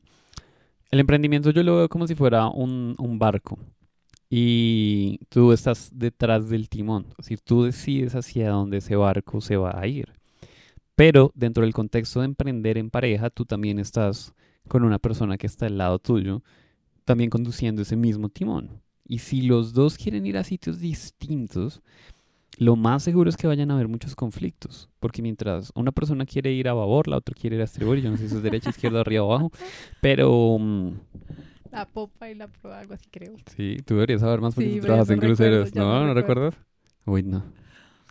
el 0.90 1.00
emprendimiento 1.00 1.52
yo 1.52 1.62
lo 1.62 1.78
veo 1.78 1.90
como 1.90 2.08
si 2.08 2.16
fuera 2.16 2.48
un, 2.48 2.96
un 2.98 3.20
barco. 3.20 3.60
Y 4.38 5.20
tú 5.30 5.54
estás 5.54 5.90
detrás 5.94 6.50
del 6.50 6.68
timón. 6.68 7.06
Es 7.12 7.18
decir, 7.20 7.40
tú 7.40 7.64
decides 7.64 8.16
hacia 8.16 8.50
dónde 8.50 8.80
ese 8.80 8.98
barco 8.98 9.40
se 9.40 9.56
va 9.56 9.80
a 9.80 9.88
ir. 9.88 10.12
Pero 10.98 11.32
dentro 11.36 11.64
del 11.64 11.74
contexto 11.74 12.20
de 12.20 12.26
emprender 12.26 12.78
en 12.78 12.90
pareja, 12.90 13.30
tú 13.30 13.46
también 13.46 13.80
estás 13.80 14.34
con 14.68 14.84
una 14.84 15.00
persona 15.00 15.38
que 15.38 15.48
está 15.48 15.68
al 15.68 15.78
lado 15.78 16.00
tuyo, 16.00 16.44
también 17.06 17.30
conduciendo 17.30 17.82
ese 17.82 17.96
mismo 17.96 18.28
timón. 18.28 18.82
Y 19.08 19.20
si 19.20 19.42
los 19.44 19.72
dos 19.72 19.98
quieren 19.98 20.26
ir 20.26 20.36
a 20.38 20.44
sitios 20.44 20.82
distintos, 20.82 21.82
lo 22.58 22.76
más 22.76 23.04
seguro 23.04 23.30
es 23.30 23.38
que 23.38 23.48
vayan 23.48 23.72
a 23.72 23.76
haber 23.76 23.88
muchos 23.88 24.18
conflictos. 24.18 24.90
Porque 25.00 25.22
mientras 25.22 25.72
una 25.76 25.94
persona 25.94 26.26
quiere 26.26 26.52
ir 26.52 26.68
a 26.68 26.74
babor, 26.74 27.08
la 27.08 27.16
otra 27.16 27.34
quiere 27.40 27.56
ir 27.56 27.62
a 27.62 27.66
estribor, 27.66 28.00
yo 28.00 28.12
no 28.12 28.18
sé 28.18 28.28
si 28.28 28.36
es 28.36 28.44
derecha, 28.44 28.72
izquierda, 28.72 29.00
arriba 29.00 29.24
o 29.24 29.32
abajo, 29.32 29.52
pero... 30.02 30.60
La 31.72 31.88
popa 31.88 32.30
y 32.30 32.36
la 32.36 32.48
proa, 32.48 32.80
algo 32.80 32.94
así 32.94 33.06
creo. 33.12 33.36
Sí, 33.56 33.78
tú 33.86 33.96
deberías 33.96 34.22
saber 34.22 34.42
más 34.42 34.56
porque 34.56 34.70
tú 34.70 34.82
trabajas 34.82 35.10
en 35.10 35.20
cruceros. 35.20 35.76
no, 35.76 36.06
no, 36.06 36.14
recuerdas. 36.14 36.56
Uy, 37.06 37.24
no. 37.24 37.44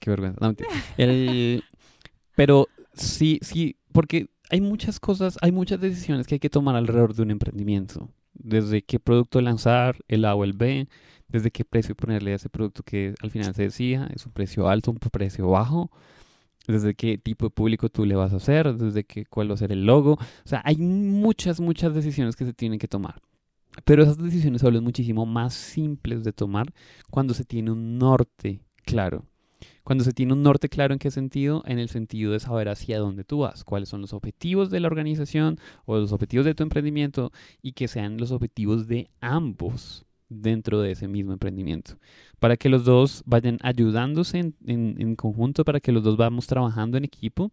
Qué 0.00 0.10
vergüenza. 0.10 0.38
No, 0.40 0.54
el... 0.96 1.62
Pero 2.34 2.68
sí, 2.92 3.38
sí, 3.42 3.76
porque 3.92 4.28
hay 4.50 4.60
muchas 4.60 5.00
cosas, 5.00 5.38
hay 5.40 5.52
muchas 5.52 5.80
decisiones 5.80 6.26
que 6.26 6.36
hay 6.36 6.38
que 6.40 6.50
tomar 6.50 6.76
alrededor 6.76 7.14
de 7.14 7.22
un 7.22 7.30
emprendimiento. 7.30 8.08
Desde 8.34 8.82
qué 8.82 8.98
producto 8.98 9.40
lanzar, 9.40 9.96
el 10.08 10.24
A 10.24 10.34
o 10.34 10.44
el 10.44 10.52
B, 10.52 10.88
desde 11.28 11.50
qué 11.50 11.64
precio 11.64 11.94
ponerle 11.94 12.32
a 12.32 12.36
ese 12.36 12.48
producto 12.48 12.82
que 12.82 13.14
al 13.22 13.30
final 13.30 13.54
se 13.54 13.62
decía, 13.62 14.08
es 14.14 14.26
un 14.26 14.32
precio 14.32 14.68
alto, 14.68 14.90
un 14.90 14.98
precio 14.98 15.48
bajo, 15.48 15.90
desde 16.66 16.94
qué 16.94 17.18
tipo 17.18 17.46
de 17.46 17.50
público 17.50 17.88
tú 17.88 18.04
le 18.04 18.16
vas 18.16 18.32
a 18.32 18.36
hacer, 18.36 18.74
desde 18.74 19.04
qué, 19.04 19.24
cuál 19.26 19.50
va 19.50 19.54
a 19.54 19.58
ser 19.58 19.72
el 19.72 19.86
logo. 19.86 20.12
O 20.12 20.48
sea, 20.48 20.62
hay 20.64 20.76
muchas, 20.76 21.60
muchas 21.60 21.94
decisiones 21.94 22.36
que 22.36 22.44
se 22.44 22.52
tienen 22.52 22.78
que 22.78 22.88
tomar. 22.88 23.20
Pero 23.84 24.02
esas 24.02 24.18
decisiones 24.18 24.60
se 24.60 24.66
vuelven 24.66 24.84
muchísimo 24.84 25.26
más 25.26 25.54
simples 25.54 26.22
de 26.24 26.32
tomar 26.32 26.72
cuando 27.10 27.34
se 27.34 27.44
tiene 27.44 27.72
un 27.72 27.98
norte 27.98 28.60
claro. 28.84 29.24
Cuando 29.82 30.04
se 30.04 30.12
tiene 30.12 30.32
un 30.32 30.42
norte 30.42 30.68
claro 30.68 30.94
en 30.94 30.98
qué 30.98 31.10
sentido, 31.10 31.62
en 31.66 31.78
el 31.78 31.88
sentido 31.88 32.32
de 32.32 32.40
saber 32.40 32.68
hacia 32.68 32.98
dónde 32.98 33.24
tú 33.24 33.40
vas, 33.40 33.64
cuáles 33.64 33.90
son 33.90 34.00
los 34.00 34.14
objetivos 34.14 34.70
de 34.70 34.80
la 34.80 34.88
organización 34.88 35.58
o 35.84 35.98
los 35.98 36.12
objetivos 36.12 36.46
de 36.46 36.54
tu 36.54 36.62
emprendimiento 36.62 37.32
y 37.60 37.72
que 37.72 37.88
sean 37.88 38.16
los 38.16 38.30
objetivos 38.30 38.88
de 38.88 39.10
ambos 39.20 40.06
dentro 40.28 40.80
de 40.80 40.92
ese 40.92 41.08
mismo 41.08 41.32
emprendimiento. 41.32 41.98
Para 42.38 42.56
que 42.56 42.68
los 42.68 42.84
dos 42.84 43.22
vayan 43.26 43.58
ayudándose 43.62 44.54
en, 44.66 45.16
conjunto, 45.16 45.64
para 45.64 45.80
que 45.80 45.92
los 45.92 46.02
dos 46.02 46.16
vamos 46.16 46.46
trabajando 46.46 46.96
en 46.96 47.04
equipo, 47.04 47.50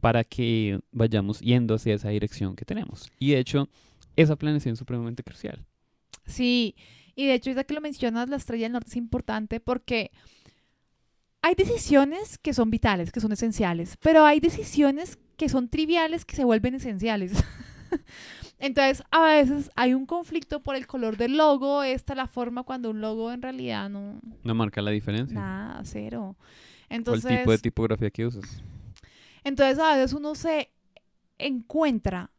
para 0.00 0.24
que 0.24 0.80
vayamos 0.92 1.40
yendo 1.40 1.74
hacia 1.74 1.94
esa 1.94 2.10
dirección 2.10 2.56
que 2.56 2.64
tenemos. 2.64 3.10
Y 3.18 3.32
de 3.32 3.38
hecho, 3.38 3.68
esa 4.16 4.36
planeación 4.36 4.74
es 4.74 4.78
supremamente 4.78 5.22
crucial. 5.22 5.64
Sí, 6.26 6.76
y 7.14 7.26
de 7.26 7.34
hecho, 7.34 7.50
ya 7.50 7.64
que 7.64 7.74
lo 7.74 7.80
mencionas, 7.80 8.28
la 8.28 8.36
estrella 8.36 8.64
del 8.64 8.72
norte 8.72 8.90
es 8.90 8.96
importante 8.96 9.60
porque 9.60 10.10
hay 11.42 11.54
decisiones 11.54 12.38
que 12.38 12.54
son 12.54 12.70
vitales, 12.70 13.10
que 13.10 13.20
son 13.20 13.32
esenciales, 13.32 13.96
pero 14.00 14.24
hay 14.24 14.40
decisiones 14.40 15.18
que 15.36 15.48
son 15.48 15.68
triviales 15.68 16.24
que 16.24 16.36
se 16.36 16.44
vuelven 16.44 16.76
esenciales. 16.76 17.32
Entonces, 18.58 19.02
a 19.10 19.24
veces 19.24 19.70
hay 19.74 19.92
un 19.92 20.06
conflicto 20.06 20.62
por 20.62 20.76
el 20.76 20.86
color 20.86 21.16
del 21.16 21.36
logo, 21.36 21.82
esta 21.82 22.14
la 22.14 22.28
forma 22.28 22.62
cuando 22.62 22.90
un 22.90 23.00
logo 23.00 23.32
en 23.32 23.42
realidad 23.42 23.90
no... 23.90 24.20
No 24.44 24.54
marca 24.54 24.80
la 24.80 24.92
diferencia. 24.92 25.38
Nada, 25.38 25.82
cero. 25.84 26.36
Entonces, 26.88 27.24
o 27.24 27.28
el 27.28 27.38
tipo 27.38 27.50
de 27.50 27.58
tipografía 27.58 28.10
que 28.10 28.24
usas. 28.24 28.62
Entonces, 29.42 29.80
a 29.80 29.96
veces 29.96 30.12
uno 30.12 30.36
se 30.36 30.70
encuentra 31.38 32.30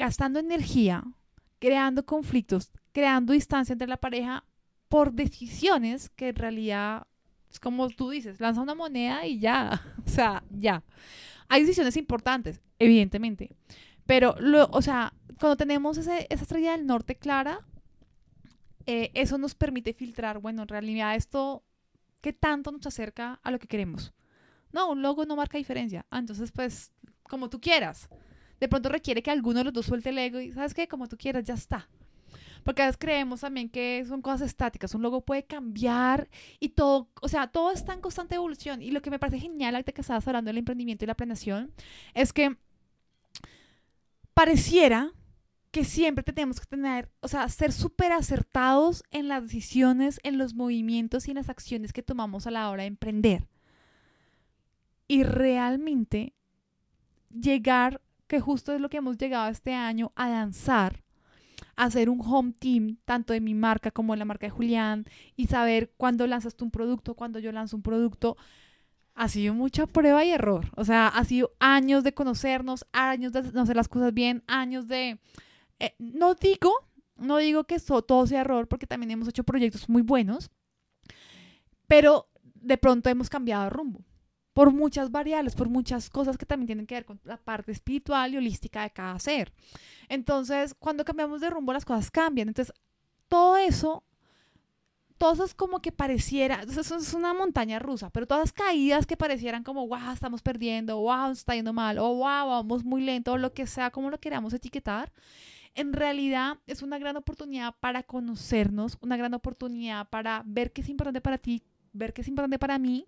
gastando 0.00 0.38
energía, 0.38 1.04
creando 1.58 2.06
conflictos, 2.06 2.72
creando 2.92 3.34
distancia 3.34 3.74
entre 3.74 3.86
la 3.86 3.98
pareja 3.98 4.44
por 4.88 5.12
decisiones 5.12 6.08
que 6.08 6.30
en 6.30 6.36
realidad 6.36 7.06
es 7.50 7.60
como 7.60 7.88
tú 7.90 8.10
dices, 8.10 8.40
lanza 8.40 8.62
una 8.62 8.74
moneda 8.74 9.26
y 9.26 9.38
ya. 9.38 9.82
O 10.06 10.08
sea, 10.08 10.42
ya. 10.50 10.82
Hay 11.48 11.62
decisiones 11.62 11.96
importantes, 11.96 12.60
evidentemente. 12.78 13.50
Pero, 14.06 14.34
lo, 14.40 14.68
o 14.72 14.82
sea, 14.82 15.12
cuando 15.38 15.56
tenemos 15.56 15.98
esa 15.98 16.18
estrella 16.18 16.72
del 16.72 16.86
norte 16.86 17.14
clara, 17.16 17.60
eh, 18.86 19.10
eso 19.14 19.36
nos 19.36 19.54
permite 19.54 19.92
filtrar, 19.92 20.38
bueno, 20.38 20.62
en 20.62 20.68
realidad 20.68 21.14
esto, 21.14 21.62
¿qué 22.20 22.32
tanto 22.32 22.72
nos 22.72 22.86
acerca 22.86 23.38
a 23.42 23.50
lo 23.50 23.58
que 23.58 23.68
queremos? 23.68 24.12
No, 24.72 24.90
un 24.90 25.02
logo 25.02 25.26
no 25.26 25.36
marca 25.36 25.58
diferencia. 25.58 26.06
Ah, 26.10 26.18
entonces, 26.18 26.50
pues, 26.50 26.92
como 27.24 27.50
tú 27.50 27.60
quieras. 27.60 28.08
De 28.60 28.68
pronto 28.68 28.88
requiere 28.88 29.22
que 29.22 29.30
alguno 29.30 29.58
de 29.58 29.64
los 29.64 29.72
dos 29.72 29.86
suelte 29.86 30.10
el 30.10 30.18
ego 30.18 30.38
y, 30.40 30.52
¿sabes 30.52 30.74
qué? 30.74 30.86
Como 30.86 31.08
tú 31.08 31.16
quieras, 31.16 31.44
ya 31.44 31.54
está. 31.54 31.88
Porque 32.62 32.82
a 32.82 32.86
veces 32.86 32.98
creemos 32.98 33.40
también 33.40 33.70
que 33.70 34.04
son 34.06 34.20
cosas 34.20 34.42
estáticas, 34.42 34.94
un 34.94 35.02
logo 35.02 35.22
puede 35.22 35.44
cambiar 35.44 36.28
y 36.58 36.70
todo, 36.70 37.08
o 37.22 37.28
sea, 37.28 37.46
todo 37.46 37.72
está 37.72 37.94
en 37.94 38.00
constante 38.00 38.34
evolución. 38.34 38.82
Y 38.82 38.90
lo 38.90 39.00
que 39.00 39.10
me 39.10 39.18
parece 39.18 39.40
genial 39.40 39.74
ahorita 39.74 39.92
que 39.92 40.02
estabas 40.02 40.28
hablando 40.28 40.50
del 40.50 40.58
emprendimiento 40.58 41.04
y 41.04 41.08
la 41.08 41.14
planeación 41.14 41.72
es 42.12 42.32
que 42.34 42.56
pareciera 44.34 45.12
que 45.70 45.84
siempre 45.84 46.24
tenemos 46.24 46.60
que 46.60 46.66
tener, 46.66 47.10
o 47.20 47.28
sea, 47.28 47.48
ser 47.48 47.72
súper 47.72 48.12
acertados 48.12 49.04
en 49.10 49.28
las 49.28 49.42
decisiones, 49.44 50.20
en 50.22 50.36
los 50.36 50.54
movimientos 50.54 51.28
y 51.28 51.30
en 51.30 51.36
las 51.36 51.48
acciones 51.48 51.92
que 51.92 52.02
tomamos 52.02 52.46
a 52.46 52.50
la 52.50 52.68
hora 52.70 52.82
de 52.82 52.88
emprender. 52.88 53.46
Y 55.06 55.22
realmente 55.22 56.34
llegar, 57.30 58.00
que 58.30 58.38
justo 58.38 58.72
es 58.72 58.80
lo 58.80 58.88
que 58.88 58.98
hemos 58.98 59.18
llegado 59.18 59.50
este 59.50 59.74
año, 59.74 60.12
a 60.14 60.28
lanzar 60.28 61.02
hacer 61.74 62.08
un 62.08 62.20
home 62.24 62.52
team, 62.52 62.98
tanto 63.04 63.32
de 63.32 63.40
mi 63.40 63.54
marca 63.54 63.90
como 63.90 64.12
de 64.12 64.20
la 64.20 64.24
marca 64.24 64.46
de 64.46 64.50
Julián, 64.50 65.04
y 65.34 65.48
saber 65.48 65.92
cuándo 65.96 66.24
lanzas 66.28 66.54
tú 66.54 66.64
un 66.64 66.70
producto, 66.70 67.14
cuándo 67.14 67.40
yo 67.40 67.50
lanzo 67.50 67.76
un 67.76 67.82
producto, 67.82 68.36
ha 69.14 69.28
sido 69.28 69.52
mucha 69.52 69.88
prueba 69.88 70.24
y 70.24 70.30
error. 70.30 70.70
O 70.76 70.84
sea, 70.84 71.08
ha 71.08 71.24
sido 71.24 71.50
años 71.58 72.04
de 72.04 72.14
conocernos, 72.14 72.86
años 72.92 73.32
de 73.32 73.42
no 73.52 73.62
hacer 73.62 73.74
las 73.74 73.88
cosas 73.88 74.14
bien, 74.14 74.44
años 74.46 74.86
de... 74.86 75.18
Eh, 75.80 75.96
no 75.98 76.34
digo, 76.34 76.72
no 77.16 77.38
digo 77.38 77.64
que 77.64 77.80
todo 77.80 78.26
sea 78.28 78.42
error, 78.42 78.68
porque 78.68 78.86
también 78.86 79.10
hemos 79.10 79.26
hecho 79.26 79.42
proyectos 79.42 79.88
muy 79.88 80.02
buenos, 80.02 80.50
pero 81.88 82.28
de 82.44 82.78
pronto 82.78 83.10
hemos 83.10 83.28
cambiado 83.28 83.64
de 83.64 83.70
rumbo 83.70 84.04
por 84.52 84.72
muchas 84.72 85.10
variables, 85.10 85.54
por 85.54 85.68
muchas 85.68 86.10
cosas 86.10 86.36
que 86.36 86.46
también 86.46 86.66
tienen 86.66 86.86
que 86.86 86.96
ver 86.96 87.04
con 87.04 87.20
la 87.24 87.36
parte 87.36 87.72
espiritual 87.72 88.34
y 88.34 88.36
holística 88.36 88.82
de 88.82 88.90
cada 88.90 89.18
ser. 89.18 89.52
Entonces, 90.08 90.74
cuando 90.74 91.04
cambiamos 91.04 91.40
de 91.40 91.50
rumbo, 91.50 91.72
las 91.72 91.84
cosas 91.84 92.10
cambian. 92.10 92.48
Entonces, 92.48 92.74
todo 93.28 93.56
eso, 93.56 94.02
todo 95.18 95.44
es 95.44 95.54
como 95.54 95.80
que 95.80 95.92
pareciera, 95.92 96.62
eso 96.62 96.96
es 96.96 97.14
una 97.14 97.32
montaña 97.32 97.78
rusa, 97.78 98.10
pero 98.10 98.26
todas 98.26 98.42
las 98.42 98.52
caídas 98.52 99.06
que 99.06 99.16
parecieran 99.16 99.62
como, 99.62 99.86
wow, 99.86 100.12
estamos 100.12 100.42
perdiendo, 100.42 100.98
wow, 100.98 101.30
está 101.30 101.54
yendo 101.54 101.72
mal, 101.72 101.98
o 101.98 102.08
wow, 102.14 102.48
vamos 102.48 102.84
muy 102.84 103.02
lento, 103.02 103.32
o 103.32 103.38
lo 103.38 103.52
que 103.52 103.66
sea, 103.66 103.90
como 103.90 104.10
lo 104.10 104.18
queramos 104.18 104.52
etiquetar, 104.52 105.12
en 105.76 105.92
realidad 105.92 106.58
es 106.66 106.82
una 106.82 106.98
gran 106.98 107.16
oportunidad 107.16 107.76
para 107.78 108.02
conocernos, 108.02 108.98
una 109.00 109.16
gran 109.16 109.34
oportunidad 109.34 110.08
para 110.08 110.42
ver 110.44 110.72
qué 110.72 110.80
es 110.80 110.88
importante 110.88 111.20
para 111.20 111.38
ti, 111.38 111.62
ver 111.92 112.12
qué 112.12 112.22
es 112.22 112.28
importante 112.28 112.58
para 112.58 112.78
mí 112.78 113.06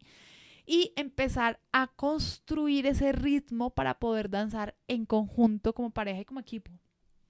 y 0.73 0.95
empezar 0.97 1.61
a 1.71 1.87
construir 1.87 2.87
ese 2.87 3.13
ritmo 3.13 3.69
para 3.69 3.99
poder 3.99 4.31
danzar 4.31 4.75
en 4.89 5.05
conjunto 5.05 5.75
como 5.75 5.91
pareja 5.91 6.23
y 6.23 6.25
como 6.25 6.41
equipo. 6.41 6.71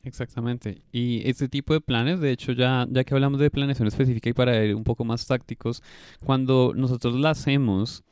Exactamente. 0.05 0.85
Y 0.92 1.28
este 1.28 1.48
tipo 1.48 1.72
de 1.72 1.81
planes, 1.81 2.20
de 2.20 2.31
hecho, 2.31 2.52
ya, 2.52 2.87
ya 2.88 3.02
que 3.02 3.14
hablamos 3.14 3.40
de 3.40 3.50
planeación 3.50 3.88
específica 3.88 4.31
y 4.31 4.33
para 4.33 4.64
ir 4.64 4.76
un 4.76 4.85
poco 4.85 5.05
más 5.05 5.26
tácticos, 5.26 5.83
cuando 6.24 6.72
nosotros 6.76 7.16
la 7.16 7.31
hacemos, 7.31 8.05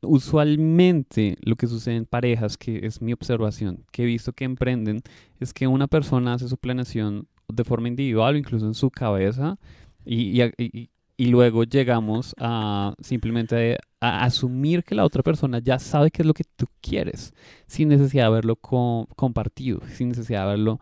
usualmente 0.00 1.38
lo 1.40 1.56
que 1.56 1.66
sucede 1.66 1.96
en 1.96 2.06
parejas, 2.06 2.56
que 2.56 2.86
es 2.86 3.02
mi 3.02 3.12
observación, 3.12 3.84
que 3.90 4.04
he 4.04 4.06
visto 4.06 4.32
que 4.32 4.44
emprenden, 4.44 5.02
es 5.40 5.52
que 5.52 5.66
una 5.66 5.88
persona 5.88 6.34
hace 6.34 6.46
su 6.46 6.56
planeación 6.56 7.26
de 7.48 7.64
forma 7.64 7.88
individual 7.88 8.36
o 8.36 8.38
incluso 8.38 8.66
en 8.66 8.74
su 8.74 8.92
cabeza 8.92 9.58
y, 10.04 10.40
y, 10.40 10.52
y 10.56 10.90
luego 11.18 11.64
llegamos 11.64 12.34
a 12.38 12.94
simplemente 13.00 13.78
a 14.00 14.24
asumir 14.24 14.82
que 14.82 14.94
la 14.94 15.04
otra 15.04 15.22
persona 15.22 15.60
ya 15.60 15.78
sabe 15.78 16.10
qué 16.10 16.22
es 16.22 16.26
lo 16.26 16.34
que 16.34 16.44
tú 16.56 16.66
quieres, 16.80 17.32
sin 17.66 17.88
necesidad 17.88 18.24
de 18.24 18.28
haberlo 18.28 18.56
compartido, 18.56 19.80
sin 19.94 20.08
necesidad 20.08 20.40
de 20.40 20.44
haberlo 20.44 20.80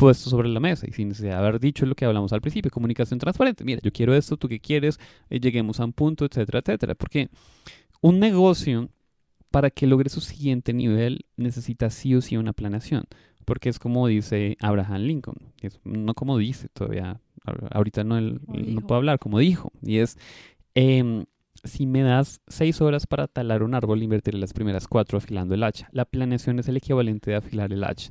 puesto 0.00 0.30
sobre 0.30 0.48
la 0.48 0.60
mesa 0.60 0.86
y 0.88 0.92
sin 0.92 1.08
necesidad 1.08 1.32
de 1.32 1.46
haber 1.46 1.60
dicho 1.60 1.84
lo 1.84 1.94
que 1.94 2.06
hablamos 2.06 2.32
al 2.32 2.40
principio, 2.40 2.70
comunicación 2.70 3.18
transparente. 3.18 3.64
Mira, 3.64 3.80
yo 3.82 3.92
quiero 3.92 4.14
esto, 4.14 4.38
tú 4.38 4.48
qué 4.48 4.58
quieres, 4.58 4.98
eh, 5.28 5.40
lleguemos 5.40 5.78
a 5.78 5.84
un 5.84 5.92
punto, 5.92 6.24
etcétera, 6.24 6.60
etcétera. 6.60 6.94
Porque 6.94 7.28
un 8.00 8.18
negocio, 8.18 8.88
para 9.50 9.68
que 9.68 9.86
logre 9.86 10.08
su 10.08 10.22
siguiente 10.22 10.72
nivel, 10.72 11.26
necesita 11.36 11.90
sí 11.90 12.14
o 12.14 12.22
sí 12.22 12.38
una 12.38 12.54
planeación. 12.54 13.04
Porque 13.44 13.68
es 13.68 13.78
como 13.78 14.06
dice 14.06 14.56
Abraham 14.60 15.02
Lincoln, 15.02 15.36
no 15.84 16.14
como 16.14 16.38
dice 16.38 16.68
todavía, 16.68 17.20
ahorita 17.44 18.04
no, 18.04 18.20
no 18.20 18.80
puedo 18.82 18.96
hablar, 18.96 19.18
como 19.18 19.38
dijo, 19.38 19.72
y 19.82 19.98
es, 19.98 20.18
em, 20.74 21.24
si 21.64 21.86
me 21.86 22.02
das 22.02 22.40
seis 22.48 22.80
horas 22.80 23.06
para 23.06 23.26
talar 23.26 23.62
un 23.62 23.74
árbol, 23.74 24.02
invertiré 24.02 24.38
las 24.38 24.52
primeras 24.52 24.88
cuatro 24.88 25.18
afilando 25.18 25.54
el 25.54 25.62
hacha. 25.62 25.88
La 25.92 26.04
planeación 26.04 26.58
es 26.58 26.68
el 26.68 26.76
equivalente 26.76 27.30
de 27.30 27.36
afilar 27.36 27.72
el 27.72 27.84
hacha. 27.84 28.10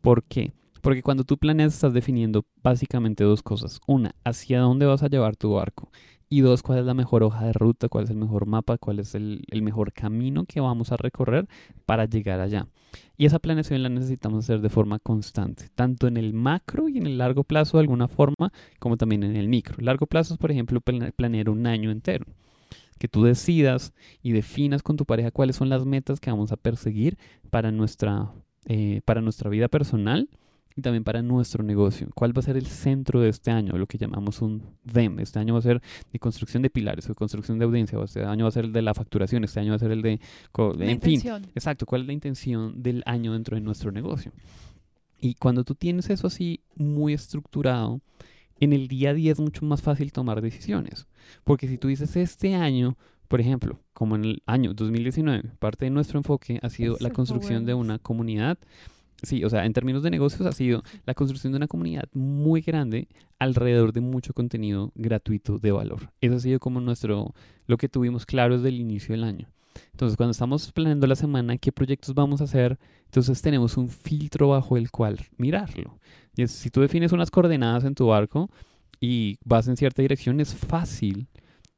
¿Por 0.00 0.24
qué? 0.24 0.52
Porque 0.80 1.02
cuando 1.02 1.24
tú 1.24 1.36
planeas 1.38 1.74
estás 1.74 1.92
definiendo 1.92 2.46
básicamente 2.62 3.24
dos 3.24 3.42
cosas. 3.42 3.80
Una, 3.86 4.14
hacia 4.24 4.60
dónde 4.60 4.86
vas 4.86 5.02
a 5.02 5.08
llevar 5.08 5.36
tu 5.36 5.52
barco. 5.52 5.90
Y 6.32 6.42
dos, 6.42 6.62
cuál 6.62 6.78
es 6.78 6.86
la 6.86 6.94
mejor 6.94 7.24
hoja 7.24 7.44
de 7.44 7.52
ruta, 7.52 7.88
cuál 7.88 8.04
es 8.04 8.10
el 8.10 8.16
mejor 8.16 8.46
mapa, 8.46 8.78
cuál 8.78 9.00
es 9.00 9.16
el, 9.16 9.42
el 9.50 9.62
mejor 9.62 9.92
camino 9.92 10.44
que 10.44 10.60
vamos 10.60 10.92
a 10.92 10.96
recorrer 10.96 11.48
para 11.86 12.04
llegar 12.04 12.38
allá. 12.38 12.68
Y 13.16 13.26
esa 13.26 13.40
planeación 13.40 13.82
la 13.82 13.88
necesitamos 13.88 14.44
hacer 14.44 14.60
de 14.60 14.68
forma 14.68 15.00
constante, 15.00 15.68
tanto 15.74 16.06
en 16.06 16.16
el 16.16 16.32
macro 16.32 16.88
y 16.88 16.98
en 16.98 17.06
el 17.06 17.18
largo 17.18 17.42
plazo 17.42 17.78
de 17.78 17.82
alguna 17.82 18.06
forma, 18.06 18.52
como 18.78 18.96
también 18.96 19.24
en 19.24 19.34
el 19.34 19.48
micro. 19.48 19.76
Largo 19.80 20.06
plazo 20.06 20.34
es, 20.34 20.38
por 20.38 20.52
ejemplo, 20.52 20.80
planear 20.80 21.50
un 21.50 21.66
año 21.66 21.90
entero 21.90 22.26
que 23.00 23.08
tú 23.08 23.24
decidas 23.24 23.92
y 24.22 24.32
definas 24.32 24.82
con 24.82 24.96
tu 24.96 25.06
pareja 25.06 25.30
cuáles 25.30 25.56
son 25.56 25.70
las 25.70 25.84
metas 25.86 26.20
que 26.20 26.30
vamos 26.30 26.52
a 26.52 26.56
perseguir 26.56 27.16
para 27.48 27.72
nuestra, 27.72 28.30
eh, 28.66 29.00
para 29.06 29.22
nuestra 29.22 29.48
vida 29.48 29.68
personal 29.68 30.28
y 30.76 30.82
también 30.82 31.04
para 31.04 31.22
nuestro 31.22 31.64
negocio. 31.64 32.08
¿Cuál 32.14 32.36
va 32.36 32.40
a 32.40 32.42
ser 32.42 32.56
el 32.56 32.66
centro 32.66 33.20
de 33.20 33.28
este 33.28 33.50
año? 33.50 33.76
Lo 33.76 33.86
que 33.86 33.98
llamamos 33.98 34.40
un 34.40 34.62
DEM. 34.84 35.20
Este 35.20 35.38
año 35.38 35.54
va 35.54 35.58
a 35.58 35.62
ser 35.62 35.82
de 36.12 36.18
construcción 36.18 36.62
de 36.62 36.70
pilares, 36.70 37.08
de 37.08 37.14
construcción 37.14 37.58
de 37.58 37.64
audiencia. 37.64 37.98
Este 38.04 38.24
año 38.24 38.44
va 38.44 38.48
a 38.48 38.52
ser 38.52 38.66
el 38.66 38.72
de 38.72 38.82
la 38.82 38.94
facturación. 38.94 39.44
Este 39.44 39.60
año 39.60 39.70
va 39.70 39.76
a 39.76 39.80
ser 39.80 39.90
el 39.90 40.02
de... 40.02 40.20
en 40.78 41.00
fin, 41.00 41.20
exacto. 41.54 41.86
¿Cuál 41.86 42.02
es 42.02 42.06
la 42.06 42.12
intención 42.12 42.82
del 42.82 43.02
año 43.06 43.32
dentro 43.32 43.56
de 43.56 43.62
nuestro 43.62 43.90
negocio? 43.90 44.32
Y 45.20 45.34
cuando 45.34 45.64
tú 45.64 45.74
tienes 45.74 46.08
eso 46.08 46.28
así 46.28 46.60
muy 46.76 47.12
estructurado, 47.12 48.00
en 48.60 48.72
el 48.72 48.88
día 48.88 49.10
a 49.10 49.14
día 49.14 49.32
es 49.32 49.40
mucho 49.40 49.64
más 49.64 49.82
fácil 49.82 50.12
tomar 50.12 50.40
decisiones. 50.40 51.08
Porque 51.44 51.66
si 51.66 51.78
tú 51.78 51.88
dices 51.88 52.14
este 52.16 52.54
año, 52.54 52.96
por 53.28 53.40
ejemplo, 53.40 53.80
como 53.92 54.16
en 54.16 54.24
el 54.24 54.42
año 54.46 54.72
2019, 54.72 55.50
parte 55.58 55.86
de 55.86 55.90
nuestro 55.90 56.18
enfoque 56.18 56.58
ha 56.62 56.70
sido 56.70 56.96
la 57.00 57.10
construcción 57.10 57.64
de 57.64 57.74
una 57.74 57.98
comunidad 57.98 58.58
Sí, 59.22 59.44
o 59.44 59.50
sea, 59.50 59.66
en 59.66 59.72
términos 59.72 60.02
de 60.02 60.10
negocios 60.10 60.46
ha 60.46 60.52
sido 60.52 60.82
la 61.04 61.14
construcción 61.14 61.52
de 61.52 61.58
una 61.58 61.68
comunidad 61.68 62.08
muy 62.14 62.62
grande 62.62 63.08
alrededor 63.38 63.92
de 63.92 64.00
mucho 64.00 64.32
contenido 64.32 64.92
gratuito 64.94 65.58
de 65.58 65.72
valor. 65.72 66.10
Eso 66.20 66.36
ha 66.36 66.40
sido 66.40 66.58
como 66.58 66.80
nuestro, 66.80 67.34
lo 67.66 67.76
que 67.76 67.88
tuvimos 67.88 68.24
claro 68.24 68.56
desde 68.56 68.70
el 68.70 68.80
inicio 68.80 69.14
del 69.14 69.24
año. 69.24 69.48
Entonces, 69.92 70.16
cuando 70.16 70.32
estamos 70.32 70.72
planeando 70.72 71.06
la 71.06 71.16
semana, 71.16 71.58
qué 71.58 71.72
proyectos 71.72 72.14
vamos 72.14 72.40
a 72.40 72.44
hacer, 72.44 72.78
entonces 73.04 73.40
tenemos 73.42 73.76
un 73.76 73.88
filtro 73.88 74.48
bajo 74.48 74.76
el 74.76 74.90
cual 74.90 75.18
mirarlo. 75.36 75.98
Y 76.36 76.46
si 76.46 76.70
tú 76.70 76.80
defines 76.80 77.12
unas 77.12 77.30
coordenadas 77.30 77.84
en 77.84 77.94
tu 77.94 78.06
barco 78.06 78.50
y 79.00 79.38
vas 79.44 79.68
en 79.68 79.76
cierta 79.76 80.02
dirección, 80.02 80.40
es 80.40 80.54
fácil 80.54 81.28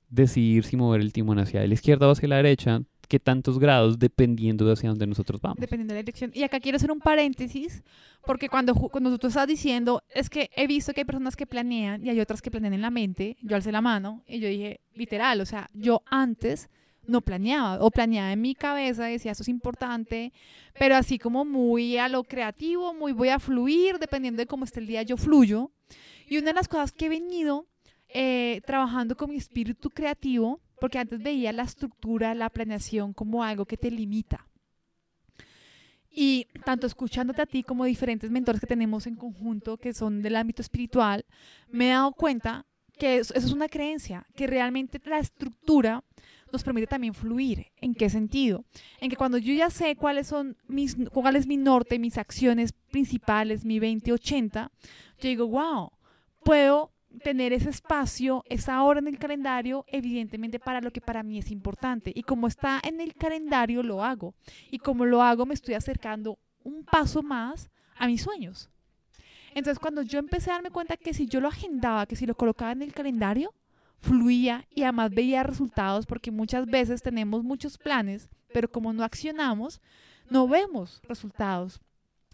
decidir 0.09 0.65
si 0.65 0.77
mover 0.77 1.01
el 1.01 1.13
timón 1.13 1.39
hacia 1.39 1.67
la 1.67 1.75
izquierda 1.75 2.07
o 2.07 2.13
hacia 2.13 2.29
la 2.29 2.37
derecha, 2.37 2.83
qué 3.13 3.21
tantos 3.21 3.59
grados 3.59 3.99
dependiendo 3.99 4.65
de 4.65 4.73
hacia 4.73 4.89
dónde 4.89 5.07
nosotros 5.07 5.39
vamos. 5.39 5.59
Dependiendo 5.59 5.93
de 5.93 5.99
la 5.99 6.03
dirección. 6.03 6.31
Y 6.33 6.45
acá 6.45 6.61
quiero 6.61 6.77
hacer 6.77 6.91
un 6.91 6.99
paréntesis, 6.99 7.83
porque 8.25 8.49
cuando, 8.49 8.75
cuando 8.75 9.19
tú 9.19 9.27
estás 9.27 9.47
diciendo, 9.47 10.03
es 10.15 10.31
que 10.31 10.49
he 10.57 10.67
visto 10.67 10.95
que 10.95 11.03
hay 11.03 11.05
personas 11.05 11.37
que 11.37 11.47
planean 11.47 12.03
y 12.07 12.09
hay 12.09 12.21
otras 12.21 12.41
que 12.41 12.51
planean 12.51 12.73
en 12.73 12.81
la 12.81 12.89
mente, 12.89 13.37
yo 13.43 13.55
alcé 13.55 13.71
la 13.71 13.83
mano 13.83 14.23
y 14.27 14.41
yo 14.41 14.49
dije, 14.49 14.81
literal, 14.95 15.43
o 15.43 15.45
sea, 15.45 15.69
yo 15.75 16.01
antes 16.07 16.71
no 17.07 17.21
planeaba 17.21 17.85
o 17.85 17.91
planeaba 17.91 18.33
en 18.33 18.41
mi 18.41 18.55
cabeza, 18.55 19.05
decía, 19.05 19.33
esto 19.33 19.43
es 19.43 19.51
importante, 19.51 20.33
pero 20.79 20.97
así 20.97 21.19
como 21.19 21.45
muy 21.45 21.99
a 21.99 22.09
lo 22.09 22.25
creativo, 22.25 22.95
muy 22.95 23.13
voy 23.13 23.29
a 23.29 23.39
fluir, 23.39 23.99
dependiendo 23.99 24.41
de 24.41 24.47
cómo 24.47 24.65
esté 24.65 24.81
el 24.81 24.87
día, 24.87 25.03
yo 25.03 25.19
fluyo. 25.19 25.71
Y 26.31 26.39
una 26.39 26.47
de 26.47 26.55
las 26.55 26.67
cosas 26.67 26.93
que 26.93 27.07
he 27.07 27.11
venido 27.11 27.67
eh, 28.09 28.63
trabajando 28.65 29.19
con 29.19 29.29
mi 29.29 29.37
espíritu 29.37 29.91
creativo 29.91 30.63
porque 30.83 30.99
antes 30.99 31.23
veía 31.23 31.53
la 31.53 31.63
estructura, 31.63 32.35
la 32.35 32.51
planeación 32.51 33.13
como 33.13 33.45
algo 33.45 33.67
que 33.67 33.77
te 33.77 33.89
limita. 33.89 34.49
Y 36.11 36.49
tanto 36.65 36.89
escuchándote 36.89 37.41
a 37.41 37.47
ti 37.47 37.63
como 37.63 37.85
diferentes 37.85 38.33
mentores 38.33 38.61
que 38.61 38.67
tenemos 38.67 39.07
en 39.07 39.15
conjunto 39.15 39.79
que 39.79 39.95
son 39.95 40.23
del 40.23 40.35
ámbito 40.35 40.61
espiritual, 40.61 41.25
me 41.71 41.87
he 41.87 41.91
dado 41.91 42.11
cuenta 42.15 42.67
que 42.99 43.19
eso, 43.19 43.33
es 43.33 43.53
una 43.53 43.69
creencia, 43.69 44.27
que 44.35 44.49
realmente 44.49 45.01
la 45.05 45.21
estructura 45.21 46.03
nos 46.53 46.65
permite 46.65 46.89
también 46.89 47.15
fluir. 47.15 47.69
¿En 47.77 47.95
qué 47.95 48.11
sentido? 48.11 48.65
En 49.01 49.09
que 49.09 49.15
cuando 49.15 49.39
yo 49.39 49.55
ya 49.55 49.71
sé 49.71 49.95
cuáles 49.95 50.27
son 50.27 50.57
mis, 50.67 50.97
cuál 51.13 51.37
es 51.37 51.47
mi 51.47 51.59
norte, 51.59 52.01
mis 52.01 52.19
acciones 52.19 52.73
principales, 52.91 53.65
mi 53.65 53.79
2080, 53.79 54.73
yo 55.21 55.29
digo, 55.29 55.47
wow, 55.47 55.93
puedo 56.43 56.92
tener 57.23 57.53
ese 57.53 57.71
espacio, 57.71 58.45
esa 58.49 58.83
hora 58.83 59.01
en 59.01 59.09
el 59.09 59.19
calendario, 59.19 59.85
evidentemente 59.89 60.59
para 60.59 60.81
lo 60.81 60.91
que 60.91 61.01
para 61.01 61.23
mí 61.23 61.39
es 61.39 61.51
importante. 61.51 62.13
Y 62.15 62.23
como 62.23 62.47
está 62.47 62.81
en 62.85 63.01
el 63.01 63.15
calendario, 63.15 63.83
lo 63.83 64.05
hago. 64.05 64.35
Y 64.71 64.79
como 64.79 65.05
lo 65.05 65.23
hago, 65.23 65.47
me 65.47 65.55
estoy 65.55 65.75
acercando 65.75 66.39
un 66.65 66.85
paso 66.85 67.23
más 67.23 67.71
a 67.97 68.07
mis 68.07 68.23
sueños. 68.23 68.71
Entonces, 69.55 69.79
cuando 69.79 70.03
yo 70.03 70.19
empecé 70.19 70.51
a 70.51 70.55
darme 70.55 70.71
cuenta 70.71 70.97
que 70.97 71.15
si 71.15 71.27
yo 71.27 71.41
lo 71.41 71.49
agendaba, 71.49 72.07
que 72.07 72.17
si 72.17 72.27
lo 72.27 72.35
colocaba 72.35 72.73
en 72.73 72.83
el 72.83 72.95
calendario, 72.95 73.53
fluía 73.99 74.67
y 74.71 74.83
además 74.83 75.11
veía 75.11 75.43
resultados, 75.43 76.07
porque 76.07 76.31
muchas 76.31 76.67
veces 76.67 77.03
tenemos 77.03 77.45
muchos 77.45 77.79
planes, 77.79 78.29
pero 78.53 78.71
como 78.71 78.93
no 78.93 79.05
accionamos, 79.05 79.81
no 80.29 80.49
vemos 80.49 81.01
resultados. 81.07 81.81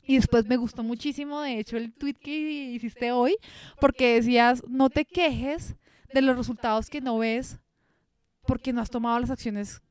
Y 0.09 0.17
después 0.17 0.47
me 0.47 0.57
gustó 0.57 0.83
muchísimo, 0.83 1.43
de 1.43 1.59
hecho, 1.59 1.77
el 1.77 1.93
tweet 1.93 2.15
que 2.15 2.73
hiciste 2.73 3.13
hoy, 3.13 3.37
porque 3.79 4.15
decías, 4.15 4.63
no 4.67 4.89
te 4.89 5.05
quejes 5.05 5.77
de 6.15 6.23
los 6.23 6.35
resultados 6.35 6.89
que 6.89 7.03
no 7.03 7.19
ves 7.19 7.61
porque 8.47 8.73
no 8.73 8.81
has 8.81 8.89
tomado 8.89 9.21
las 9.21 9.31
acciones 9.31 9.83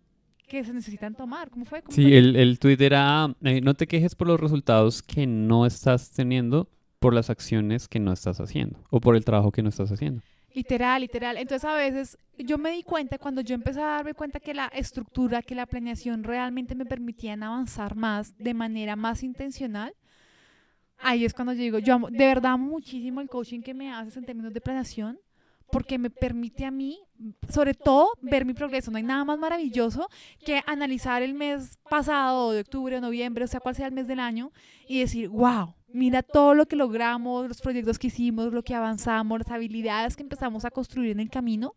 que 0.47 0.65
se 0.65 0.73
necesitan 0.73 1.13
tomar. 1.13 1.51
¿Cómo 1.51 1.65
fue? 1.65 1.83
sí, 1.89 2.15
El, 2.15 2.35
el 2.35 2.57
tweet 2.57 2.77
era, 2.79 3.35
eh, 3.43 3.61
no 3.61 3.75
te 3.75 3.85
quejes 3.85 4.15
por 4.15 4.25
los 4.25 4.39
resultados 4.39 5.03
que 5.03 5.27
no 5.27 5.67
estás 5.67 6.09
teniendo 6.09 6.67
por 6.97 7.13
las 7.13 7.29
acciones 7.29 7.87
que 7.87 7.99
no 7.99 8.11
estás 8.11 8.39
haciendo 8.39 8.83
o 8.89 8.99
por 8.99 9.15
el 9.15 9.23
trabajo 9.23 9.51
que 9.51 9.61
no 9.61 9.69
estás 9.69 9.91
haciendo. 9.91 10.23
Literal, 10.51 10.99
literal. 10.99 11.37
Entonces 11.37 11.63
a 11.69 11.75
veces 11.75 12.17
yo 12.39 12.57
me 12.57 12.71
di 12.71 12.81
cuenta 12.81 13.19
cuando 13.19 13.41
yo 13.41 13.53
empecé 13.53 13.81
a 13.81 13.85
darme 13.85 14.15
cuenta 14.15 14.39
que 14.39 14.55
la 14.55 14.65
estructura, 14.65 15.43
que 15.43 15.53
la 15.53 15.67
planeación 15.67 16.23
realmente 16.23 16.73
me 16.73 16.85
permitían 16.85 17.43
avanzar 17.43 17.95
más 17.95 18.35
de 18.39 18.55
manera 18.55 18.95
más 18.95 19.21
intencional 19.21 19.93
ahí 20.99 21.25
es 21.25 21.33
cuando 21.33 21.53
yo 21.53 21.61
digo, 21.61 21.79
yo 21.79 21.95
amo, 21.95 22.09
de 22.09 22.25
verdad 22.25 22.57
muchísimo 22.57 23.21
el 23.21 23.29
coaching 23.29 23.61
que 23.61 23.73
me 23.73 23.91
haces 23.91 24.17
en 24.17 24.25
términos 24.25 24.53
de 24.53 24.61
planeación, 24.61 25.19
porque 25.71 25.97
me 25.97 26.09
permite 26.09 26.65
a 26.65 26.71
mí, 26.71 26.99
sobre 27.49 27.73
todo, 27.73 28.09
ver 28.21 28.45
mi 28.45 28.53
progreso. 28.53 28.89
No 28.89 28.97
hay 28.97 29.03
nada 29.03 29.25
más 29.25 29.37
maravilloso 29.37 30.07
que 30.45 30.61
analizar 30.65 31.21
el 31.21 31.33
mes 31.33 31.77
pasado, 31.89 32.51
de 32.51 32.61
octubre 32.61 33.01
noviembre, 33.01 33.43
o 33.43 33.47
sea, 33.47 33.59
cuál 33.59 33.75
sea 33.75 33.87
el 33.87 33.93
mes 33.93 34.07
del 34.07 34.19
año, 34.19 34.51
y 34.87 34.99
decir, 34.99 35.29
wow, 35.29 35.75
mira 35.87 36.21
todo 36.21 36.53
lo 36.53 36.65
que 36.65 36.75
logramos, 36.75 37.47
los 37.47 37.61
proyectos 37.61 37.97
que 37.97 38.07
hicimos, 38.07 38.53
lo 38.53 38.63
que 38.63 38.75
avanzamos, 38.75 39.39
las 39.39 39.51
habilidades 39.51 40.15
que 40.15 40.23
empezamos 40.23 40.65
a 40.65 40.71
construir 40.71 41.11
en 41.11 41.19
el 41.19 41.29
camino, 41.29 41.75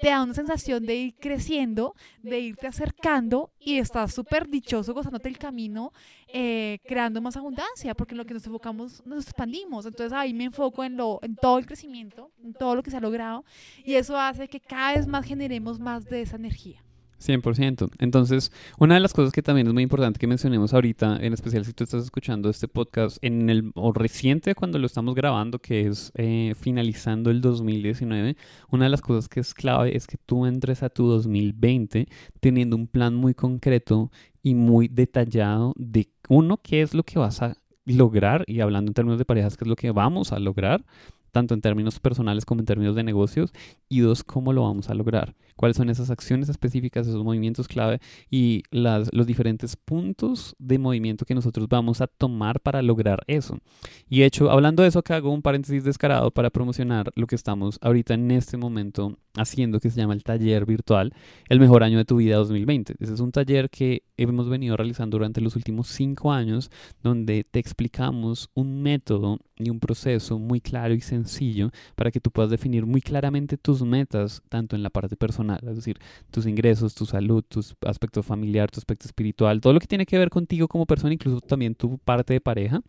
te 0.00 0.08
da 0.08 0.22
una 0.22 0.34
sensación 0.34 0.84
de 0.84 0.96
ir 0.96 1.14
creciendo, 1.18 1.94
de 2.22 2.40
irte 2.40 2.66
acercando 2.66 3.52
y 3.58 3.78
estás 3.78 4.14
súper 4.14 4.48
dichoso 4.48 4.94
gozándote 4.94 5.28
el 5.28 5.38
camino, 5.38 5.92
eh, 6.28 6.78
creando 6.86 7.20
más 7.20 7.36
abundancia, 7.36 7.94
porque 7.94 8.14
lo 8.14 8.24
que 8.24 8.34
nos 8.34 8.46
enfocamos 8.46 9.04
nos 9.06 9.24
expandimos. 9.24 9.86
Entonces 9.86 10.12
ahí 10.12 10.34
me 10.34 10.44
enfoco 10.44 10.84
en, 10.84 10.96
lo, 10.96 11.18
en 11.22 11.36
todo 11.36 11.58
el 11.58 11.66
crecimiento, 11.66 12.30
en 12.42 12.54
todo 12.54 12.74
lo 12.74 12.82
que 12.82 12.90
se 12.90 12.96
ha 12.96 13.00
logrado 13.00 13.44
y 13.84 13.94
eso 13.94 14.18
hace 14.18 14.48
que 14.48 14.60
cada 14.60 14.94
vez 14.94 15.06
más 15.06 15.24
generemos 15.24 15.78
más 15.78 16.04
de 16.04 16.22
esa 16.22 16.36
energía. 16.36 16.82
100%. 17.22 17.90
Entonces, 17.98 18.52
una 18.78 18.94
de 18.94 19.00
las 19.00 19.12
cosas 19.12 19.32
que 19.32 19.42
también 19.42 19.66
es 19.66 19.72
muy 19.72 19.82
importante 19.82 20.18
que 20.18 20.26
mencionemos 20.26 20.74
ahorita, 20.74 21.18
en 21.20 21.32
especial 21.32 21.64
si 21.64 21.72
tú 21.72 21.84
estás 21.84 22.04
escuchando 22.04 22.50
este 22.50 22.68
podcast 22.68 23.18
en 23.22 23.48
el 23.48 23.72
o 23.74 23.92
reciente 23.92 24.54
cuando 24.54 24.78
lo 24.78 24.86
estamos 24.86 25.14
grabando, 25.14 25.58
que 25.58 25.86
es 25.86 26.12
eh, 26.16 26.54
finalizando 26.58 27.30
el 27.30 27.40
2019, 27.40 28.36
una 28.70 28.84
de 28.84 28.90
las 28.90 29.00
cosas 29.00 29.28
que 29.28 29.40
es 29.40 29.54
clave 29.54 29.96
es 29.96 30.06
que 30.06 30.18
tú 30.24 30.46
entres 30.46 30.82
a 30.82 30.90
tu 30.90 31.06
2020 31.06 32.08
teniendo 32.40 32.76
un 32.76 32.86
plan 32.86 33.14
muy 33.14 33.34
concreto 33.34 34.10
y 34.42 34.54
muy 34.54 34.88
detallado 34.88 35.72
de 35.76 36.08
uno, 36.28 36.58
qué 36.62 36.82
es 36.82 36.94
lo 36.94 37.04
que 37.04 37.18
vas 37.18 37.42
a 37.42 37.56
lograr 37.84 38.44
y 38.46 38.60
hablando 38.60 38.90
en 38.90 38.94
términos 38.94 39.18
de 39.18 39.24
parejas, 39.24 39.56
qué 39.56 39.64
es 39.64 39.68
lo 39.68 39.76
que 39.76 39.90
vamos 39.90 40.32
a 40.32 40.38
lograr 40.38 40.84
tanto 41.32 41.54
en 41.54 41.60
términos 41.60 41.98
personales 41.98 42.44
como 42.44 42.60
en 42.60 42.66
términos 42.66 42.94
de 42.94 43.02
negocios, 43.02 43.52
y 43.88 44.00
dos, 44.00 44.22
cómo 44.22 44.52
lo 44.52 44.62
vamos 44.62 44.90
a 44.90 44.94
lograr, 44.94 45.34
cuáles 45.62 45.76
son 45.76 45.90
esas 45.90 46.10
acciones 46.10 46.48
específicas, 46.48 47.06
esos 47.06 47.22
movimientos 47.22 47.68
clave 47.68 48.00
y 48.28 48.64
las, 48.72 49.10
los 49.12 49.28
diferentes 49.28 49.76
puntos 49.76 50.56
de 50.58 50.76
movimiento 50.76 51.24
que 51.24 51.36
nosotros 51.36 51.68
vamos 51.68 52.00
a 52.00 52.08
tomar 52.08 52.58
para 52.58 52.82
lograr 52.82 53.22
eso. 53.28 53.60
Y 54.08 54.18
de 54.18 54.26
hecho, 54.26 54.50
hablando 54.50 54.82
de 54.82 54.88
eso, 54.88 54.98
acá 54.98 55.14
hago 55.14 55.30
un 55.30 55.40
paréntesis 55.40 55.84
descarado 55.84 56.32
para 56.32 56.50
promocionar 56.50 57.12
lo 57.14 57.28
que 57.28 57.36
estamos 57.36 57.78
ahorita 57.80 58.14
en 58.14 58.32
este 58.32 58.56
momento 58.56 59.18
haciendo, 59.36 59.78
que 59.78 59.90
se 59.90 60.00
llama 60.00 60.14
el 60.14 60.24
taller 60.24 60.66
virtual, 60.66 61.14
el 61.48 61.60
mejor 61.60 61.84
año 61.84 61.98
de 61.98 62.04
tu 62.04 62.16
vida 62.16 62.36
2020. 62.36 62.96
Ese 62.98 63.14
es 63.14 63.20
un 63.20 63.30
taller 63.30 63.70
que 63.70 64.02
hemos 64.16 64.48
venido 64.48 64.76
realizando 64.76 65.16
durante 65.16 65.40
los 65.40 65.56
últimos 65.56 65.88
cinco 65.88 66.32
años, 66.32 66.70
donde 67.02 67.44
te 67.44 67.58
explicamos 67.58 68.50
un 68.54 68.82
método 68.82 69.38
y 69.56 69.70
un 69.70 69.80
proceso 69.80 70.38
muy 70.38 70.60
claro 70.60 70.94
y 70.94 71.00
sencillo 71.00 71.70
para 71.94 72.10
que 72.10 72.20
tú 72.20 72.30
puedas 72.30 72.50
definir 72.50 72.84
muy 72.86 73.00
claramente 73.00 73.56
tus 73.56 73.82
metas, 73.82 74.42
tanto 74.48 74.76
en 74.76 74.82
la 74.82 74.90
parte 74.90 75.16
personal, 75.16 75.51
es 75.56 75.76
decir, 75.76 75.98
tus 76.30 76.46
ingresos, 76.46 76.94
tu 76.94 77.06
salud, 77.06 77.44
tu 77.46 77.60
aspecto 77.86 78.22
familiar, 78.22 78.70
tu 78.70 78.80
aspecto 78.80 79.06
espiritual, 79.06 79.60
todo 79.60 79.72
lo 79.72 79.80
que 79.80 79.86
tiene 79.86 80.06
que 80.06 80.18
ver 80.18 80.30
contigo 80.30 80.68
como 80.68 80.86
persona, 80.86 81.12
incluso 81.12 81.40
también 81.40 81.74
tu 81.74 81.98
parte 81.98 82.32
de 82.34 82.40
pareja, 82.40 82.82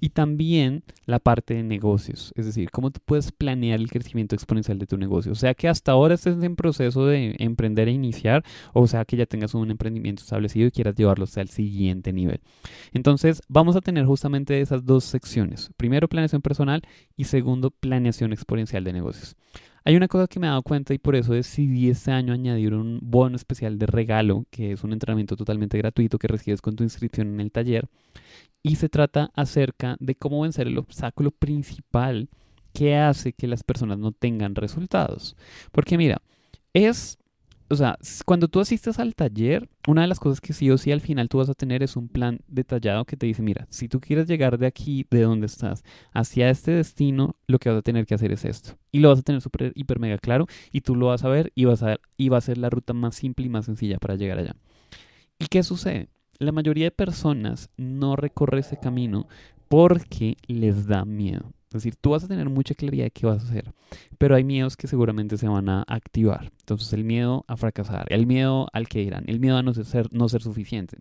y 0.00 0.10
también 0.10 0.82
la 1.06 1.18
parte 1.18 1.54
de 1.54 1.62
negocios, 1.62 2.32
es 2.36 2.46
decir, 2.46 2.70
cómo 2.70 2.90
tú 2.90 3.00
puedes 3.04 3.32
planear 3.32 3.80
el 3.80 3.90
crecimiento 3.90 4.34
exponencial 4.34 4.78
de 4.78 4.86
tu 4.86 4.96
negocio. 4.96 5.32
O 5.32 5.34
sea 5.34 5.54
que 5.54 5.68
hasta 5.68 5.92
ahora 5.92 6.14
estés 6.14 6.42
en 6.42 6.56
proceso 6.56 7.06
de 7.06 7.34
emprender 7.38 7.88
e 7.88 7.92
iniciar, 7.92 8.44
o 8.72 8.86
sea 8.86 9.04
que 9.04 9.16
ya 9.16 9.26
tengas 9.26 9.54
un 9.54 9.70
emprendimiento 9.70 10.22
establecido 10.22 10.68
y 10.68 10.70
quieras 10.70 10.94
llevarlo 10.96 11.24
hasta 11.24 11.40
el 11.40 11.48
siguiente 11.48 12.12
nivel. 12.12 12.40
Entonces, 12.92 13.42
vamos 13.48 13.76
a 13.76 13.80
tener 13.80 14.04
justamente 14.06 14.60
esas 14.60 14.84
dos 14.84 15.04
secciones. 15.04 15.70
Primero, 15.76 16.08
planeación 16.08 16.42
personal 16.42 16.82
y 17.16 17.24
segundo, 17.24 17.70
planeación 17.70 18.32
exponencial 18.32 18.84
de 18.84 18.92
negocios. 18.92 19.36
Hay 19.84 19.96
una 19.96 20.08
cosa 20.08 20.26
que 20.26 20.38
me 20.40 20.46
he 20.46 20.50
dado 20.50 20.62
cuenta 20.62 20.94
y 20.94 20.98
por 20.98 21.16
eso 21.16 21.32
decidí 21.32 21.88
este 21.88 22.10
año 22.10 22.32
añadir 22.32 22.74
un 22.74 22.98
bono 23.02 23.36
especial 23.36 23.78
de 23.78 23.86
regalo, 23.86 24.44
que 24.50 24.72
es 24.72 24.84
un 24.84 24.92
entrenamiento 24.92 25.36
totalmente 25.36 25.78
gratuito 25.78 26.18
que 26.18 26.28
recibes 26.28 26.60
con 26.60 26.76
tu 26.76 26.84
inscripción 26.84 27.28
en 27.28 27.40
el 27.40 27.52
taller. 27.52 27.88
Y 28.62 28.76
se 28.76 28.88
trata 28.88 29.30
acerca 29.34 29.96
de 30.00 30.14
cómo 30.14 30.42
vencer 30.42 30.66
el 30.66 30.78
obstáculo 30.78 31.30
principal 31.30 32.28
que 32.72 32.96
hace 32.96 33.32
que 33.32 33.46
las 33.46 33.62
personas 33.62 33.98
no 33.98 34.12
tengan 34.12 34.54
resultados. 34.54 35.36
Porque 35.72 35.96
mira, 35.96 36.20
es 36.74 37.18
o 37.70 37.76
sea, 37.76 37.98
cuando 38.24 38.48
tú 38.48 38.60
asistes 38.60 38.98
al 38.98 39.14
taller, 39.14 39.68
una 39.86 40.02
de 40.02 40.08
las 40.08 40.18
cosas 40.18 40.40
que 40.40 40.52
sí 40.52 40.70
o 40.70 40.78
sí 40.78 40.90
al 40.90 41.00
final 41.00 41.28
tú 41.28 41.38
vas 41.38 41.50
a 41.50 41.54
tener 41.54 41.82
es 41.82 41.96
un 41.96 42.08
plan 42.08 42.40
detallado 42.48 43.04
que 43.04 43.16
te 43.16 43.26
dice, 43.26 43.42
mira, 43.42 43.66
si 43.68 43.88
tú 43.88 44.00
quieres 44.00 44.26
llegar 44.26 44.58
de 44.58 44.66
aquí, 44.66 45.06
de 45.10 45.22
donde 45.22 45.46
estás, 45.46 45.84
hacia 46.12 46.48
este 46.48 46.70
destino, 46.70 47.36
lo 47.46 47.58
que 47.58 47.68
vas 47.68 47.78
a 47.78 47.82
tener 47.82 48.06
que 48.06 48.14
hacer 48.14 48.32
es 48.32 48.44
esto. 48.44 48.78
Y 48.90 49.00
lo 49.00 49.10
vas 49.10 49.18
a 49.18 49.22
tener 49.22 49.42
súper, 49.42 49.72
hiper, 49.74 49.98
mega 49.98 50.16
claro 50.18 50.46
y 50.72 50.80
tú 50.80 50.94
lo 50.94 51.06
vas 51.06 51.24
a 51.24 51.28
ver 51.28 51.52
y, 51.54 51.66
vas 51.66 51.82
a 51.82 51.98
y 52.16 52.30
va 52.30 52.38
a 52.38 52.42
ser 52.42 52.56
la 52.56 52.70
ruta 52.70 52.94
más 52.94 53.14
simple 53.14 53.44
y 53.44 53.50
más 53.50 53.66
sencilla 53.66 53.98
para 53.98 54.16
llegar 54.16 54.38
allá. 54.38 54.56
¿Y 55.38 55.46
qué 55.46 55.62
sucede? 55.62 56.08
La 56.38 56.52
mayoría 56.52 56.86
de 56.86 56.90
personas 56.90 57.68
no 57.76 58.16
recorre 58.16 58.60
ese 58.60 58.78
camino 58.78 59.26
porque 59.68 60.36
les 60.46 60.86
da 60.86 61.04
miedo. 61.04 61.52
Es 61.68 61.74
decir, 61.74 61.96
tú 61.96 62.10
vas 62.10 62.24
a 62.24 62.28
tener 62.28 62.48
mucha 62.48 62.74
claridad 62.74 63.04
de 63.04 63.10
qué 63.10 63.26
vas 63.26 63.44
a 63.44 63.46
hacer, 63.46 63.74
pero 64.16 64.34
hay 64.34 64.42
miedos 64.42 64.76
que 64.76 64.86
seguramente 64.86 65.36
se 65.36 65.48
van 65.48 65.68
a 65.68 65.84
activar. 65.86 66.50
Entonces, 66.60 66.90
el 66.94 67.04
miedo 67.04 67.44
a 67.46 67.58
fracasar, 67.58 68.06
el 68.10 68.26
miedo 68.26 68.68
al 68.72 68.88
que 68.88 69.02
irán, 69.02 69.24
el 69.26 69.38
miedo 69.38 69.58
a 69.58 69.62
no 69.62 69.74
ser, 69.74 70.08
no 70.12 70.28
ser 70.30 70.42
suficiente. 70.42 70.98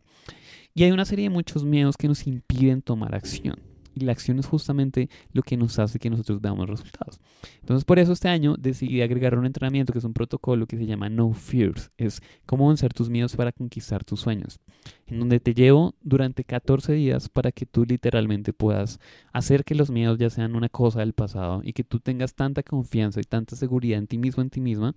Y 0.74 0.84
hay 0.84 0.92
una 0.92 1.06
serie 1.06 1.24
de 1.24 1.30
muchos 1.30 1.64
miedos 1.64 1.96
que 1.96 2.10
nos 2.10 2.28
impiden 2.28 2.82
tomar 2.82 3.16
acción. 3.16 3.56
Y 3.98 4.02
la 4.02 4.12
acción 4.12 4.38
es 4.38 4.46
justamente 4.46 5.10
lo 5.34 5.42
que 5.42 5.58
nos 5.58 5.80
hace 5.80 5.98
que 5.98 6.12
nosotros 6.12 6.40
veamos 6.40 6.70
resultados. 6.70 7.20
Entonces, 7.62 7.84
por 7.84 7.98
eso 7.98 8.14
este 8.14 8.28
año 8.28 8.56
decidí 8.58 9.02
agregar 9.02 9.36
un 9.36 9.48
entrenamiento 9.48 9.92
que 9.92 9.98
es 9.98 10.06
un 10.06 10.14
protocolo 10.14 10.68
que 10.68 10.78
se 10.78 10.86
llama 10.86 11.10
No 11.10 11.34
Fears. 11.34 11.90
Es 11.98 12.22
cómo 12.46 12.68
vencer 12.68 12.94
tus 12.94 13.10
miedos 13.10 13.36
para 13.36 13.52
conquistar 13.52 14.04
tus 14.04 14.20
sueños. 14.20 14.60
En 15.08 15.20
donde 15.20 15.40
te 15.40 15.56
llevo 15.56 15.96
durante 16.02 16.44
14 16.44 16.94
días 16.94 17.28
para 17.28 17.52
que 17.52 17.66
tú 17.66 17.86
literalmente 17.86 18.54
puedas 18.54 19.00
hacer 19.34 19.64
que 19.64 19.74
los 19.74 19.90
miedos 19.90 20.20
ya 20.20 20.30
sean 20.30 20.56
una 20.56 20.70
cosa 20.70 21.00
del 21.00 21.14
pasado 21.14 21.62
y 21.64 21.74
que 21.74 21.84
tú 21.84 22.00
tengas 22.00 22.36
tanta 22.36 22.62
confianza 22.62 23.20
y 23.20 23.24
tanta 23.24 23.56
seguridad 23.56 23.98
en 23.98 24.06
ti 24.06 24.20
mismo, 24.20 24.44
en 24.44 24.52
ti 24.52 24.62
misma, 24.62 24.94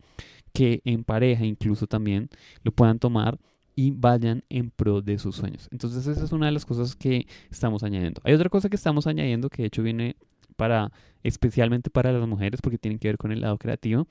que 0.52 0.82
en 0.84 1.04
pareja 1.04 1.46
incluso 1.46 1.86
también 1.86 2.28
lo 2.62 2.72
puedan 2.72 2.98
tomar 2.98 3.38
y 3.74 3.92
vayan 3.92 4.44
en 4.48 4.70
pro 4.70 5.00
de 5.00 5.18
sus 5.18 5.36
sueños. 5.36 5.68
Entonces 5.70 6.06
esa 6.06 6.24
es 6.24 6.32
una 6.32 6.46
de 6.46 6.52
las 6.52 6.66
cosas 6.66 6.96
que 6.96 7.26
estamos 7.50 7.82
añadiendo. 7.82 8.20
Hay 8.24 8.34
otra 8.34 8.48
cosa 8.48 8.68
que 8.68 8.76
estamos 8.76 9.06
añadiendo 9.06 9.48
que 9.48 9.62
de 9.62 9.68
hecho 9.68 9.82
viene 9.82 10.16
para 10.56 10.92
especialmente 11.22 11.90
para 11.90 12.12
las 12.12 12.26
mujeres 12.28 12.60
porque 12.60 12.78
tienen 12.78 12.98
que 12.98 13.08
ver 13.08 13.18
con 13.18 13.32
el 13.32 13.40
lado 13.40 13.58
creativo. 13.58 14.06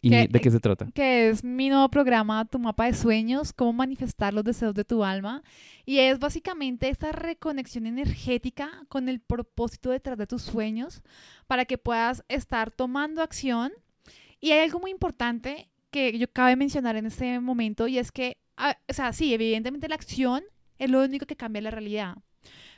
¿Y 0.00 0.10
de 0.10 0.40
qué 0.40 0.50
se 0.50 0.60
trata? 0.60 0.90
Que 0.94 1.28
es 1.28 1.42
mi 1.42 1.68
nuevo 1.68 1.88
programa, 1.88 2.44
Tu 2.44 2.58
Mapa 2.58 2.86
de 2.86 2.94
Sueños, 2.94 3.52
cómo 3.52 3.72
manifestar 3.72 4.32
los 4.32 4.44
deseos 4.44 4.74
de 4.74 4.84
tu 4.84 5.02
alma. 5.02 5.42
Y 5.84 5.98
es 5.98 6.20
básicamente 6.20 6.88
esta 6.88 7.10
reconexión 7.10 7.86
energética 7.86 8.84
con 8.88 9.08
el 9.08 9.18
propósito 9.20 9.90
detrás 9.90 10.16
de 10.16 10.26
tus 10.26 10.42
sueños 10.42 11.02
para 11.48 11.64
que 11.64 11.78
puedas 11.78 12.24
estar 12.28 12.70
tomando 12.70 13.22
acción. 13.22 13.72
Y 14.40 14.52
hay 14.52 14.60
algo 14.60 14.78
muy 14.78 14.92
importante 14.92 15.68
que 15.90 16.16
yo 16.16 16.30
cabe 16.30 16.54
mencionar 16.54 16.94
en 16.96 17.06
este 17.06 17.40
momento 17.40 17.88
y 17.88 17.98
es 17.98 18.12
que 18.12 18.36
o 18.88 18.92
sea, 18.92 19.12
sí, 19.12 19.32
evidentemente 19.34 19.88
la 19.88 19.94
acción 19.94 20.42
es 20.78 20.90
lo 20.90 21.02
único 21.02 21.26
que 21.26 21.36
cambia 21.36 21.62
la 21.62 21.70
realidad, 21.70 22.16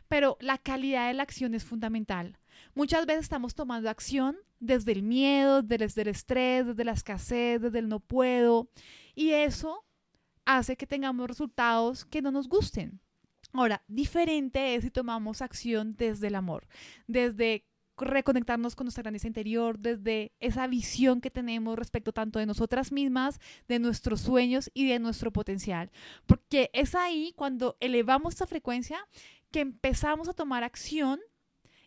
pero 0.09 0.37
la 0.41 0.59
calidad 0.59 1.09
de 1.09 1.14
la 1.14 1.22
acción 1.22 1.55
es 1.55 1.64
fundamental. 1.64 2.39
Muchas 2.74 3.07
veces 3.07 3.22
estamos 3.22 3.55
tomando 3.55 3.89
acción 3.89 4.37
desde 4.59 4.93
el 4.93 5.03
miedo, 5.03 5.62
desde 5.62 6.03
el 6.03 6.09
estrés, 6.09 6.66
desde 6.66 6.85
la 6.85 6.93
escasez, 6.93 7.61
desde 7.61 7.78
el 7.78 7.89
no 7.89 8.01
puedo, 8.01 8.70
y 9.14 9.31
eso 9.31 9.85
hace 10.45 10.76
que 10.76 10.87
tengamos 10.87 11.28
resultados 11.28 12.05
que 12.05 12.22
no 12.22 12.31
nos 12.31 12.49
gusten. 12.49 13.01
Ahora, 13.53 13.83
diferente 13.89 14.74
es 14.74 14.85
si 14.85 14.91
tomamos 14.91 15.43
acción 15.43 15.97
desde 15.97 16.28
el 16.28 16.37
amor, 16.37 16.68
desde 17.07 17.66
reconectarnos 18.01 18.74
con 18.74 18.86
nuestra 18.86 19.03
grandeza 19.03 19.26
interior, 19.26 19.78
desde 19.78 20.32
esa 20.40 20.66
visión 20.66 21.20
que 21.20 21.30
tenemos 21.30 21.78
respecto 21.78 22.12
tanto 22.12 22.38
de 22.38 22.46
nosotras 22.46 22.92
mismas, 22.92 23.40
de 23.68 23.78
nuestros 23.78 24.20
sueños 24.20 24.70
y 24.74 24.88
de 24.88 24.98
nuestro 24.98 25.32
potencial. 25.32 25.90
Porque 26.26 26.70
es 26.72 26.94
ahí 26.94 27.32
cuando 27.36 27.76
elevamos 27.80 28.34
esta 28.34 28.46
frecuencia 28.46 28.98
que 29.51 29.61
empezamos 29.61 30.28
a 30.28 30.32
tomar 30.32 30.64
acción 30.64 31.20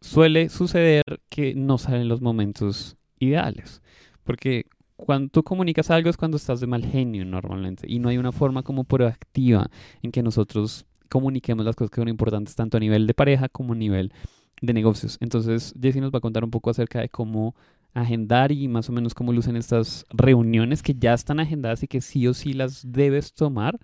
suele 0.00 0.48
suceder 0.48 1.02
que 1.28 1.54
no 1.54 1.78
salen 1.78 2.08
los 2.08 2.20
momentos 2.20 2.96
ideales. 3.22 3.82
Porque 4.24 4.66
cuando 4.96 5.30
tú 5.30 5.42
comunicas 5.42 5.90
algo 5.90 6.10
es 6.10 6.16
cuando 6.16 6.36
estás 6.36 6.60
de 6.60 6.66
mal 6.66 6.84
genio 6.84 7.24
normalmente. 7.24 7.86
Y 7.88 7.98
no 7.98 8.08
hay 8.08 8.18
una 8.18 8.32
forma 8.32 8.62
como 8.62 8.84
proactiva 8.84 9.68
en 10.02 10.12
que 10.12 10.22
nosotros 10.22 10.86
comuniquemos 11.08 11.64
las 11.64 11.76
cosas 11.76 11.90
que 11.90 12.00
son 12.00 12.08
importantes 12.08 12.54
tanto 12.54 12.76
a 12.76 12.80
nivel 12.80 13.06
de 13.06 13.14
pareja 13.14 13.48
como 13.48 13.72
a 13.72 13.76
nivel 13.76 14.12
de 14.60 14.72
negocios. 14.72 15.18
Entonces, 15.20 15.74
Jessie 15.80 16.00
nos 16.00 16.12
va 16.12 16.18
a 16.18 16.20
contar 16.20 16.44
un 16.44 16.50
poco 16.50 16.70
acerca 16.70 17.00
de 17.00 17.08
cómo 17.08 17.54
agendar 17.94 18.52
y 18.52 18.68
más 18.68 18.88
o 18.88 18.92
menos 18.92 19.12
cómo 19.12 19.32
lucen 19.32 19.56
estas 19.56 20.06
reuniones 20.10 20.82
que 20.82 20.94
ya 20.94 21.12
están 21.12 21.40
agendadas 21.40 21.82
y 21.82 21.88
que 21.88 22.00
sí 22.00 22.26
o 22.26 22.32
sí 22.32 22.54
las 22.54 22.90
debes 22.90 23.34
tomar 23.34 23.78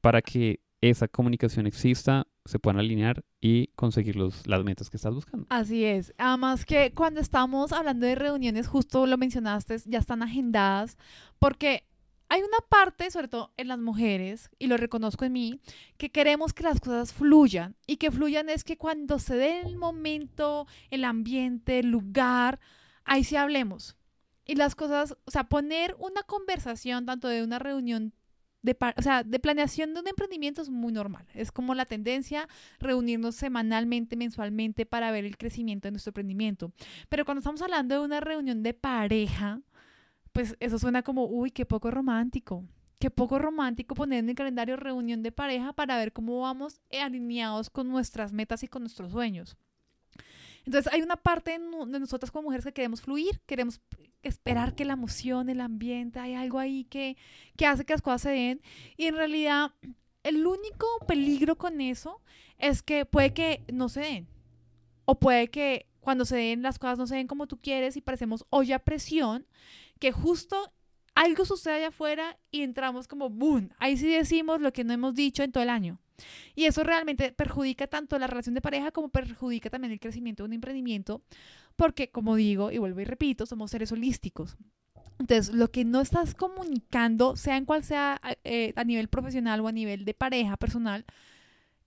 para 0.00 0.22
que 0.22 0.60
esa 0.80 1.08
comunicación 1.08 1.66
exista, 1.66 2.26
se 2.44 2.58
puedan 2.58 2.78
alinear 2.78 3.24
y 3.40 3.68
conseguir 3.68 4.16
los, 4.16 4.46
las 4.46 4.64
metas 4.64 4.90
que 4.90 4.96
estás 4.96 5.14
buscando. 5.14 5.46
Así 5.50 5.84
es. 5.84 6.14
Además 6.18 6.64
que 6.64 6.92
cuando 6.92 7.20
estamos 7.20 7.72
hablando 7.72 8.06
de 8.06 8.14
reuniones, 8.14 8.66
justo 8.66 9.06
lo 9.06 9.18
mencionaste, 9.18 9.76
ya 9.86 9.98
están 9.98 10.22
agendadas, 10.22 10.96
porque 11.38 11.84
hay 12.28 12.42
una 12.42 12.58
parte, 12.68 13.10
sobre 13.10 13.26
todo 13.26 13.52
en 13.56 13.66
las 13.66 13.78
mujeres, 13.78 14.50
y 14.58 14.68
lo 14.68 14.76
reconozco 14.76 15.24
en 15.24 15.32
mí, 15.32 15.60
que 15.96 16.10
queremos 16.10 16.52
que 16.52 16.62
las 16.62 16.80
cosas 16.80 17.12
fluyan. 17.12 17.74
Y 17.88 17.96
que 17.96 18.12
fluyan 18.12 18.48
es 18.48 18.62
que 18.62 18.78
cuando 18.78 19.18
se 19.18 19.34
dé 19.34 19.60
el 19.62 19.76
momento, 19.76 20.68
el 20.90 21.04
ambiente, 21.04 21.80
el 21.80 21.90
lugar, 21.90 22.60
ahí 23.04 23.24
sí 23.24 23.34
hablemos. 23.34 23.96
Y 24.46 24.54
las 24.54 24.76
cosas, 24.76 25.16
o 25.24 25.30
sea, 25.30 25.48
poner 25.48 25.96
una 25.98 26.22
conversación, 26.22 27.04
tanto 27.04 27.26
de 27.26 27.42
una 27.42 27.58
reunión 27.58 28.14
de, 28.62 28.76
o 28.96 29.02
sea, 29.02 29.22
de 29.22 29.38
planeación 29.38 29.94
de 29.94 30.00
un 30.00 30.08
emprendimiento 30.08 30.62
es 30.62 30.68
muy 30.68 30.92
normal. 30.92 31.26
Es 31.34 31.52
como 31.52 31.74
la 31.74 31.86
tendencia 31.86 32.48
reunirnos 32.78 33.36
semanalmente, 33.36 34.16
mensualmente 34.16 34.86
para 34.86 35.10
ver 35.10 35.24
el 35.24 35.36
crecimiento 35.36 35.88
de 35.88 35.92
nuestro 35.92 36.10
emprendimiento. 36.10 36.72
Pero 37.08 37.24
cuando 37.24 37.40
estamos 37.40 37.62
hablando 37.62 37.94
de 37.94 38.04
una 38.04 38.20
reunión 38.20 38.62
de 38.62 38.74
pareja, 38.74 39.60
pues 40.32 40.56
eso 40.60 40.78
suena 40.78 41.02
como, 41.02 41.26
uy, 41.26 41.50
qué 41.50 41.66
poco 41.66 41.90
romántico. 41.90 42.64
Qué 42.98 43.10
poco 43.10 43.38
romántico 43.38 43.94
poner 43.94 44.18
en 44.18 44.28
el 44.28 44.34
calendario 44.34 44.76
reunión 44.76 45.22
de 45.22 45.32
pareja 45.32 45.72
para 45.72 45.96
ver 45.96 46.12
cómo 46.12 46.40
vamos 46.40 46.82
alineados 46.92 47.70
con 47.70 47.88
nuestras 47.88 48.30
metas 48.32 48.62
y 48.62 48.68
con 48.68 48.82
nuestros 48.82 49.12
sueños. 49.12 49.56
Entonces 50.66 50.92
hay 50.92 51.00
una 51.00 51.16
parte 51.16 51.52
de 51.52 51.98
nosotras 51.98 52.30
como 52.30 52.44
mujeres 52.44 52.66
que 52.66 52.74
queremos 52.74 53.00
fluir, 53.00 53.40
queremos 53.46 53.80
esperar 54.22 54.74
que 54.74 54.84
la 54.84 54.94
emoción, 54.94 55.48
el 55.48 55.60
ambiente, 55.60 56.18
hay 56.18 56.34
algo 56.34 56.58
ahí 56.58 56.84
que, 56.84 57.16
que 57.56 57.66
hace 57.66 57.84
que 57.84 57.94
las 57.94 58.02
cosas 58.02 58.22
se 58.22 58.30
den. 58.30 58.60
Y 58.96 59.06
en 59.06 59.16
realidad 59.16 59.72
el 60.22 60.46
único 60.46 60.86
peligro 61.06 61.56
con 61.56 61.80
eso 61.80 62.20
es 62.58 62.82
que 62.82 63.04
puede 63.04 63.32
que 63.32 63.64
no 63.72 63.88
se 63.88 64.00
den. 64.00 64.28
O 65.04 65.18
puede 65.18 65.48
que 65.48 65.86
cuando 66.00 66.24
se 66.24 66.36
den 66.36 66.62
las 66.62 66.78
cosas 66.78 66.98
no 66.98 67.06
se 67.06 67.16
den 67.16 67.26
como 67.26 67.46
tú 67.46 67.58
quieres 67.60 67.96
y 67.96 68.00
parecemos 68.00 68.44
olla 68.50 68.78
presión, 68.78 69.46
que 69.98 70.12
justo 70.12 70.72
algo 71.14 71.44
sucede 71.44 71.74
allá 71.74 71.88
afuera 71.88 72.38
y 72.50 72.62
entramos 72.62 73.08
como 73.08 73.28
boom. 73.28 73.70
Ahí 73.78 73.96
sí 73.96 74.08
decimos 74.08 74.60
lo 74.60 74.72
que 74.72 74.84
no 74.84 74.92
hemos 74.92 75.14
dicho 75.14 75.42
en 75.42 75.52
todo 75.52 75.62
el 75.62 75.70
año. 75.70 75.98
Y 76.54 76.64
eso 76.64 76.84
realmente 76.84 77.32
perjudica 77.32 77.86
tanto 77.86 78.18
la 78.18 78.26
relación 78.26 78.54
de 78.54 78.60
pareja 78.60 78.90
como 78.90 79.08
perjudica 79.08 79.70
también 79.70 79.92
el 79.92 80.00
crecimiento 80.00 80.42
de 80.42 80.48
un 80.48 80.52
emprendimiento, 80.54 81.22
porque 81.76 82.10
como 82.10 82.36
digo 82.36 82.70
y 82.70 82.78
vuelvo 82.78 83.00
y 83.00 83.04
repito, 83.04 83.46
somos 83.46 83.70
seres 83.70 83.92
holísticos. 83.92 84.56
Entonces, 85.18 85.54
lo 85.54 85.70
que 85.70 85.84
no 85.84 86.00
estás 86.00 86.34
comunicando, 86.34 87.36
sea 87.36 87.58
en 87.58 87.66
cual 87.66 87.84
sea 87.84 88.20
eh, 88.42 88.72
a 88.74 88.84
nivel 88.84 89.08
profesional 89.08 89.60
o 89.60 89.68
a 89.68 89.72
nivel 89.72 90.06
de 90.06 90.14
pareja 90.14 90.56
personal, 90.56 91.04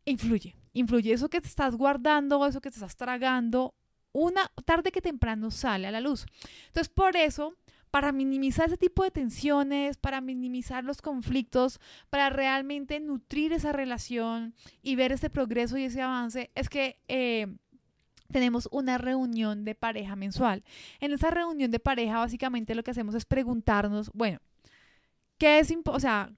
influye. 0.05 0.55
Influye 0.73 1.13
eso 1.13 1.29
que 1.29 1.41
te 1.41 1.47
estás 1.47 1.75
guardando, 1.75 2.45
eso 2.45 2.61
que 2.61 2.69
te 2.69 2.75
estás 2.75 2.95
tragando, 2.95 3.73
una 4.11 4.51
tarde 4.65 4.91
que 4.91 5.01
temprano 5.01 5.49
sale 5.49 5.87
a 5.87 5.91
la 5.91 5.99
luz. 5.99 6.25
Entonces, 6.67 6.89
por 6.89 7.17
eso 7.17 7.55
para 7.93 8.11
minimizar 8.11 8.69
ese 8.69 8.77
tipo 8.77 9.03
de 9.03 9.11
tensiones, 9.11 9.97
para 9.97 10.19
minimizar 10.19 10.83
los 10.83 10.99
conflictos, 10.99 11.79
para 12.09 12.31
realmente 12.31 12.99
nutrir 12.99 13.53
esa 13.53 13.71
relación 13.71 14.55
y 14.81 14.95
ver 14.95 15.11
ese 15.11 15.29
progreso 15.29 15.77
y 15.77 15.83
ese 15.83 16.01
avance, 16.01 16.49
es 16.55 16.69
que 16.69 16.97
eh, 17.07 17.45
tenemos 18.31 18.67
una 18.71 18.97
reunión 18.97 19.63
de 19.63 19.75
pareja 19.75 20.15
mensual. 20.15 20.63
En 21.01 21.11
esa 21.11 21.29
reunión 21.29 21.69
de 21.69 21.77
pareja, 21.77 22.17
básicamente 22.17 22.73
lo 22.73 22.81
que 22.81 22.89
hacemos 22.89 23.13
es 23.13 23.25
preguntarnos, 23.25 24.09
bueno, 24.11 24.39
¿qué 25.37 25.59
es, 25.59 25.71
o 25.85 25.99
sea, 25.99 26.33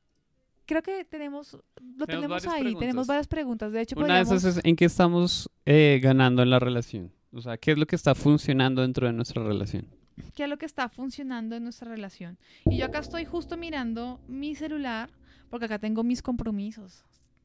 creo 0.66 0.82
que 0.82 1.06
tenemos, 1.06 1.58
lo 1.96 2.06
tenemos, 2.06 2.46
ahí, 2.48 2.76
tenemos 2.76 3.08
varias 3.08 3.28
preguntas. 3.28 3.72
De 3.72 3.80
hecho, 3.80 3.98
una 3.98 4.18
de 4.18 4.24
esas 4.24 4.44
es 4.44 4.60
en 4.62 4.76
qué 4.76 4.84
estamos 4.84 5.50
eh, 5.66 6.02
ganando 6.04 6.44
en 6.44 6.50
la 6.50 6.60
relación. 6.60 7.14
O 7.32 7.40
sea, 7.40 7.58
¿qué 7.58 7.72
es 7.72 7.78
lo 7.78 7.86
que 7.86 7.96
está 7.96 8.14
funcionando 8.14 8.82
dentro 8.82 9.08
de 9.08 9.14
nuestra 9.14 9.42
relación? 9.42 9.88
Qué 10.34 10.44
es 10.44 10.50
lo 10.50 10.58
que 10.58 10.66
está 10.66 10.90
funcionando 10.90 11.56
en 11.56 11.64
nuestra 11.64 11.90
relación. 11.90 12.38
Y 12.66 12.78
yo 12.78 12.86
acá 12.86 13.00
estoy 13.00 13.26
justo 13.26 13.58
mirando 13.58 14.20
mi 14.28 14.56
celular, 14.56 15.10
porque 15.50 15.66
acá 15.66 15.80
tengo 15.80 16.04
mis 16.04 16.22
compromisos. 16.22 17.04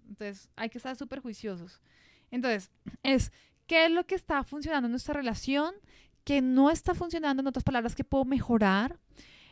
Entonces, 0.08 0.48
hay 0.56 0.70
que 0.70 0.78
estar 0.78 0.96
súper 0.96 1.20
juiciosos. 1.20 1.80
Entonces, 2.30 2.70
es, 3.02 3.32
¿qué 3.66 3.86
es 3.86 3.90
lo 3.90 4.04
que 4.06 4.14
está 4.14 4.42
funcionando 4.44 4.86
en 4.86 4.92
nuestra 4.92 5.14
relación? 5.14 5.74
¿Qué 6.24 6.42
no 6.42 6.70
está 6.70 6.94
funcionando? 6.94 7.40
En 7.40 7.46
otras 7.46 7.64
palabras, 7.64 7.94
¿qué 7.94 8.04
puedo 8.04 8.24
mejorar? 8.24 8.98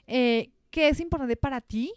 Eh, 0.06 0.52
¿Qué 0.70 0.88
es 0.88 1.00
importante 1.00 1.36
para 1.36 1.60
ti? 1.60 1.92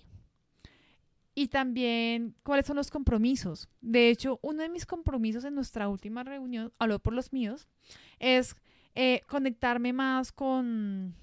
Y 1.34 1.48
también, 1.48 2.36
¿cuáles 2.44 2.66
son 2.66 2.76
los 2.76 2.90
compromisos? 2.90 3.70
De 3.80 4.10
hecho, 4.10 4.40
uno 4.42 4.64
de 4.64 4.70
mis 4.70 4.86
compromisos 4.86 5.46
en 5.46 5.56
nuestra 5.56 5.88
última 5.88 6.24
reunión, 6.24 6.74
hablo 6.78 7.00
por 7.00 7.14
los 7.14 7.32
míos, 7.32 7.68
es 8.20 8.56
eh, 8.96 9.22
conectarme 9.28 9.94
más 9.94 10.32
con, 10.32 11.16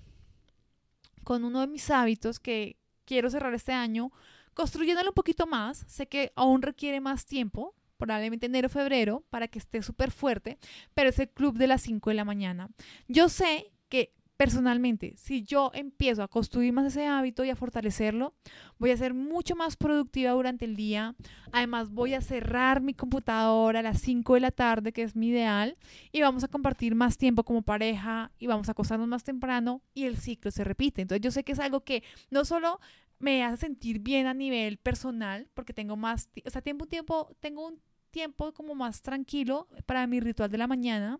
con 1.24 1.44
uno 1.44 1.60
de 1.60 1.66
mis 1.66 1.90
hábitos 1.90 2.40
que 2.40 2.76
quiero 3.04 3.30
cerrar 3.30 3.54
este 3.54 3.72
año, 3.72 4.12
construyéndolo 4.54 5.10
un 5.10 5.14
poquito 5.14 5.46
más. 5.46 5.84
Sé 5.88 6.06
que 6.06 6.32
aún 6.36 6.62
requiere 6.62 7.00
más 7.00 7.26
tiempo, 7.26 7.74
probablemente 7.96 8.46
enero, 8.46 8.68
febrero, 8.68 9.24
para 9.30 9.48
que 9.48 9.58
esté 9.58 9.82
súper 9.82 10.10
fuerte, 10.10 10.58
pero 10.94 11.10
es 11.10 11.18
el 11.18 11.28
club 11.28 11.56
de 11.56 11.66
las 11.66 11.82
5 11.82 12.10
de 12.10 12.16
la 12.16 12.24
mañana. 12.24 12.70
Yo 13.08 13.28
sé 13.28 13.72
que 13.88 14.14
personalmente, 14.38 15.14
si 15.16 15.42
yo 15.42 15.72
empiezo 15.74 16.22
a 16.22 16.28
construir 16.28 16.72
más 16.72 16.86
ese 16.86 17.06
hábito 17.06 17.44
y 17.44 17.50
a 17.50 17.56
fortalecerlo, 17.56 18.34
voy 18.78 18.92
a 18.92 18.96
ser 18.96 19.12
mucho 19.12 19.56
más 19.56 19.76
productiva 19.76 20.30
durante 20.30 20.64
el 20.64 20.76
día. 20.76 21.16
Además, 21.50 21.90
voy 21.90 22.14
a 22.14 22.20
cerrar 22.20 22.80
mi 22.80 22.94
computadora 22.94 23.80
a 23.80 23.82
las 23.82 24.00
5 24.00 24.34
de 24.34 24.40
la 24.40 24.52
tarde, 24.52 24.92
que 24.92 25.02
es 25.02 25.16
mi 25.16 25.30
ideal, 25.30 25.76
y 26.12 26.22
vamos 26.22 26.44
a 26.44 26.48
compartir 26.48 26.94
más 26.94 27.18
tiempo 27.18 27.42
como 27.42 27.62
pareja 27.62 28.30
y 28.38 28.46
vamos 28.46 28.68
a 28.68 28.72
acostarnos 28.72 29.08
más 29.08 29.24
temprano 29.24 29.82
y 29.92 30.04
el 30.04 30.16
ciclo 30.16 30.52
se 30.52 30.62
repite. 30.62 31.02
Entonces, 31.02 31.20
yo 31.20 31.32
sé 31.32 31.42
que 31.42 31.52
es 31.52 31.58
algo 31.58 31.80
que 31.80 32.04
no 32.30 32.44
solo 32.44 32.78
me 33.18 33.42
hace 33.42 33.56
sentir 33.56 33.98
bien 33.98 34.28
a 34.28 34.34
nivel 34.34 34.78
personal, 34.78 35.48
porque 35.52 35.72
tengo 35.72 35.96
más, 35.96 36.28
o 36.46 36.50
sea, 36.50 36.62
tiempo, 36.62 36.86
tiempo, 36.86 37.34
tengo 37.40 37.66
un 37.66 37.82
tiempo 38.12 38.52
como 38.52 38.76
más 38.76 39.02
tranquilo 39.02 39.66
para 39.84 40.06
mi 40.06 40.20
ritual 40.20 40.48
de 40.48 40.58
la 40.58 40.68
mañana. 40.68 41.18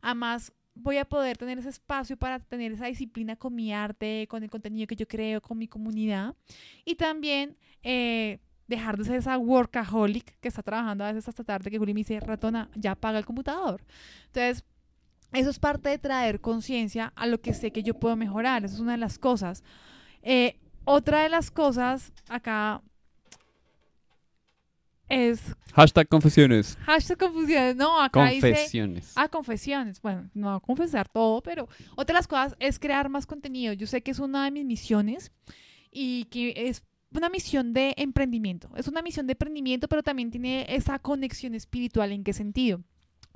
Además, 0.00 0.52
voy 0.74 0.98
a 0.98 1.04
poder 1.04 1.36
tener 1.36 1.58
ese 1.58 1.68
espacio 1.68 2.16
para 2.16 2.40
tener 2.40 2.72
esa 2.72 2.86
disciplina 2.86 3.36
con 3.36 3.54
mi 3.54 3.72
arte, 3.72 4.26
con 4.28 4.42
el 4.42 4.50
contenido 4.50 4.86
que 4.86 4.96
yo 4.96 5.06
creo, 5.06 5.40
con 5.40 5.58
mi 5.58 5.68
comunidad. 5.68 6.34
Y 6.84 6.94
también 6.94 7.56
eh, 7.82 8.38
dejar 8.66 8.96
de 8.96 9.04
ser 9.04 9.16
esa 9.16 9.38
workaholic 9.38 10.38
que 10.40 10.48
está 10.48 10.62
trabajando 10.62 11.04
a 11.04 11.12
veces 11.12 11.28
hasta 11.28 11.44
tarde, 11.44 11.70
que 11.70 11.78
Juli 11.78 11.94
me 11.94 12.00
dice, 12.00 12.18
ratona, 12.20 12.70
ya 12.74 12.94
paga 12.94 13.18
el 13.18 13.26
computador. 13.26 13.84
Entonces, 14.26 14.64
eso 15.32 15.50
es 15.50 15.58
parte 15.58 15.88
de 15.88 15.98
traer 15.98 16.40
conciencia 16.40 17.12
a 17.16 17.26
lo 17.26 17.40
que 17.40 17.54
sé 17.54 17.70
que 17.72 17.82
yo 17.82 17.94
puedo 17.94 18.16
mejorar. 18.16 18.64
Eso 18.64 18.74
es 18.74 18.80
una 18.80 18.92
de 18.92 18.98
las 18.98 19.18
cosas. 19.18 19.62
Eh, 20.22 20.58
otra 20.84 21.22
de 21.22 21.28
las 21.28 21.50
cosas, 21.50 22.12
acá 22.28 22.82
es... 25.08 25.54
Hashtag 25.72 26.08
confesiones. 26.08 26.76
Hashtag 26.84 27.18
confesiones, 27.18 27.76
no, 27.76 28.00
acá 28.00 28.28
confesiones. 28.30 29.12
ah, 29.16 29.28
confesiones. 29.28 30.02
Bueno, 30.02 30.30
no 30.34 30.54
a 30.54 30.60
confesar 30.60 31.08
todo, 31.08 31.42
pero 31.42 31.68
otra 31.96 32.14
de 32.14 32.18
las 32.18 32.28
cosas 32.28 32.54
es 32.58 32.78
crear 32.78 33.08
más 33.08 33.26
contenido. 33.26 33.72
Yo 33.72 33.86
sé 33.86 34.02
que 34.02 34.10
es 34.10 34.18
una 34.18 34.44
de 34.44 34.50
mis 34.50 34.64
misiones 34.64 35.32
y 35.90 36.24
que 36.26 36.52
es 36.56 36.82
una 37.14 37.28
misión 37.28 37.72
de 37.72 37.94
emprendimiento. 37.96 38.70
Es 38.76 38.88
una 38.88 39.02
misión 39.02 39.26
de 39.26 39.32
emprendimiento, 39.32 39.88
pero 39.88 40.02
también 40.02 40.30
tiene 40.30 40.66
esa 40.68 40.98
conexión 40.98 41.54
espiritual. 41.54 42.12
¿En 42.12 42.24
qué 42.24 42.32
sentido? 42.32 42.82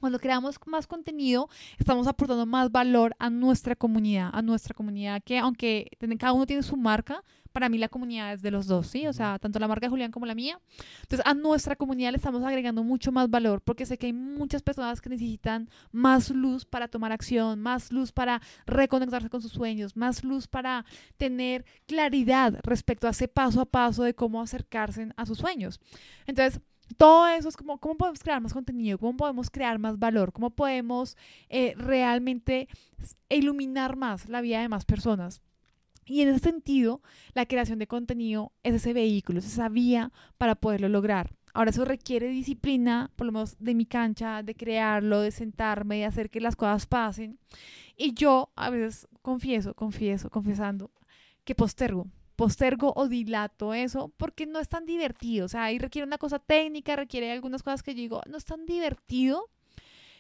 Cuando 0.01 0.19
creamos 0.19 0.59
más 0.67 0.87
contenido, 0.87 1.49
estamos 1.79 2.07
aportando 2.07 2.47
más 2.47 2.71
valor 2.71 3.15
a 3.19 3.31
nuestra 3.31 3.77
comunidad, 3.77 4.31
a 4.33 4.43
nuestra 4.43 4.75
comunidad 4.75 5.23
que 5.23 5.39
aunque 5.39 5.91
cada 6.19 6.33
uno 6.33 6.47
tiene 6.47 6.63
su 6.63 6.77
marca, 6.77 7.23
para 7.57 7.71
mí 7.71 7.79
la 7.79 7.89
comunidad 7.89 8.35
es 8.35 8.43
de 8.43 8.51
los 8.51 8.67
dos, 8.67 8.87
¿sí? 8.87 9.07
O 9.07 9.15
sea, 9.15 9.39
tanto 9.39 9.59
la 9.59 9.67
marca 9.67 9.87
de 9.87 9.89
Julián 9.89 10.11
como 10.11 10.27
la 10.27 10.35
mía. 10.35 10.61
Entonces, 11.01 11.25
a 11.25 11.33
nuestra 11.33 11.75
comunidad 11.75 12.11
le 12.11 12.19
estamos 12.19 12.43
agregando 12.43 12.85
mucho 12.85 13.13
más 13.13 13.31
valor 13.31 13.63
porque 13.63 13.87
sé 13.87 13.97
que 13.97 14.05
hay 14.05 14.13
muchas 14.13 14.61
personas 14.61 15.01
que 15.01 15.09
necesitan 15.09 15.71
más 15.91 16.29
luz 16.29 16.67
para 16.67 16.89
tomar 16.89 17.13
acción, 17.13 17.63
más 17.63 17.91
luz 17.93 18.13
para 18.13 18.43
reconectarse 18.67 19.31
con 19.31 19.41
sus 19.41 19.53
sueños, 19.53 19.97
más 19.97 20.23
luz 20.23 20.49
para 20.49 20.85
tener 21.17 21.65
claridad 21.87 22.61
respecto 22.63 23.07
a 23.07 23.13
ese 23.13 23.27
paso 23.27 23.63
a 23.63 23.65
paso 23.65 24.03
de 24.03 24.15
cómo 24.15 24.43
acercarse 24.43 25.09
a 25.17 25.25
sus 25.25 25.39
sueños. 25.39 25.81
Entonces, 26.27 26.61
todo 26.95 27.27
eso 27.29 27.49
es 27.49 27.57
como 27.57 27.79
cómo 27.79 27.97
podemos 27.97 28.21
crear 28.21 28.41
más 28.41 28.53
contenido, 28.53 28.99
cómo 28.99 29.17
podemos 29.17 29.51
crear 29.51 29.79
más 29.79 29.99
valor, 29.99 30.33
cómo 30.33 30.51
podemos 30.51 31.17
eh, 31.49 31.75
realmente 31.77 32.69
iluminar 33.29 33.97
más 33.97 34.29
la 34.29 34.41
vida 34.41 34.61
de 34.61 34.69
más 34.69 34.85
personas. 34.85 35.43
Y 36.07 36.23
en 36.23 36.29
ese 36.29 36.39
sentido, 36.39 37.03
la 37.35 37.47
creación 37.47 37.81
de 37.81 37.89
contenido 37.89 38.53
es 38.63 38.75
ese 38.75 38.93
vehículo, 38.93 39.41
es 39.41 39.47
esa 39.47 39.69
vía 39.69 40.13
para 40.39 40.55
poderlo 40.55 40.89
lograr. 40.89 41.33
Ahora 41.53 41.71
eso 41.71 41.85
requiere 41.85 42.29
disciplina, 42.29 43.11
por 43.17 43.27
lo 43.27 43.33
menos 43.33 43.57
de 43.59 43.75
mi 43.75 43.87
cancha, 43.87 44.43
de 44.43 44.55
crearlo, 44.55 45.21
de 45.21 45.31
sentarme, 45.33 45.97
de 45.97 46.05
hacer 46.05 46.31
que 46.31 46.41
las 46.41 46.55
cosas 46.55 46.87
pasen. 46.87 47.39
Y 47.97 48.15
yo 48.15 48.51
a 48.55 48.71
veces 48.71 49.09
confieso, 49.23 49.75
confieso, 49.75 50.31
confesando, 50.31 50.91
que 51.45 51.55
postergo, 51.55 52.07
postergo 52.37 52.93
o 52.95 53.09
dilato 53.09 53.75
eso 53.75 54.13
porque 54.17 54.47
no 54.47 54.61
es 54.61 54.69
tan 54.69 54.87
divertido. 54.87 55.47
O 55.47 55.49
sea, 55.49 55.65
ahí 55.65 55.79
requiere 55.79 56.07
una 56.07 56.19
cosa 56.19 56.39
técnica, 56.39 56.97
requiere 56.97 57.33
algunas 57.33 57.63
cosas 57.63 57.83
que 57.83 57.95
yo 57.95 58.01
digo, 58.01 58.21
no 58.29 58.37
es 58.37 58.45
tan 58.45 58.67
divertido. 58.67 59.49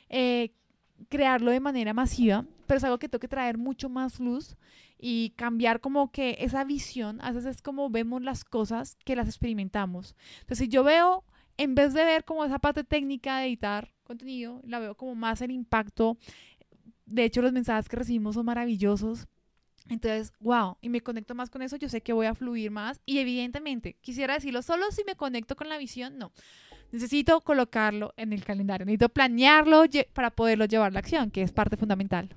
Eh, 0.08 0.52
crearlo 1.08 1.50
de 1.50 1.60
manera 1.60 1.92
masiva, 1.92 2.44
pero 2.66 2.78
es 2.78 2.84
algo 2.84 2.98
que 2.98 3.08
tengo 3.08 3.20
que 3.20 3.28
traer 3.28 3.58
mucho 3.58 3.88
más 3.88 4.18
luz 4.18 4.56
y 4.98 5.30
cambiar 5.36 5.80
como 5.80 6.10
que 6.10 6.36
esa 6.40 6.64
visión, 6.64 7.20
a 7.20 7.32
veces 7.32 7.56
es 7.56 7.62
como 7.62 7.90
vemos 7.90 8.22
las 8.22 8.44
cosas 8.44 8.96
que 9.04 9.16
las 9.16 9.28
experimentamos. 9.28 10.14
Entonces, 10.40 10.58
si 10.58 10.68
yo 10.68 10.84
veo, 10.84 11.24
en 11.58 11.74
vez 11.74 11.92
de 11.92 12.04
ver 12.04 12.24
como 12.24 12.44
esa 12.44 12.58
parte 12.58 12.84
técnica 12.84 13.38
de 13.38 13.46
editar 13.46 13.92
contenido, 14.04 14.60
la 14.64 14.78
veo 14.78 14.94
como 14.94 15.14
más 15.14 15.40
el 15.42 15.50
impacto. 15.50 16.16
De 17.04 17.24
hecho, 17.24 17.42
los 17.42 17.52
mensajes 17.52 17.88
que 17.88 17.96
recibimos 17.96 18.34
son 18.34 18.46
maravillosos. 18.46 19.26
Entonces, 19.88 20.32
wow, 20.40 20.76
y 20.80 20.88
me 20.88 21.00
conecto 21.00 21.34
más 21.34 21.50
con 21.50 21.62
eso, 21.62 21.76
yo 21.76 21.88
sé 21.88 22.00
que 22.00 22.12
voy 22.12 22.26
a 22.26 22.34
fluir 22.34 22.70
más. 22.70 23.00
Y 23.06 23.18
evidentemente, 23.18 23.96
quisiera 24.00 24.34
decirlo, 24.34 24.62
solo 24.62 24.90
si 24.90 25.04
me 25.04 25.14
conecto 25.14 25.56
con 25.56 25.68
la 25.68 25.78
visión, 25.78 26.18
no. 26.18 26.32
Necesito 26.92 27.40
colocarlo 27.40 28.14
en 28.16 28.32
el 28.32 28.44
calendario, 28.44 28.86
necesito 28.86 29.08
planearlo 29.08 29.84
para 30.12 30.30
poderlo 30.30 30.64
llevar 30.66 30.88
a 30.88 30.92
la 30.92 31.00
acción, 31.00 31.30
que 31.30 31.42
es 31.42 31.52
parte 31.52 31.76
fundamental. 31.76 32.28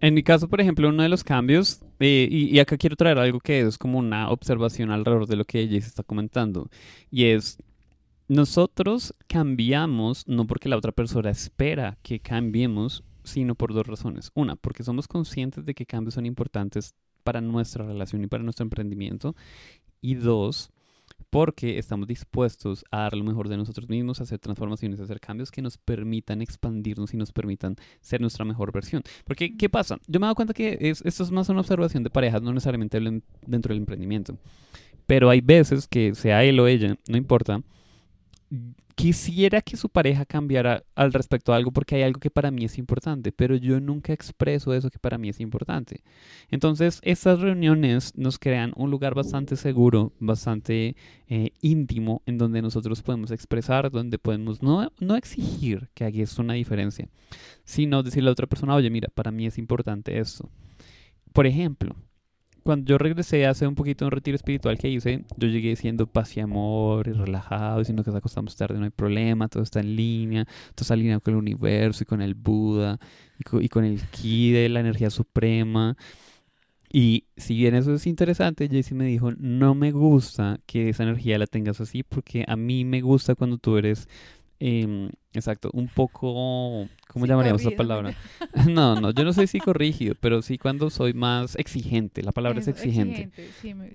En 0.00 0.14
mi 0.14 0.22
caso, 0.22 0.48
por 0.48 0.60
ejemplo, 0.60 0.88
uno 0.88 1.02
de 1.02 1.10
los 1.10 1.22
cambios, 1.22 1.82
eh, 1.98 2.26
y, 2.30 2.58
acá 2.58 2.78
quiero 2.78 2.96
traer 2.96 3.18
algo 3.18 3.38
que 3.38 3.60
es 3.60 3.76
como 3.76 3.98
una 3.98 4.30
observación 4.30 4.90
alrededor 4.90 5.26
de 5.26 5.36
lo 5.36 5.44
que 5.44 5.60
ella 5.60 5.76
está 5.76 6.02
comentando, 6.02 6.70
y 7.10 7.26
es, 7.26 7.58
nosotros 8.26 9.14
cambiamos 9.26 10.26
no 10.26 10.46
porque 10.46 10.70
la 10.70 10.78
otra 10.78 10.92
persona 10.92 11.28
espera 11.28 11.98
que 12.02 12.20
cambiemos, 12.20 13.04
sino 13.30 13.54
por 13.54 13.72
dos 13.72 13.86
razones. 13.86 14.30
Una, 14.34 14.56
porque 14.56 14.82
somos 14.82 15.08
conscientes 15.08 15.64
de 15.64 15.74
que 15.74 15.86
cambios 15.86 16.14
son 16.14 16.26
importantes 16.26 16.94
para 17.22 17.40
nuestra 17.40 17.84
relación 17.84 18.24
y 18.24 18.26
para 18.26 18.42
nuestro 18.42 18.64
emprendimiento. 18.64 19.34
Y 20.00 20.14
dos, 20.14 20.70
porque 21.28 21.78
estamos 21.78 22.08
dispuestos 22.08 22.84
a 22.90 23.00
dar 23.00 23.16
lo 23.16 23.24
mejor 23.24 23.48
de 23.48 23.56
nosotros 23.56 23.88
mismos, 23.88 24.20
a 24.20 24.24
hacer 24.24 24.38
transformaciones, 24.38 25.00
a 25.00 25.04
hacer 25.04 25.20
cambios 25.20 25.50
que 25.50 25.62
nos 25.62 25.78
permitan 25.78 26.42
expandirnos 26.42 27.14
y 27.14 27.16
nos 27.16 27.32
permitan 27.32 27.76
ser 28.00 28.20
nuestra 28.20 28.44
mejor 28.44 28.72
versión. 28.72 29.02
Porque, 29.24 29.56
¿qué 29.56 29.68
pasa? 29.68 29.98
Yo 30.06 30.18
me 30.18 30.24
he 30.24 30.28
dado 30.28 30.34
cuenta 30.34 30.54
que 30.54 30.78
esto 30.80 31.22
es 31.22 31.30
más 31.30 31.48
una 31.48 31.60
observación 31.60 32.02
de 32.02 32.10
parejas, 32.10 32.42
no 32.42 32.52
necesariamente 32.52 32.98
dentro 33.46 33.74
del 33.74 33.78
emprendimiento. 33.78 34.38
Pero 35.06 35.28
hay 35.28 35.40
veces 35.40 35.86
que 35.86 36.14
sea 36.14 36.44
él 36.44 36.58
o 36.60 36.66
ella, 36.66 36.96
no 37.08 37.16
importa, 37.16 37.62
quisiera 39.00 39.62
que 39.62 39.78
su 39.78 39.88
pareja 39.88 40.26
cambiara 40.26 40.84
al 40.94 41.14
respecto 41.14 41.52
a 41.52 41.56
algo 41.56 41.70
porque 41.72 41.96
hay 41.96 42.02
algo 42.02 42.20
que 42.20 42.28
para 42.28 42.50
mí 42.50 42.66
es 42.66 42.76
importante, 42.76 43.32
pero 43.32 43.56
yo 43.56 43.80
nunca 43.80 44.12
expreso 44.12 44.74
eso 44.74 44.90
que 44.90 44.98
para 44.98 45.16
mí 45.16 45.30
es 45.30 45.40
importante. 45.40 46.02
Entonces, 46.50 47.00
estas 47.02 47.40
reuniones 47.40 48.12
nos 48.14 48.38
crean 48.38 48.74
un 48.76 48.90
lugar 48.90 49.14
bastante 49.14 49.56
seguro, 49.56 50.12
bastante 50.20 50.96
eh, 51.28 51.52
íntimo, 51.62 52.20
en 52.26 52.36
donde 52.36 52.60
nosotros 52.60 53.00
podemos 53.00 53.30
expresar, 53.30 53.90
donde 53.90 54.18
podemos 54.18 54.62
no, 54.62 54.92
no 55.00 55.16
exigir 55.16 55.88
que 55.94 56.04
aquí 56.04 56.20
es 56.20 56.38
una 56.38 56.52
diferencia, 56.52 57.08
sino 57.64 58.02
decirle 58.02 58.28
a 58.28 58.32
otra 58.32 58.48
persona, 58.48 58.74
oye, 58.74 58.90
mira, 58.90 59.08
para 59.14 59.30
mí 59.30 59.46
es 59.46 59.56
importante 59.56 60.18
esto. 60.18 60.50
Por 61.32 61.46
ejemplo, 61.46 61.96
cuando 62.62 62.86
yo 62.86 62.98
regresé 62.98 63.46
hace 63.46 63.66
un 63.66 63.74
poquito 63.74 64.04
un 64.04 64.10
retiro 64.10 64.36
espiritual 64.36 64.78
que 64.78 64.88
hice, 64.88 65.24
yo 65.36 65.48
llegué 65.48 65.76
siendo 65.76 66.06
paz 66.06 66.36
y 66.36 66.40
amor 66.40 67.08
y 67.08 67.12
relajado, 67.12 67.78
diciendo 67.78 68.04
que 68.04 68.10
nos 68.10 68.18
acostamos 68.18 68.56
tarde, 68.56 68.78
no 68.78 68.84
hay 68.84 68.90
problema, 68.90 69.48
todo 69.48 69.62
está 69.62 69.80
en 69.80 69.96
línea, 69.96 70.44
todo 70.44 70.82
está 70.82 70.94
alineado 70.94 71.20
con 71.20 71.34
el 71.34 71.38
universo 71.38 72.02
y 72.02 72.06
con 72.06 72.22
el 72.22 72.34
Buda 72.34 72.98
y 73.38 73.68
con, 73.68 73.84
el 73.84 74.00
ki 74.00 74.52
de 74.52 74.68
la 74.68 74.80
energía 74.80 75.10
suprema. 75.10 75.96
Y 76.92 77.26
si 77.36 77.56
bien 77.56 77.74
eso 77.74 77.94
es 77.94 78.06
interesante, 78.06 78.68
Jaycee 78.68 78.96
me 78.96 79.04
dijo, 79.04 79.30
no 79.38 79.74
me 79.74 79.92
gusta 79.92 80.58
que 80.66 80.88
esa 80.88 81.04
energía 81.04 81.38
la 81.38 81.46
tengas 81.46 81.80
así 81.80 82.02
porque 82.02 82.44
a 82.48 82.56
mí 82.56 82.84
me 82.84 83.00
gusta 83.00 83.36
cuando 83.36 83.58
tú 83.58 83.76
eres 83.76 84.08
Em, 84.62 85.08
exacto, 85.32 85.70
un 85.72 85.88
poco, 85.88 86.86
¿cómo 87.08 87.26
llamaríamos 87.26 87.62
esa 87.62 87.70
palabra? 87.70 88.14
no, 88.68 89.00
no, 89.00 89.10
yo 89.10 89.24
no 89.24 89.32
soy 89.32 89.46
psicorrígido, 89.46 90.14
pero 90.20 90.42
sí 90.42 90.58
cuando 90.58 90.90
soy 90.90 91.14
más 91.14 91.56
exigente, 91.56 92.22
la 92.22 92.32
palabra 92.32 92.60
es 92.60 92.68
exigente. 92.68 93.30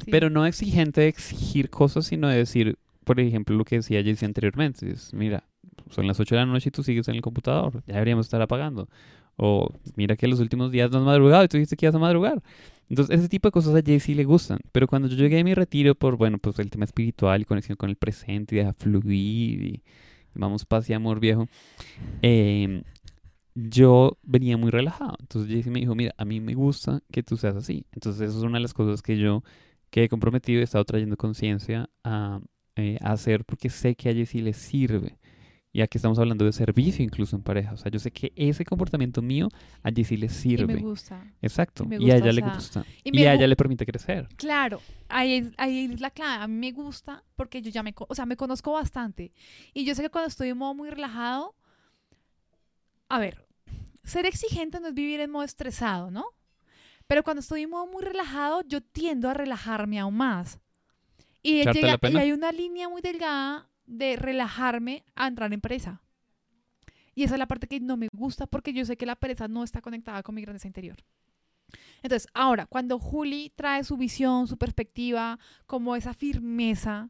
Pero 0.09 0.31
no 0.31 0.43
exigente 0.47 1.01
de 1.01 1.07
exigir 1.07 1.69
cosas, 1.69 2.07
sino 2.07 2.27
de 2.27 2.37
decir, 2.37 2.79
por 3.03 3.19
ejemplo, 3.19 3.55
lo 3.55 3.63
que 3.63 3.75
decía 3.75 4.03
Jesse 4.03 4.23
anteriormente, 4.23 4.89
es, 4.89 5.13
mira, 5.13 5.43
son 5.91 6.07
las 6.07 6.19
8 6.19 6.33
de 6.33 6.41
la 6.41 6.47
noche 6.47 6.69
y 6.69 6.71
tú 6.71 6.81
sigues 6.81 7.07
en 7.09 7.15
el 7.15 7.21
computador, 7.21 7.83
ya 7.85 7.93
deberíamos 7.93 8.25
estar 8.25 8.41
apagando. 8.41 8.89
O 9.37 9.69
mira 9.95 10.15
que 10.15 10.27
los 10.27 10.39
últimos 10.39 10.71
días 10.71 10.89
no 10.89 10.97
has 10.97 11.03
madrugado 11.03 11.43
y 11.43 11.47
tú 11.47 11.57
dijiste 11.57 11.75
que 11.75 11.85
ibas 11.85 11.95
a 11.95 11.99
madrugar. 11.99 12.41
Entonces, 12.89 13.19
ese 13.19 13.29
tipo 13.29 13.49
de 13.49 13.51
cosas 13.51 13.75
a 13.75 13.81
Jesse 13.85 14.09
le 14.09 14.23
gustan. 14.23 14.59
Pero 14.71 14.87
cuando 14.87 15.07
yo 15.09 15.15
llegué 15.15 15.39
a 15.39 15.43
mi 15.43 15.53
retiro 15.53 15.93
por, 15.93 16.17
bueno, 16.17 16.37
pues 16.39 16.57
el 16.57 16.71
tema 16.71 16.85
espiritual 16.85 17.41
y 17.41 17.45
conexión 17.45 17.75
con 17.75 17.89
el 17.89 17.97
presente 17.97 18.55
y 18.55 18.59
dejar 18.59 18.75
fluir 18.75 19.61
y 19.61 19.83
vamos 20.35 20.65
paz 20.65 20.89
y 20.89 20.93
amor 20.93 21.19
viejo, 21.19 21.47
em, 22.21 22.83
yo 23.55 24.17
venía 24.23 24.57
muy 24.57 24.71
relajado. 24.71 25.15
Entonces 25.19 25.51
Jesse 25.51 25.67
me 25.67 25.79
dijo, 25.79 25.95
mira, 25.95 26.13
a 26.17 26.25
mí 26.25 26.41
me 26.41 26.53
gusta 26.53 27.01
que 27.11 27.23
tú 27.23 27.37
seas 27.37 27.55
así. 27.55 27.85
Entonces 27.93 28.29
eso 28.29 28.37
es 28.39 28.43
una 28.43 28.57
de 28.57 28.63
las 28.63 28.73
cosas 28.73 29.01
que 29.01 29.17
yo 29.17 29.43
que 29.89 30.03
he 30.03 30.09
comprometido 30.09 30.59
y 30.59 30.61
he 30.61 30.63
estado 30.63 30.83
trayendo 30.83 31.15
conciencia 31.15 31.89
a, 32.03 32.41
eh, 32.75 32.97
a, 33.01 33.13
hacer 33.13 33.45
porque 33.45 33.69
sé 33.69 33.95
que 33.95 34.09
a 34.09 34.13
Jesse 34.13 34.35
le 34.35 34.53
sirve. 34.53 35.17
Y 35.75 35.81
aquí 35.81 35.97
estamos 35.97 36.17
hablando 36.19 36.45
de 36.45 36.53
servicio 36.53 37.03
incluso 37.03 37.35
en 37.35 37.41
pareja. 37.41 37.73
O 37.73 37.75
sea, 37.75 37.91
yo 37.91 37.99
sé 37.99 38.09
que 38.09 38.31
ese 38.37 38.63
comportamiento 38.63 39.21
mío 39.21 39.49
a 39.83 39.91
Jessie 39.91 40.17
le 40.17 40.29
sirve. 40.29 40.71
Y 40.71 40.75
me 40.77 40.81
gusta. 40.81 41.21
Exacto. 41.41 41.85
Y, 41.99 42.11
a 42.11 42.15
ella 42.15 42.31
le 42.31 42.39
gusta. 42.43 42.85
Y, 43.03 43.25
a 43.25 43.33
ella 43.33 43.45
le 43.45 43.57
permite 43.57 43.85
crecer. 43.85 44.29
Claro. 44.37 44.79
Ahí, 45.09 45.51
ahí 45.57 45.91
es 45.91 45.99
la 45.99 46.11
clave. 46.11 46.43
A 46.45 46.47
mí 46.47 46.55
me 46.55 46.71
gusta 46.71 47.25
porque 47.35 47.61
yo 47.61 47.71
ya 47.71 47.83
me, 47.83 47.93
o 47.97 48.15
sea, 48.15 48.25
me 48.25 48.37
conozco 48.37 48.71
bastante. 48.71 49.33
Y 49.73 49.83
yo 49.83 49.93
sé 49.95 50.01
que 50.01 50.09
cuando 50.09 50.29
estoy 50.29 50.47
en 50.47 50.57
modo 50.59 50.73
muy 50.75 50.89
relajado, 50.89 51.55
a 53.09 53.19
ver, 53.19 53.45
ser 54.05 54.25
exigente 54.25 54.79
no 54.79 54.87
es 54.87 54.93
vivir 54.93 55.19
en 55.19 55.29
modo 55.29 55.43
estresado, 55.43 56.09
¿no? 56.09 56.23
Pero 57.05 57.21
cuando 57.21 57.41
estoy 57.41 57.63
en 57.63 57.71
modo 57.71 57.85
muy 57.85 58.01
relajado, 58.01 58.61
yo 58.65 58.79
tiendo 58.79 59.29
a 59.29 59.33
relajarme 59.33 59.99
aún 59.99 60.15
más. 60.15 60.57
Y, 61.43 61.69
llega, 61.69 61.99
y 62.01 62.15
hay 62.15 62.31
una 62.31 62.53
línea 62.53 62.87
muy 62.87 63.01
delgada 63.01 63.67
de 63.85 64.15
relajarme 64.15 65.03
a 65.15 65.27
entrar 65.27 65.53
en 65.53 65.61
pereza. 65.61 66.01
Y 67.13 67.23
esa 67.23 67.35
es 67.35 67.39
la 67.39 67.47
parte 67.47 67.67
que 67.67 67.79
no 67.79 67.97
me 67.97 68.09
gusta 68.11 68.45
porque 68.45 68.73
yo 68.73 68.85
sé 68.85 68.97
que 68.97 69.05
la 69.05 69.15
pereza 69.15 69.47
no 69.47 69.63
está 69.63 69.81
conectada 69.81 70.21
con 70.21 70.35
mi 70.35 70.41
grandeza 70.41 70.67
interior. 70.67 70.97
Entonces, 72.03 72.27
ahora, 72.33 72.65
cuando 72.65 72.99
Juli 72.99 73.51
trae 73.55 73.83
su 73.83 73.97
visión, 73.97 74.47
su 74.47 74.57
perspectiva, 74.57 75.39
como 75.65 75.95
esa 75.95 76.13
firmeza 76.13 77.09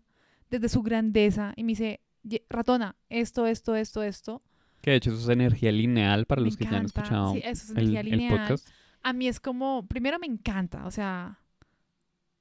desde 0.49 0.69
su 0.69 0.83
grandeza 0.83 1.53
y 1.55 1.63
me 1.63 1.71
dice, 1.71 2.01
ratona, 2.49 2.95
esto, 3.09 3.47
esto, 3.47 3.75
esto, 3.75 4.03
esto. 4.03 4.43
Que 4.81 4.91
de 4.91 4.97
hecho 4.97 5.11
eso 5.11 5.19
es 5.19 5.29
energía 5.29 5.71
lineal 5.71 6.25
para 6.25 6.41
los 6.41 6.55
que 6.55 6.65
ya 6.65 6.77
han 6.77 6.85
escuchado 6.85 7.33
el 7.35 8.27
podcast. 8.29 8.67
A 9.01 9.13
mí 9.13 9.27
es 9.27 9.39
como, 9.39 9.87
primero 9.87 10.17
me 10.19 10.27
encanta, 10.27 10.85
o 10.85 10.91
sea, 10.91 11.39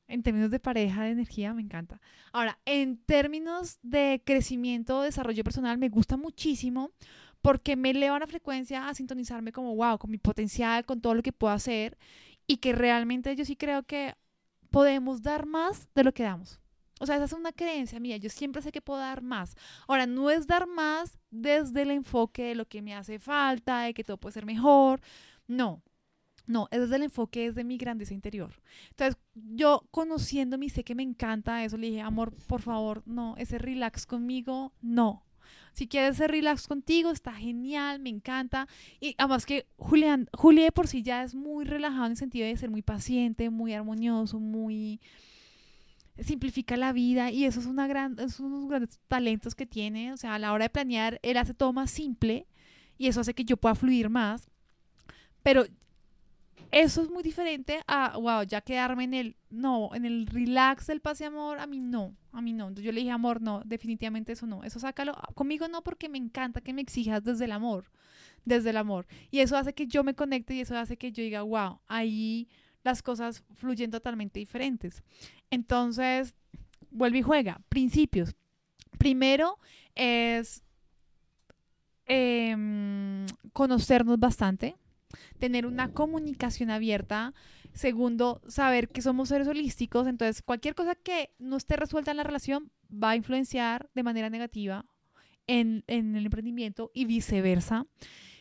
en 0.09 0.23
términos 0.23 0.51
de 0.51 0.61
pareja, 0.61 1.05
de 1.05 1.11
energía, 1.11 1.55
me 1.55 1.63
encanta. 1.63 2.01
Ahora, 2.33 2.59
en 2.65 2.99
términos 2.99 3.79
de 3.83 4.23
crecimiento, 4.25 5.03
desarrollo 5.03 5.45
personal, 5.45 5.79
me 5.79 5.89
gusta 5.89 6.17
muchísimo 6.17 6.91
porque 7.43 7.77
me 7.77 7.91
eleva 7.91 8.19
la 8.19 8.27
frecuencia 8.27 8.89
a 8.89 8.95
sintonizarme 8.95 9.53
como, 9.53 9.75
wow, 9.77 9.99
con 9.99 10.11
mi 10.11 10.19
potencial, 10.19 10.85
con 10.85 11.01
todo 11.01 11.15
lo 11.15 11.23
que 11.23 11.33
puedo 11.33 11.53
hacer 11.53 11.99
y 12.47 12.59
que 12.59 12.73
realmente 12.73 13.35
yo 13.37 13.45
sí 13.45 13.57
creo 13.57 13.83
que 13.83 14.15
podemos 14.71 15.23
dar 15.23 15.47
más 15.47 15.89
de 15.95 16.05
lo 16.05 16.13
que 16.13 16.23
damos. 16.23 16.61
O 17.01 17.07
sea, 17.07 17.17
esa 17.17 17.25
es 17.25 17.33
una 17.33 17.53
creencia 17.53 18.01
mía. 18.01 18.17
Yo 18.17 18.31
siempre 18.31 18.63
sé 18.63 18.73
que 18.73 18.81
puedo 18.81 19.01
dar 19.01 19.23
más. 19.23 19.57
Ahora, 19.89 20.07
no 20.07 20.31
es 20.31 20.47
dar 20.47 20.67
más 20.67 21.19
desde 21.31 21.83
el 21.83 21.91
enfoque 21.91 22.45
de 22.45 22.55
lo 22.55 22.67
que 22.67 22.83
me 22.83 22.95
hace 22.95 23.19
falta, 23.19 23.81
de 23.83 23.95
que 23.95 24.05
todo 24.05 24.17
puede 24.17 24.33
ser 24.33 24.47
mejor. 24.47 25.01
No, 25.47 25.83
no, 26.47 26.69
es 26.71 26.81
desde 26.81 26.97
el 26.97 27.03
enfoque, 27.05 27.47
es 27.47 27.55
de 27.55 27.65
mi 27.65 27.79
grandeza 27.79 28.15
interior. 28.15 28.61
Entonces, 28.91 29.17
yo 29.35 29.87
conociéndome, 29.91 30.69
sé 30.69 30.85
que 30.85 30.95
me 30.95 31.03
encanta 31.03 31.65
eso, 31.65 31.77
le 31.77 31.89
dije, 31.89 32.01
amor, 32.01 32.35
por 32.47 32.61
favor, 32.61 33.03
no, 33.07 33.35
ese 33.39 33.59
relax 33.59 34.07
conmigo, 34.07 34.73
no. 34.83 35.25
Si 35.73 35.89
quieres 35.89 36.17
ser 36.17 36.31
relax 36.31 36.69
contigo, 36.69 37.11
está 37.11 37.33
genial, 37.33 37.99
me 37.99 38.11
encanta. 38.11 38.69
Y 39.01 39.15
además 39.19 39.45
que 39.45 39.67
Julián, 39.77 40.29
Julián 40.33 40.71
por 40.73 40.87
sí 40.87 41.03
ya 41.03 41.25
es 41.25 41.35
muy 41.35 41.65
relajado 41.65 42.07
en 42.07 42.13
el 42.13 42.17
sentido 42.17 42.47
de 42.47 42.57
ser 42.57 42.71
muy 42.71 42.83
paciente, 42.83 43.51
muy 43.51 43.75
armonioso, 43.75 44.39
muy 44.39 45.01
simplifica 46.21 46.77
la 46.77 46.93
vida 46.93 47.33
y 47.33 47.45
eso 47.45 47.59
es 47.59 47.67
una 47.67 47.89
gran 47.89 48.17
es 48.21 48.39
uno 48.39 48.55
de 48.55 48.61
los 48.61 48.69
grandes 48.71 49.01
talentos 49.09 49.57
que 49.57 49.67
tiene, 49.67 50.13
o 50.13 50.17
sea, 50.17 50.37
a 50.37 50.39
la 50.39 50.53
hora 50.53 50.67
de 50.67 50.71
planear 50.71 51.19
él 51.25 51.37
hace 51.37 51.55
todo 51.55 51.73
más 51.73 51.91
simple 51.91 52.47
y 52.97 53.09
eso 53.09 53.21
hace 53.21 53.35
que 53.35 53.45
yo 53.45 53.57
pueda 53.57 53.75
fluir 53.75 54.09
más. 54.11 54.49
Pero 55.43 55.65
eso 56.75 57.03
es 57.03 57.09
muy 57.09 57.23
diferente 57.23 57.85
a, 57.87 58.19
wow, 58.19 58.43
ya 58.43 58.61
quedarme 58.61 59.05
en 59.05 59.15
el, 59.15 59.37
no, 59.49 59.91
en 59.95 60.05
el 60.05 60.27
relax 60.27 60.89
del 60.89 61.01
pase 61.01 61.25
amor, 61.25 61.61
a 61.61 61.69
mí 61.69 61.79
no, 61.79 62.17
a 62.33 62.43
mí 62.43 62.53
no. 62.53 62.67
Entonces 62.67 62.85
yo 62.85 62.91
le 62.91 62.99
dije, 62.99 63.13
amor, 63.13 63.41
no, 63.41 63.63
definitivamente 63.65 64.33
eso 64.33 64.45
no, 64.45 64.65
eso 64.65 64.81
sácalo. 64.81 65.15
Conmigo 65.37 65.69
no, 65.69 65.85
porque 65.85 66.09
me 66.09 66.19
encanta 66.19 66.61
que 66.61 66.73
me 66.73 66.83
exijas 66.83 67.23
desde 67.23 67.45
el 67.45 67.53
amor, 67.53 67.93
desde 68.45 68.71
el 68.71 68.77
amor. 68.77 69.07
Y 69.31 69.39
eso 69.39 69.57
hace 69.57 69.73
que 69.73 69.87
yo 69.87 70.03
me 70.03 70.15
conecte 70.15 70.53
y 70.53 70.63
eso 70.63 70.77
hace 70.77 70.97
que 70.97 71.13
yo 71.13 71.23
diga, 71.23 71.43
wow, 71.43 71.79
ahí 71.87 72.49
las 72.83 73.03
cosas 73.03 73.45
fluyen 73.55 73.93
totalmente 73.93 74.41
diferentes. 74.41 75.05
Entonces, 75.51 76.35
vuelve 76.91 77.19
y 77.19 77.23
juega. 77.23 77.61
Principios. 77.69 78.35
Primero 78.99 79.61
es 79.95 80.65
em, 82.07 83.27
conocernos 83.53 84.19
bastante, 84.19 84.75
tener 85.39 85.67
una 85.67 85.93
comunicación 85.93 86.71
abierta. 86.71 87.35
Segundo, 87.73 88.41
saber 88.47 88.89
que 88.89 89.03
somos 89.03 89.29
seres 89.29 89.49
holísticos, 89.49 90.07
entonces 90.07 90.43
cualquier 90.43 90.75
cosa 90.75 90.95
que 90.95 91.31
no 91.39 91.57
esté 91.57 91.77
resuelta 91.77 92.13
en 92.13 92.19
la 92.19 92.23
relación 92.23 92.71
va 92.91 93.11
a 93.11 93.17
influenciar 93.17 93.91
de 93.95 94.03
manera 94.03 94.31
negativa 94.31 94.87
en, 95.47 95.85
en 95.87 96.17
el 96.17 96.27
emprendimiento 96.27 96.91
y 96.95 97.05
viceversa. 97.05 97.87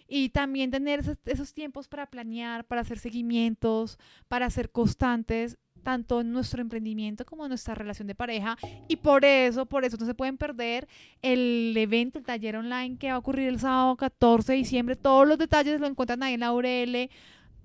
Y 0.07 0.29
también 0.29 0.69
tener 0.69 0.99
esos, 0.99 1.17
esos 1.25 1.53
tiempos 1.53 1.87
para 1.87 2.05
planear, 2.05 2.65
para 2.65 2.81
hacer 2.81 2.99
seguimientos, 2.99 3.97
para 4.27 4.49
ser 4.49 4.69
constantes 4.69 5.57
tanto 5.83 6.21
en 6.21 6.31
nuestro 6.31 6.61
emprendimiento 6.61 7.25
como 7.25 7.45
en 7.45 7.49
nuestra 7.49 7.75
relación 7.75 8.07
de 8.07 8.15
pareja. 8.15 8.57
Y 8.87 8.95
por 8.95 9.25
eso, 9.25 9.65
por 9.65 9.85
eso 9.85 9.97
no 9.97 10.05
se 10.05 10.13
pueden 10.13 10.37
perder 10.37 10.87
el 11.21 11.75
evento, 11.77 12.17
el 12.17 12.25
taller 12.25 12.55
online 12.55 12.97
que 12.97 13.09
va 13.09 13.15
a 13.15 13.19
ocurrir 13.19 13.49
el 13.49 13.59
sábado 13.59 13.95
14 13.97 14.53
de 14.53 14.57
diciembre. 14.57 14.95
Todos 14.95 15.27
los 15.27 15.37
detalles 15.37 15.79
lo 15.79 15.87
encuentran 15.87 16.23
ahí 16.23 16.33
en 16.33 16.39
la 16.39 16.53
URL 16.53 17.09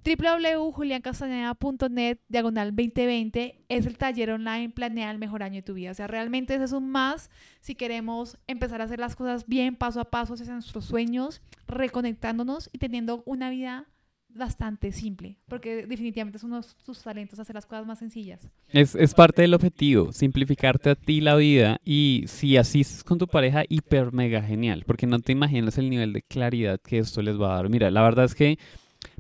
www.juliancastañeda.net 0.05 2.19
diagonal 2.29 2.75
2020 2.75 3.65
es 3.69 3.87
el 3.87 3.97
taller 3.99 4.31
online 4.31 4.71
Planea 4.71 5.11
el 5.11 5.19
mejor 5.19 5.43
año 5.43 5.57
de 5.57 5.63
tu 5.63 5.75
vida. 5.75 5.91
O 5.91 5.95
sea, 5.95 6.07
realmente 6.07 6.55
ese 6.55 6.65
es 6.65 6.73
un 6.73 6.89
más 6.91 7.29
si 7.61 7.75
queremos 7.75 8.39
empezar 8.47 8.81
a 8.81 8.85
hacer 8.85 9.01
las 9.01 9.17
cosas 9.17 9.47
bien, 9.47 9.77
paso 9.77 10.01
a 10.01 10.07
paso 10.07 10.33
hacia 10.35 10.53
nuestros 10.53 10.85
sueños, 10.85 11.43
reconectándonos 11.67 12.71
y 12.73 12.79
teniendo 12.79 13.23
una 13.27 13.51
vida 13.51 13.87
bastante 14.29 14.93
simple, 14.93 15.37
porque 15.49 15.87
definitivamente 15.87 16.39
es 16.39 16.45
uno 16.45 16.61
de 16.61 16.67
tus 16.85 17.03
talentos 17.03 17.39
hacer 17.39 17.55
las 17.55 17.67
cosas 17.67 17.87
más 17.87 17.99
sencillas. 17.99 18.49
Es, 18.69 18.95
es 18.95 19.15
parte 19.15 19.43
del 19.43 19.55
objetivo, 19.55 20.13
simplificarte 20.13 20.91
a 20.91 20.95
ti 20.95 21.21
la 21.21 21.35
vida 21.37 21.81
y 21.85 22.25
si 22.27 22.57
asistes 22.57 23.03
con 23.05 23.19
tu 23.19 23.27
pareja, 23.27 23.65
hiper 23.69 24.13
mega 24.13 24.43
genial, 24.43 24.85
porque 24.87 25.07
no 25.07 25.19
te 25.19 25.33
imaginas 25.33 25.79
el 25.79 25.91
nivel 25.91 26.13
de 26.13 26.23
claridad 26.23 26.81
que 26.81 26.99
esto 26.99 27.23
les 27.23 27.41
va 27.41 27.53
a 27.53 27.57
dar. 27.57 27.69
Mira, 27.69 27.91
la 27.91 28.03
verdad 28.03 28.27
es 28.27 28.35
que 28.35 28.59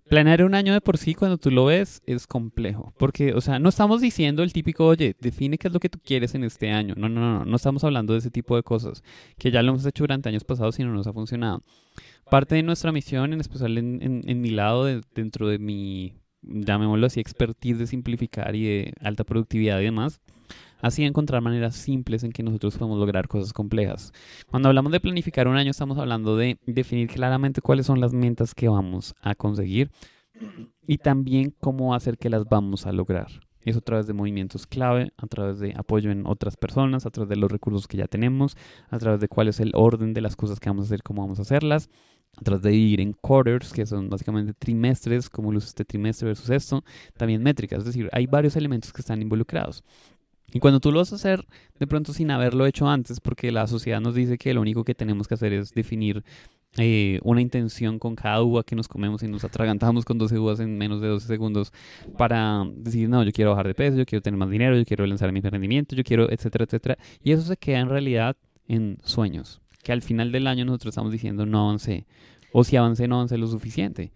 Planear 0.09 0.42
un 0.42 0.54
año 0.54 0.72
de 0.72 0.80
por 0.80 0.96
sí, 0.96 1.14
cuando 1.14 1.36
tú 1.36 1.50
lo 1.50 1.66
ves, 1.66 2.02
es 2.06 2.26
complejo. 2.26 2.94
Porque, 2.98 3.34
o 3.34 3.40
sea, 3.40 3.59
no 3.59 3.68
estamos 3.68 4.00
diciendo 4.00 4.42
el 4.42 4.52
típico, 4.52 4.86
oye, 4.86 5.14
define 5.20 5.59
qué 5.59 5.68
es 5.68 5.74
lo 5.74 5.80
que 5.80 5.90
tú 5.90 5.98
quieres 6.02 6.34
en 6.34 6.44
este 6.44 6.70
año. 6.70 6.94
No, 6.96 7.09
no, 7.09 7.20
no, 7.20 7.44
no 7.44 7.56
estamos 7.56 7.84
hablando 7.84 8.14
de 8.14 8.20
ese 8.20 8.30
tipo 8.30 8.56
de 8.56 8.62
cosas, 8.62 9.02
que 9.38 9.50
ya 9.50 9.62
lo 9.62 9.70
hemos 9.70 9.84
hecho 9.84 10.04
durante 10.04 10.30
años 10.30 10.44
pasados 10.44 10.78
y 10.78 10.84
no 10.84 10.92
nos 10.92 11.06
ha 11.06 11.12
funcionado. 11.12 11.62
Parte 12.30 12.54
de 12.54 12.62
nuestra 12.62 12.90
misión, 12.90 13.32
en 13.32 13.40
especial 13.40 13.76
en, 13.76 14.40
mi 14.40 14.50
lado, 14.50 14.86
dentro 15.14 15.48
de 15.48 15.59
mi, 15.59 16.14
llamémoslo 16.42 17.06
así, 17.06 17.20
expertise 17.20 17.78
de 17.78 17.86
simplificar 17.86 18.54
y 18.56 18.64
de 18.64 18.92
alta 19.00 19.24
productividad 19.24 19.80
y 19.80 19.84
demás, 19.84 20.20
así 20.80 21.04
encontrar 21.04 21.42
maneras 21.42 21.74
simples 21.76 22.24
en 22.24 22.32
que 22.32 22.42
nosotros 22.42 22.76
podemos 22.76 22.98
lograr 22.98 23.28
cosas 23.28 23.52
complejas. 23.52 24.12
Cuando 24.50 24.68
hablamos 24.68 24.92
de 24.92 25.00
planificar 25.00 25.48
un 25.48 25.56
año, 25.56 25.70
estamos 25.70 25.98
hablando 25.98 26.36
de 26.36 26.58
definir 26.66 27.08
claramente 27.08 27.60
cuáles 27.60 27.86
son 27.86 28.00
las 28.00 28.12
metas 28.12 28.54
que 28.54 28.68
vamos 28.68 29.14
a 29.20 29.34
conseguir 29.34 29.90
y 30.86 30.98
también 30.98 31.54
cómo 31.60 31.94
hacer 31.94 32.18
que 32.18 32.30
las 32.30 32.44
vamos 32.44 32.86
a 32.86 32.92
lograr. 32.92 33.28
Eso 33.64 33.80
a 33.80 33.82
través 33.82 34.06
de 34.06 34.14
movimientos 34.14 34.66
clave, 34.66 35.12
a 35.16 35.26
través 35.26 35.58
de 35.58 35.74
apoyo 35.76 36.10
en 36.10 36.26
otras 36.26 36.56
personas, 36.56 37.04
a 37.04 37.10
través 37.10 37.28
de 37.28 37.36
los 37.36 37.50
recursos 37.50 37.86
que 37.86 37.98
ya 37.98 38.06
tenemos, 38.06 38.56
a 38.88 38.98
través 38.98 39.20
de 39.20 39.28
cuál 39.28 39.48
es 39.48 39.60
el 39.60 39.72
orden 39.74 40.14
de 40.14 40.20
las 40.20 40.36
cosas 40.36 40.58
que 40.58 40.70
vamos 40.70 40.84
a 40.84 40.86
hacer, 40.86 41.02
cómo 41.02 41.22
vamos 41.22 41.38
a 41.38 41.42
hacerlas, 41.42 41.90
a 42.36 42.42
través 42.42 42.62
de 42.62 42.72
ir 42.72 43.00
en 43.00 43.12
quarters, 43.12 43.72
que 43.72 43.84
son 43.84 44.08
básicamente 44.08 44.54
trimestres, 44.54 45.28
cómo 45.28 45.52
luce 45.52 45.68
este 45.68 45.84
trimestre 45.84 46.28
versus 46.28 46.48
esto, 46.50 46.84
también 47.16 47.42
métricas, 47.42 47.80
es 47.80 47.86
decir, 47.86 48.08
hay 48.12 48.26
varios 48.26 48.56
elementos 48.56 48.92
que 48.92 49.02
están 49.02 49.20
involucrados. 49.20 49.82
Y 50.53 50.61
cuando 50.61 50.80
tú 50.80 50.90
lo 50.92 50.99
vas 50.99 51.12
a 51.12 51.16
hacer 51.16 51.44
de 51.78 51.86
pronto 51.86 52.12
sin 52.12 52.30
haberlo 52.30 52.66
hecho 52.66 52.88
antes, 52.88 53.20
porque 53.20 53.53
la 53.53 53.66
sociedad 53.66 54.01
nos 54.01 54.14
dice 54.14 54.38
que 54.38 54.55
lo 54.55 54.62
único 54.62 54.82
que 54.82 54.94
tenemos 54.94 55.28
que 55.28 55.34
hacer 55.34 55.53
es 55.53 55.74
definir 55.74 56.24
eh, 56.78 57.18
una 57.22 57.40
intención 57.40 57.99
con 57.99 58.14
cada 58.14 58.42
uva 58.42 58.62
que 58.62 58.76
nos 58.76 58.88
comemos 58.88 59.22
y 59.22 59.28
nos 59.28 59.44
atragantamos 59.44 60.05
con 60.05 60.16
12 60.16 60.38
uvas 60.38 60.61
en 60.61 60.78
menos 60.78 61.01
de 61.01 61.09
12 61.09 61.26
segundos 61.26 61.72
para 62.16 62.64
decir, 62.76 63.09
no, 63.09 63.22
yo 63.24 63.32
quiero 63.32 63.51
bajar 63.51 63.66
de 63.66 63.74
peso, 63.74 63.99
yo 63.99 64.07
quiero 64.07 64.22
tener 64.22 64.38
más 64.38 64.49
dinero, 64.49 64.76
yo 64.76 64.84
quiero 64.86 65.07
lanzar 65.07 65.32
mi 65.32 65.40
emprendimiento, 65.40 65.94
yo 65.94 66.05
quiero, 66.05 66.30
etcétera, 66.30 66.64
etcétera. 66.64 66.99
Y 67.22 67.32
eso 67.32 67.42
se 67.42 67.57
queda 67.57 67.80
en 67.80 67.88
realidad 67.90 68.36
en 68.68 68.99
sueños, 69.03 69.61
que 69.82 69.92
al 69.92 70.03
final 70.03 70.32
del 70.32 70.46
año 70.46 70.64
nosotros 70.64 70.92
estamos 70.92 71.12
diciendo, 71.12 71.44
no 71.44 71.68
avancé, 71.68 72.07
o 72.53 72.64
si 72.64 72.76
avancé, 72.76 73.07
no 73.07 73.16
avancé 73.16 73.36
lo 73.36 73.49
suficiente. 73.49 74.12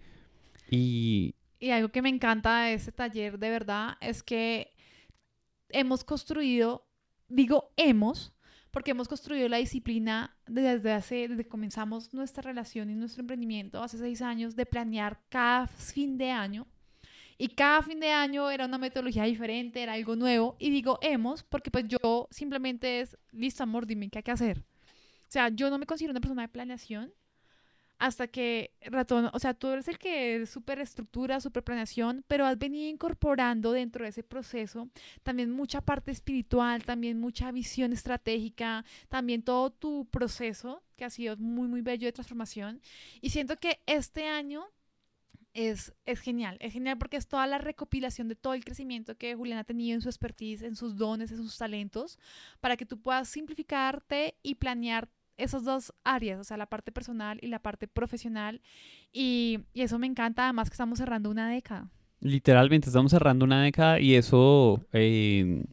Y... 0.70 1.35
Y 1.59 1.70
algo 1.70 1.91
que 1.91 2.03
me 2.03 2.09
encanta 2.09 2.64
de 2.64 2.74
ese 2.74 2.91
taller 2.91 3.39
de 3.39 3.51
verdad 3.51 3.95
es 4.01 4.22
que 4.22 4.72
hemos 5.73 6.05
construido, 6.05 6.87
digo 7.29 7.73
hemos, 7.77 8.33
porque 8.70 8.93
hemos 8.93 9.07
construido 9.07 9.49
la 9.49 9.59
disciplina 9.59 10.37
desde 10.47 10.93
hace, 10.93 11.29
desde 11.29 11.45
que 11.45 11.51
comenzamos 11.51 12.14
nuestra 12.14 12.43
relación 12.43 12.91
y 12.91 12.95
nuestro 12.95 13.20
emprendimiento 13.20 13.83
hace 13.83 13.99
seis 13.99 14.23
años 14.23 14.57
de 14.57 14.64
planear 14.64 15.20
cada 15.29 15.66
fin 15.66 16.16
de 16.16 16.31
año. 16.31 16.66
Y 17.37 17.49
cada 17.49 17.83
fin 17.83 18.01
de 18.01 18.12
año 18.12 18.51
era 18.51 18.66
una 18.66 18.79
metodología 18.79 19.25
diferente, 19.25 19.83
era 19.83 19.95
algo 19.95 20.16
nuevo. 20.16 20.57
Y 20.59 20.70
digo 20.70 20.99
hemos, 21.03 21.43
porque 21.43 21.70
pues 21.70 21.87
yo 21.89 22.29
simplemente 22.31 23.01
es, 23.01 23.18
listo 23.31 23.62
amor, 23.62 23.87
dime 23.87 24.09
qué 24.09 24.18
hay 24.18 24.23
que 24.23 24.31
hacer. 24.31 24.59
O 24.59 25.33
sea, 25.33 25.49
yo 25.49 25.68
no 25.68 25.79
me 25.79 25.87
considero 25.87 26.12
una 26.12 26.20
persona 26.20 26.43
de 26.43 26.49
planeación, 26.49 27.12
hasta 28.03 28.26
que 28.26 28.72
ratón, 28.80 29.30
o 29.32 29.38
sea, 29.38 29.55
tú 29.55 29.68
eres 29.68 29.86
el 29.86 29.96
que 29.96 30.42
es 30.42 30.50
súper 30.50 30.80
estructura, 30.80 31.40
súper 31.40 31.62
planeación, 31.62 32.24
pero 32.26 32.44
has 32.44 32.59
venido 32.59 32.90
incorporando 32.90 33.70
dentro 33.70 34.03
de 34.03 34.11
ese 34.11 34.24
proceso 34.24 34.88
también 35.22 35.53
mucha 35.53 35.80
parte 35.80 36.11
espiritual, 36.11 36.82
también 36.82 37.20
mucha 37.20 37.53
visión 37.53 37.92
estratégica, 37.92 38.84
también 39.09 39.44
todo 39.44 39.70
tu 39.70 40.07
proceso 40.07 40.82
que 40.96 41.05
ha 41.05 41.11
sido 41.11 41.36
muy, 41.36 41.68
muy 41.68 41.80
bello 41.80 42.07
de 42.09 42.12
transformación. 42.12 42.80
Y 43.20 43.30
siento 43.30 43.57
que 43.57 43.78
este 43.86 44.26
año 44.26 44.64
es, 45.55 45.92
es, 46.05 46.18
genial. 46.18 46.57
Es 46.59 46.72
genial 46.72 46.98
porque 46.98 47.18
es 47.18 47.28
toda 47.28 47.46
la 47.46 47.59
recopilación 47.59 48.26
de 48.26 48.34
todo 48.34 48.55
el 48.55 48.64
crecimiento 48.64 49.16
que 49.16 49.36
Julián 49.36 49.61
ha 49.61 49.64
tenido 49.64 49.94
en 49.94 50.03
su 50.03 50.09
expertise, 50.09 50.62
en 50.62 50.74
sus 50.74 50.96
dones, 50.96 51.30
en 51.30 51.36
sus 51.36 51.57
talentos, 51.57 52.18
para 52.59 52.76
que 52.76 52.84
tú 52.84 53.00
puedas 53.00 53.28
simplificarte 53.28 54.34
y 54.42 54.57
planear 54.57 55.09
esas 55.37 55.64
dos 55.64 55.93
áreas, 56.05 56.41
o 56.41 56.45
sea, 56.45 56.57
la 56.57 56.66
parte 56.66 56.93
personal 56.93 57.39
y 57.43 57.49
la 57.49 57.59
parte 57.59 57.89
profesional. 57.89 58.61
Y, 59.12 59.61
eso 59.74 59.99
me 59.99 60.07
encanta, 60.07 60.45
además 60.45 60.70
que 60.70 60.74
estamos 60.74 60.99
cerrando 60.99 61.30
una 61.30 61.49
década. 61.49 61.91
Literalmente, 62.20 62.89
estamos 62.89 63.11
cerrando 63.11 63.45
una 63.45 63.62
década 63.62 64.01
y 64.01 64.14
eso... 64.14 64.80
Eh, 64.93 65.64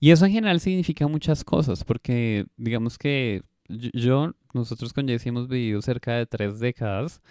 y 0.00 0.10
eso 0.10 0.26
en 0.26 0.32
general 0.32 0.60
significa 0.60 1.08
muchas 1.08 1.44
cosas, 1.44 1.82
porque 1.82 2.44
digamos 2.58 2.98
que 2.98 3.42
yo, 3.68 4.34
nosotros 4.52 4.92
con 4.92 5.08
Jesse 5.08 5.28
hemos 5.28 5.48
vivido 5.48 5.80
cerca 5.80 6.16
de 6.16 6.26
tres 6.26 6.58
décadas. 6.60 7.22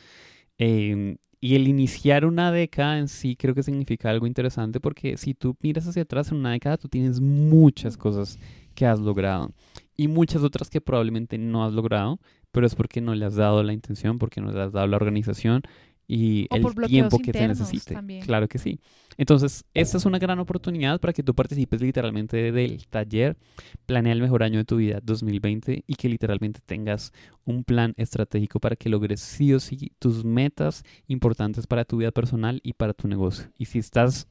Em, 0.57 1.17
y 1.39 1.55
el 1.55 1.67
iniciar 1.67 2.25
una 2.25 2.51
década 2.51 2.99
en 2.99 3.07
sí 3.07 3.35
creo 3.35 3.53
que 3.53 3.63
significa 3.63 4.09
algo 4.09 4.27
interesante 4.27 4.79
porque 4.79 5.17
si 5.17 5.33
tú 5.33 5.57
miras 5.61 5.87
hacia 5.87 6.03
atrás 6.03 6.31
en 6.31 6.37
una 6.37 6.51
década, 6.51 6.77
tú 6.77 6.87
tienes 6.87 7.19
muchas 7.19 7.97
cosas 7.97 8.39
que 8.73 8.85
has 8.85 8.99
logrado 8.99 9.51
y 9.95 10.07
muchas 10.07 10.43
otras 10.43 10.69
que 10.69 10.81
probablemente 10.81 11.37
no 11.37 11.65
has 11.65 11.73
logrado, 11.73 12.19
pero 12.51 12.65
es 12.65 12.75
porque 12.75 13.01
no 13.01 13.15
le 13.15 13.25
has 13.25 13.35
dado 13.35 13.63
la 13.63 13.73
intención, 13.73 14.17
porque 14.19 14.41
no 14.41 14.51
le 14.51 14.61
has 14.61 14.71
dado 14.71 14.87
la 14.87 14.97
organización 14.97 15.63
y 16.07 16.47
el 16.51 16.65
tiempo 16.87 17.19
que 17.19 17.31
se 17.31 17.47
necesite. 17.47 17.97
Claro 18.25 18.47
que 18.47 18.57
sí. 18.57 18.79
Entonces, 19.17 19.65
esta 19.73 19.97
es 19.97 20.05
una 20.05 20.19
gran 20.19 20.39
oportunidad 20.39 20.99
para 20.99 21.13
que 21.13 21.23
tú 21.23 21.33
participes 21.33 21.81
literalmente 21.81 22.51
del 22.51 22.85
taller 22.87 23.37
Planea 23.85 24.13
el 24.13 24.21
mejor 24.21 24.43
año 24.43 24.59
de 24.59 24.65
tu 24.65 24.77
vida 24.77 24.99
2020 25.03 25.83
y 25.85 25.95
que 25.95 26.09
literalmente 26.09 26.59
tengas 26.65 27.13
un 27.45 27.63
plan 27.63 27.93
estratégico 27.97 28.59
para 28.59 28.75
que 28.75 28.89
logres 28.89 29.21
sí 29.21 29.53
o 29.53 29.59
sí 29.59 29.91
tus 29.99 30.25
metas 30.25 30.83
importantes 31.07 31.67
para 31.67 31.85
tu 31.85 31.97
vida 31.97 32.11
personal 32.11 32.59
y 32.63 32.73
para 32.73 32.93
tu 32.93 33.07
negocio. 33.07 33.49
Y 33.57 33.65
si 33.65 33.79
estás 33.79 34.27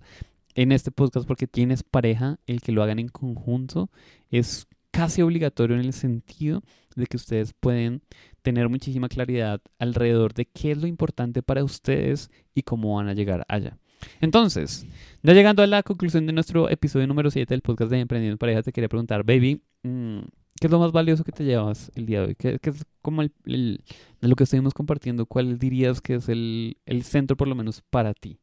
en 0.55 0.73
este 0.73 0.91
podcast 0.91 1.27
porque 1.27 1.47
tienes 1.47 1.83
pareja, 1.83 2.39
el 2.47 2.61
que 2.61 2.73
lo 2.73 2.83
hagan 2.83 2.99
en 2.99 3.09
conjunto 3.09 3.91
es 4.31 4.67
casi 4.93 5.23
obligatorio 5.23 5.77
en 5.77 5.85
el 5.85 5.93
sentido 5.93 6.63
de 6.95 7.07
que 7.07 7.17
ustedes 7.17 7.53
pueden 7.55 8.03
tener 8.43 8.69
muchísima 8.69 9.09
claridad 9.09 9.61
alrededor 9.79 10.35
de 10.35 10.47
qué 10.47 10.73
es 10.73 10.79
lo 10.79 10.87
importante 10.87 11.43
para 11.43 11.65
ustedes 11.65 12.31
y 12.55 12.63
cómo 12.63 12.97
van 12.97 13.09
a 13.09 13.15
llegar 13.15 13.45
allá. 13.49 13.79
Entonces, 14.21 14.87
ya 15.23 15.33
llegando 15.33 15.63
a 15.63 15.67
la 15.67 15.83
conclusión 15.83 16.27
de 16.27 16.33
nuestro 16.33 16.69
episodio 16.69 17.07
número 17.07 17.31
7 17.31 17.53
del 17.53 17.63
podcast 17.63 17.91
de 17.91 18.01
Emprendiendo 18.01 18.35
en 18.35 18.39
Pareja, 18.39 18.63
te 18.63 18.73
quería 18.73 18.89
preguntar, 18.89 19.25
baby, 19.25 19.63
mm, 19.83 20.19
¿qué 20.61 20.67
es 20.67 20.71
lo 20.71 20.79
más 20.79 20.93
valioso 20.93 21.25
que 21.25 21.33
te 21.33 21.45
llevas 21.45 21.91
el 21.95 22.07
día 22.07 22.21
de 22.21 22.27
hoy? 22.27 22.35
¿Qué, 22.35 22.59
es 22.63 22.85
como 23.01 23.23
lo 23.23 24.37
que 24.37 24.45
estuvimos 24.45 24.75
compartiendo? 24.75 25.25
¿Cuál 25.27 25.59
dirías 25.59 26.01
que 26.01 26.17
es 26.17 26.29
el, 26.29 26.77
el 26.85 27.05
centro, 27.05 27.37
por 27.37 27.49
lo 27.49 27.55
menos, 27.55 27.83
para 27.91 28.13
ti? 28.13 28.39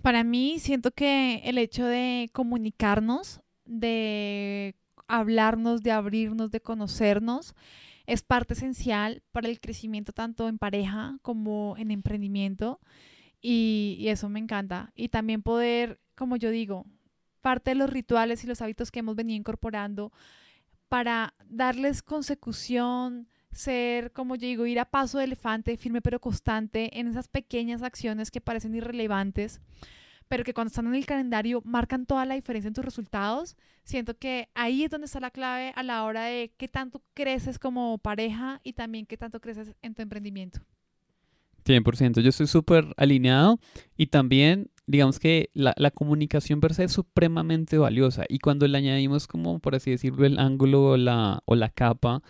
Para 0.00 0.24
mí, 0.24 0.58
siento 0.58 0.90
que 0.90 1.42
el 1.44 1.58
hecho 1.58 1.86
de 1.86 2.28
comunicarnos, 2.32 3.40
de 3.64 4.74
hablarnos, 5.08 5.82
de 5.82 5.92
abrirnos, 5.92 6.50
de 6.50 6.60
conocernos, 6.60 7.54
es 8.06 8.22
parte 8.22 8.54
esencial 8.54 9.22
para 9.32 9.48
el 9.48 9.60
crecimiento 9.60 10.12
tanto 10.12 10.48
en 10.48 10.58
pareja 10.58 11.18
como 11.22 11.76
en 11.78 11.90
emprendimiento. 11.90 12.80
Y, 13.40 14.04
eso 14.08 14.28
me 14.28 14.38
encanta. 14.38 14.92
Y 14.94 15.08
también 15.08 15.42
poder, 15.42 16.00
como 16.14 16.36
yo 16.36 16.50
digo, 16.50 16.86
parte 17.40 17.72
de 17.72 17.74
los 17.74 17.90
rituales 17.90 18.44
y 18.44 18.46
los 18.46 18.62
hábitos 18.62 18.90
que 18.90 19.00
hemos 19.00 19.16
venido 19.16 19.36
incorporando 19.36 20.12
para 20.88 21.34
darles 21.48 22.02
consecución, 22.02 23.28
ser, 23.50 24.12
como 24.12 24.36
yo 24.36 24.46
digo, 24.46 24.66
ir 24.66 24.78
a 24.78 24.84
paso 24.84 25.18
de 25.18 25.24
elefante, 25.24 25.76
firme 25.76 26.02
pero 26.02 26.20
constante 26.20 26.98
en 26.98 27.08
esas 27.08 27.28
pequeñas 27.28 27.82
acciones 27.82 28.30
que 28.30 28.40
parecen 28.40 28.74
irrelevantes, 28.74 29.60
pero 30.32 30.44
que 30.44 30.54
cuando 30.54 30.68
están 30.68 30.86
en 30.86 30.94
el 30.94 31.04
calendario 31.04 31.60
marcan 31.62 32.06
toda 32.06 32.24
la 32.24 32.34
diferencia 32.34 32.66
en 32.66 32.72
tus 32.72 32.86
resultados. 32.86 33.54
Siento 33.84 34.16
que 34.16 34.48
ahí 34.54 34.82
es 34.82 34.90
donde 34.90 35.04
está 35.04 35.20
la 35.20 35.30
clave 35.30 35.74
a 35.76 35.82
la 35.82 36.04
hora 36.04 36.24
de 36.24 36.54
qué 36.56 36.68
tanto 36.68 37.02
creces 37.12 37.58
como 37.58 37.98
pareja 37.98 38.58
y 38.64 38.72
también 38.72 39.04
qué 39.04 39.18
tanto 39.18 39.40
creces 39.40 39.74
en 39.82 39.94
tu 39.94 40.00
emprendimiento. 40.00 40.60
100%, 41.66 42.22
yo 42.22 42.30
estoy 42.30 42.46
súper 42.46 42.86
alineado 42.96 43.60
y 43.94 44.06
también 44.06 44.70
digamos 44.86 45.18
que 45.18 45.50
la, 45.52 45.74
la, 45.76 45.90
comunicación 45.90 46.62
per 46.62 46.72
se 46.72 46.84
es 46.84 46.92
supremamente 46.92 47.76
valiosa 47.76 48.24
y 48.26 48.38
cuando 48.38 48.66
le 48.66 48.78
añadimos 48.78 49.26
como 49.26 49.58
por 49.58 49.74
así 49.74 49.90
decirlo 49.90 50.24
el 50.24 50.38
ángulo 50.38 50.92
o 50.92 50.96
la, 50.96 51.42
o 51.44 51.56
la 51.56 51.68
capa 51.68 52.22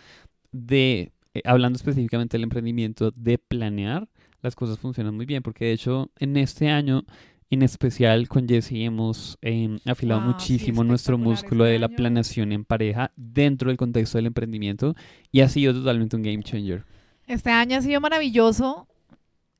de, 0.51 1.13
eh, 1.33 1.41
hablando 1.45 1.77
específicamente 1.77 2.35
del 2.35 2.43
emprendimiento, 2.43 3.11
de 3.11 3.37
planear, 3.37 4.09
las 4.41 4.55
cosas 4.55 4.77
funcionan 4.77 5.15
muy 5.15 5.25
bien 5.25 5.41
porque 5.41 5.65
de 5.65 5.71
hecho 5.71 6.11
en 6.19 6.35
este 6.35 6.69
año 6.69 7.05
en 7.53 7.61
especial 7.63 8.27
con 8.27 8.47
Jessie 8.47 8.83
hemos 8.85 9.37
em, 9.41 9.79
afilado 9.85 10.21
Wow, 10.21 10.29
sí, 10.31 10.33
muchísimo 10.53 10.83
nuestro 10.83 11.15
espectacular 11.15 11.41
músculo 11.43 11.65
este 11.65 11.73
de 11.73 11.79
la 11.79 11.89
planeación 11.89 12.51
en 12.51 12.65
pareja 12.65 13.11
dentro 13.15 13.69
del 13.69 13.77
contexto 13.77 14.17
del 14.17 14.27
emprendimiento 14.27 14.95
y 15.31 15.41
ha 15.41 15.49
sido 15.49 15.73
totalmente 15.73 16.15
un 16.15 16.23
game 16.23 16.43
changer. 16.43 16.85
Este 17.27 17.49
año 17.51 17.77
ha 17.77 17.81
sido 17.81 18.01
maravilloso 18.01 18.87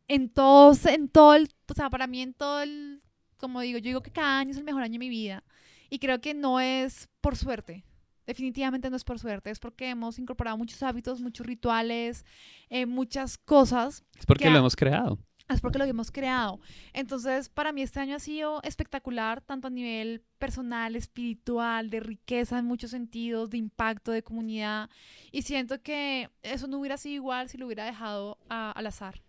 en 0.08 0.30
todos, 0.30 0.86
en 0.86 1.08
todo 1.08 1.36
el, 1.36 1.50
o 1.70 1.74
sea, 1.74 1.90
para 1.90 2.08
mí 2.08 2.22
en 2.22 2.34
todo 2.34 2.62
el, 2.62 3.02
como 3.38 3.62
digo, 3.62 3.78
yo 3.80 3.86
digo 3.86 4.02
que 4.02 4.12
cada 4.12 4.40
año 4.40 4.52
es 4.52 4.58
el 4.58 4.64
mejor 4.64 4.82
año 4.84 4.94
de 4.94 5.00
mi 5.00 5.10
vida 5.10 5.44
y 5.90 6.00
creo 6.00 6.20
que 6.22 6.34
no 6.34 6.60
es 6.60 7.10
por 7.22 7.36
suerte. 7.36 7.84
Definitivamente 8.26 8.90
no 8.90 8.96
es 8.96 9.04
por 9.04 9.20
suerte, 9.20 9.50
es 9.52 9.60
porque 9.60 9.90
hemos 9.90 10.18
incorporado 10.18 10.58
muchos 10.58 10.82
hábitos, 10.82 11.20
muchos 11.20 11.46
rituales, 11.46 12.26
eh, 12.70 12.86
muchas 12.86 13.38
cosas 13.38 14.06
Es 14.18 14.26
porque 14.26 14.46
Que 14.46 14.50
lo 14.50 14.56
ha- 14.56 14.60
hemos 14.60 14.78
creado. 14.78 15.20
Es 15.54 15.62
porque 15.62 15.78
lo 15.78 15.86
hemos 15.86 16.12
creado. 16.12 16.60
Entonces, 16.94 17.50
para 17.50 17.72
mí 17.72 17.82
este 17.82 18.00
año 18.00 18.16
ha 18.16 18.20
sido 18.20 18.62
espectacular, 18.64 19.42
tanto 19.42 19.68
a 19.68 19.72
nivel 19.72 20.22
personal, 20.38 20.96
espiritual, 20.96 21.90
de 21.90 22.00
riqueza 22.00 22.60
en 22.60 22.66
muchos 22.66 22.92
sentidos, 22.92 23.50
de 23.50 23.58
impacto, 23.58 24.12
de 24.12 24.24
comunidad. 24.24 24.90
Y 25.32 25.44
siento 25.44 25.82
que 25.82 26.30
eso 26.42 26.68
no 26.68 26.80
hubiera 26.80 26.98
sido 26.98 27.16
igual 27.16 27.50
si 27.50 27.58
lo 27.58 27.66
hubiera 27.66 27.86
dejado 27.86 28.38
a- 28.50 28.72
al 28.72 28.88
azar. 28.88 29.22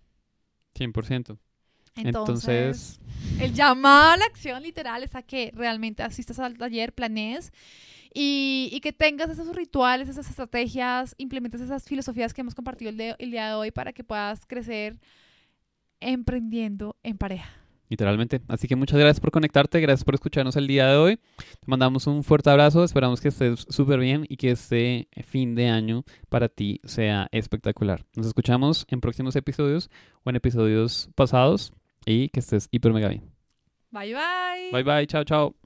100%. 0.74 1.38
Entonces, 1.96 2.98
Entonces, 2.98 3.00
el 3.40 3.54
llamado 3.54 4.12
a 4.12 4.16
la 4.16 4.24
acción 4.24 4.62
literal 4.64 5.04
es 5.04 5.14
a 5.14 5.22
que 5.22 5.52
realmente 5.54 6.02
asistas 6.02 6.40
al 6.40 6.58
taller, 6.58 6.92
planees 6.92 7.52
y, 8.12 8.68
y 8.72 8.80
que 8.80 8.92
tengas 8.92 9.30
esos 9.30 9.54
rituales, 9.54 10.08
esas 10.08 10.28
estrategias, 10.28 11.14
implementes 11.18 11.60
esas 11.60 11.84
filosofías 11.84 12.34
que 12.34 12.40
hemos 12.40 12.54
compartido 12.56 12.90
el, 12.90 12.96
de- 12.96 13.14
el 13.20 13.30
día 13.30 13.46
de 13.48 13.54
hoy 13.54 13.70
para 13.70 13.92
que 13.92 14.02
puedas 14.02 14.44
crecer 14.46 14.98
emprendiendo 16.04 16.96
en 17.02 17.18
pareja. 17.18 17.50
literalmente. 17.88 18.40
Así 18.48 18.66
que 18.66 18.74
muchas 18.76 18.98
gracias 18.98 19.20
por 19.20 19.30
conectarte, 19.30 19.80
gracias 19.80 20.04
por 20.04 20.14
escucharnos 20.14 20.56
el 20.56 20.66
día 20.66 20.88
de 20.88 20.96
hoy. 20.96 21.16
Te 21.16 21.66
mandamos 21.66 22.06
un 22.08 22.24
fuerte 22.24 22.50
abrazo, 22.50 22.82
esperamos 22.82 23.20
que 23.20 23.28
estés 23.28 23.66
súper 23.68 24.00
bien 24.00 24.26
y 24.28 24.36
que 24.36 24.50
este 24.50 25.06
fin 25.26 25.54
de 25.54 25.68
año 25.68 26.02
para 26.28 26.48
ti 26.48 26.80
sea 26.84 27.28
espectacular. 27.30 28.04
Nos 28.16 28.26
escuchamos 28.26 28.86
en 28.88 29.00
próximos 29.00 29.36
episodios 29.36 29.90
o 30.24 30.30
en 30.30 30.36
episodios 30.36 31.08
pasados 31.14 31.72
y 32.04 32.30
que 32.30 32.40
estés 32.40 32.68
hiper 32.72 32.92
mega 32.92 33.08
bien. 33.08 33.22
Bye 33.92 34.12
bye. 34.14 34.72
Bye 34.72 34.82
bye, 34.82 35.06
chao, 35.06 35.22
chao. 35.22 35.63